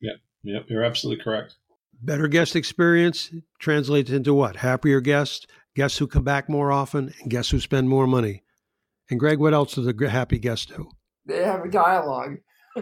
Yeah, 0.00 0.12
yeah, 0.42 0.60
you're 0.68 0.84
absolutely 0.84 1.22
correct. 1.22 1.56
Better 2.00 2.28
guest 2.28 2.56
experience 2.56 3.30
translates 3.60 4.10
into 4.10 4.34
what? 4.34 4.56
Happier 4.56 5.00
guests, 5.00 5.46
guests 5.76 5.98
who 5.98 6.06
come 6.06 6.24
back 6.24 6.48
more 6.48 6.72
often, 6.72 7.14
and 7.20 7.30
guests 7.30 7.52
who 7.52 7.60
spend 7.60 7.88
more 7.88 8.06
money. 8.06 8.42
And 9.08 9.20
Greg, 9.20 9.38
what 9.38 9.54
else 9.54 9.74
do 9.74 9.82
the 9.82 10.10
happy 10.10 10.38
guests 10.38 10.66
do? 10.66 10.88
They 11.26 11.44
have 11.44 11.64
a 11.64 11.70
dialogue 11.70 12.38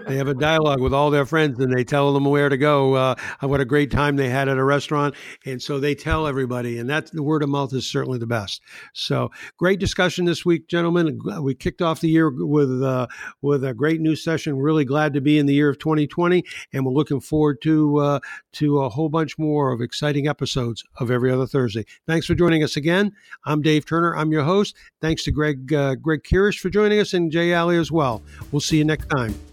they 0.06 0.16
have 0.16 0.28
a 0.28 0.34
dialogue 0.34 0.80
with 0.80 0.94
all 0.94 1.10
their 1.10 1.26
friends 1.26 1.58
and 1.58 1.72
they 1.72 1.84
tell 1.84 2.12
them 2.12 2.24
where 2.24 2.48
to 2.48 2.56
go, 2.56 2.94
uh, 2.94 3.14
what 3.40 3.60
a 3.60 3.64
great 3.64 3.90
time 3.90 4.16
they 4.16 4.28
had 4.28 4.48
at 4.48 4.58
a 4.58 4.64
restaurant. 4.64 5.14
And 5.44 5.62
so 5.62 5.80
they 5.80 5.94
tell 5.94 6.26
everybody, 6.26 6.78
and 6.78 6.88
that 6.90 7.10
the 7.12 7.22
word 7.22 7.42
of 7.42 7.48
mouth 7.48 7.72
is 7.74 7.86
certainly 7.86 8.18
the 8.18 8.26
best. 8.26 8.62
So 8.92 9.30
great 9.56 9.80
discussion 9.80 10.24
this 10.24 10.44
week, 10.44 10.68
gentlemen. 10.68 11.20
We 11.40 11.54
kicked 11.54 11.82
off 11.82 12.00
the 12.00 12.08
year 12.08 12.30
with, 12.30 12.82
uh, 12.82 13.08
with 13.42 13.64
a 13.64 13.74
great 13.74 14.00
new 14.00 14.16
session. 14.16 14.56
Really 14.56 14.84
glad 14.84 15.14
to 15.14 15.20
be 15.20 15.38
in 15.38 15.46
the 15.46 15.54
year 15.54 15.68
of 15.68 15.78
2020. 15.78 16.44
And 16.72 16.84
we're 16.84 16.92
looking 16.92 17.20
forward 17.20 17.60
to, 17.62 17.98
uh, 17.98 18.20
to 18.52 18.80
a 18.80 18.88
whole 18.88 19.08
bunch 19.08 19.38
more 19.38 19.72
of 19.72 19.80
exciting 19.80 20.28
episodes 20.28 20.84
of 20.98 21.10
every 21.10 21.30
other 21.30 21.46
Thursday. 21.46 21.84
Thanks 22.06 22.26
for 22.26 22.34
joining 22.34 22.62
us 22.62 22.76
again. 22.76 23.12
I'm 23.44 23.62
Dave 23.62 23.86
Turner. 23.86 24.16
I'm 24.16 24.32
your 24.32 24.44
host. 24.44 24.76
Thanks 25.00 25.24
to 25.24 25.32
Greg, 25.32 25.72
uh, 25.72 25.96
Greg 25.96 26.22
Kirish 26.22 26.58
for 26.58 26.70
joining 26.70 27.00
us 27.00 27.14
and 27.14 27.30
Jay 27.30 27.52
Alley 27.52 27.76
as 27.76 27.90
well. 27.90 28.22
We'll 28.52 28.60
see 28.60 28.78
you 28.78 28.84
next 28.84 29.06
time. 29.06 29.49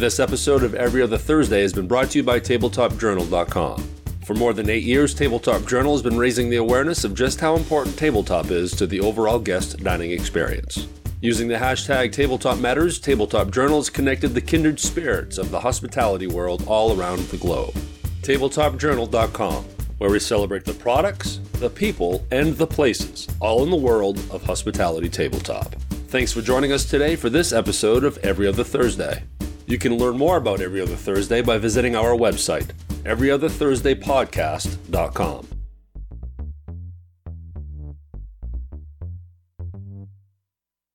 This 0.00 0.18
episode 0.18 0.62
of 0.62 0.74
Every 0.74 1.02
Other 1.02 1.18
Thursday 1.18 1.60
has 1.60 1.74
been 1.74 1.86
brought 1.86 2.08
to 2.12 2.18
you 2.20 2.24
by 2.24 2.40
TabletopJournal.com. 2.40 3.86
For 4.24 4.32
more 4.32 4.54
than 4.54 4.70
eight 4.70 4.82
years, 4.82 5.12
Tabletop 5.12 5.66
Journal 5.66 5.92
has 5.92 6.00
been 6.00 6.16
raising 6.16 6.48
the 6.48 6.56
awareness 6.56 7.04
of 7.04 7.14
just 7.14 7.38
how 7.38 7.54
important 7.54 7.98
tabletop 7.98 8.50
is 8.50 8.74
to 8.76 8.86
the 8.86 9.00
overall 9.00 9.38
guest 9.38 9.76
dining 9.84 10.12
experience. 10.12 10.86
Using 11.20 11.48
the 11.48 11.56
hashtag 11.56 12.12
Tabletop 12.12 12.58
Matters, 12.58 12.98
Tabletop 12.98 13.50
Journal 13.50 13.76
has 13.76 13.90
connected 13.90 14.28
the 14.28 14.40
kindred 14.40 14.80
spirits 14.80 15.36
of 15.36 15.50
the 15.50 15.60
hospitality 15.60 16.26
world 16.26 16.64
all 16.66 16.98
around 16.98 17.18
the 17.24 17.36
globe. 17.36 17.74
TabletopJournal.com, 18.22 19.64
where 19.98 20.10
we 20.10 20.18
celebrate 20.18 20.64
the 20.64 20.72
products, 20.72 21.40
the 21.58 21.68
people, 21.68 22.26
and 22.30 22.56
the 22.56 22.66
places, 22.66 23.28
all 23.38 23.62
in 23.64 23.68
the 23.68 23.76
world 23.76 24.16
of 24.30 24.42
hospitality 24.44 25.10
tabletop. 25.10 25.74
Thanks 26.08 26.32
for 26.32 26.40
joining 26.40 26.72
us 26.72 26.86
today 26.86 27.16
for 27.16 27.28
this 27.28 27.52
episode 27.52 28.02
of 28.02 28.16
Every 28.24 28.46
Other 28.46 28.64
Thursday. 28.64 29.24
You 29.70 29.78
can 29.78 29.96
learn 29.96 30.18
more 30.18 30.36
about 30.36 30.60
Every 30.60 30.80
Other 30.80 30.96
Thursday 30.96 31.42
by 31.42 31.56
visiting 31.56 31.94
our 31.94 32.16
website, 32.16 32.72
everyotherthursdaypodcast.com. 33.04 35.59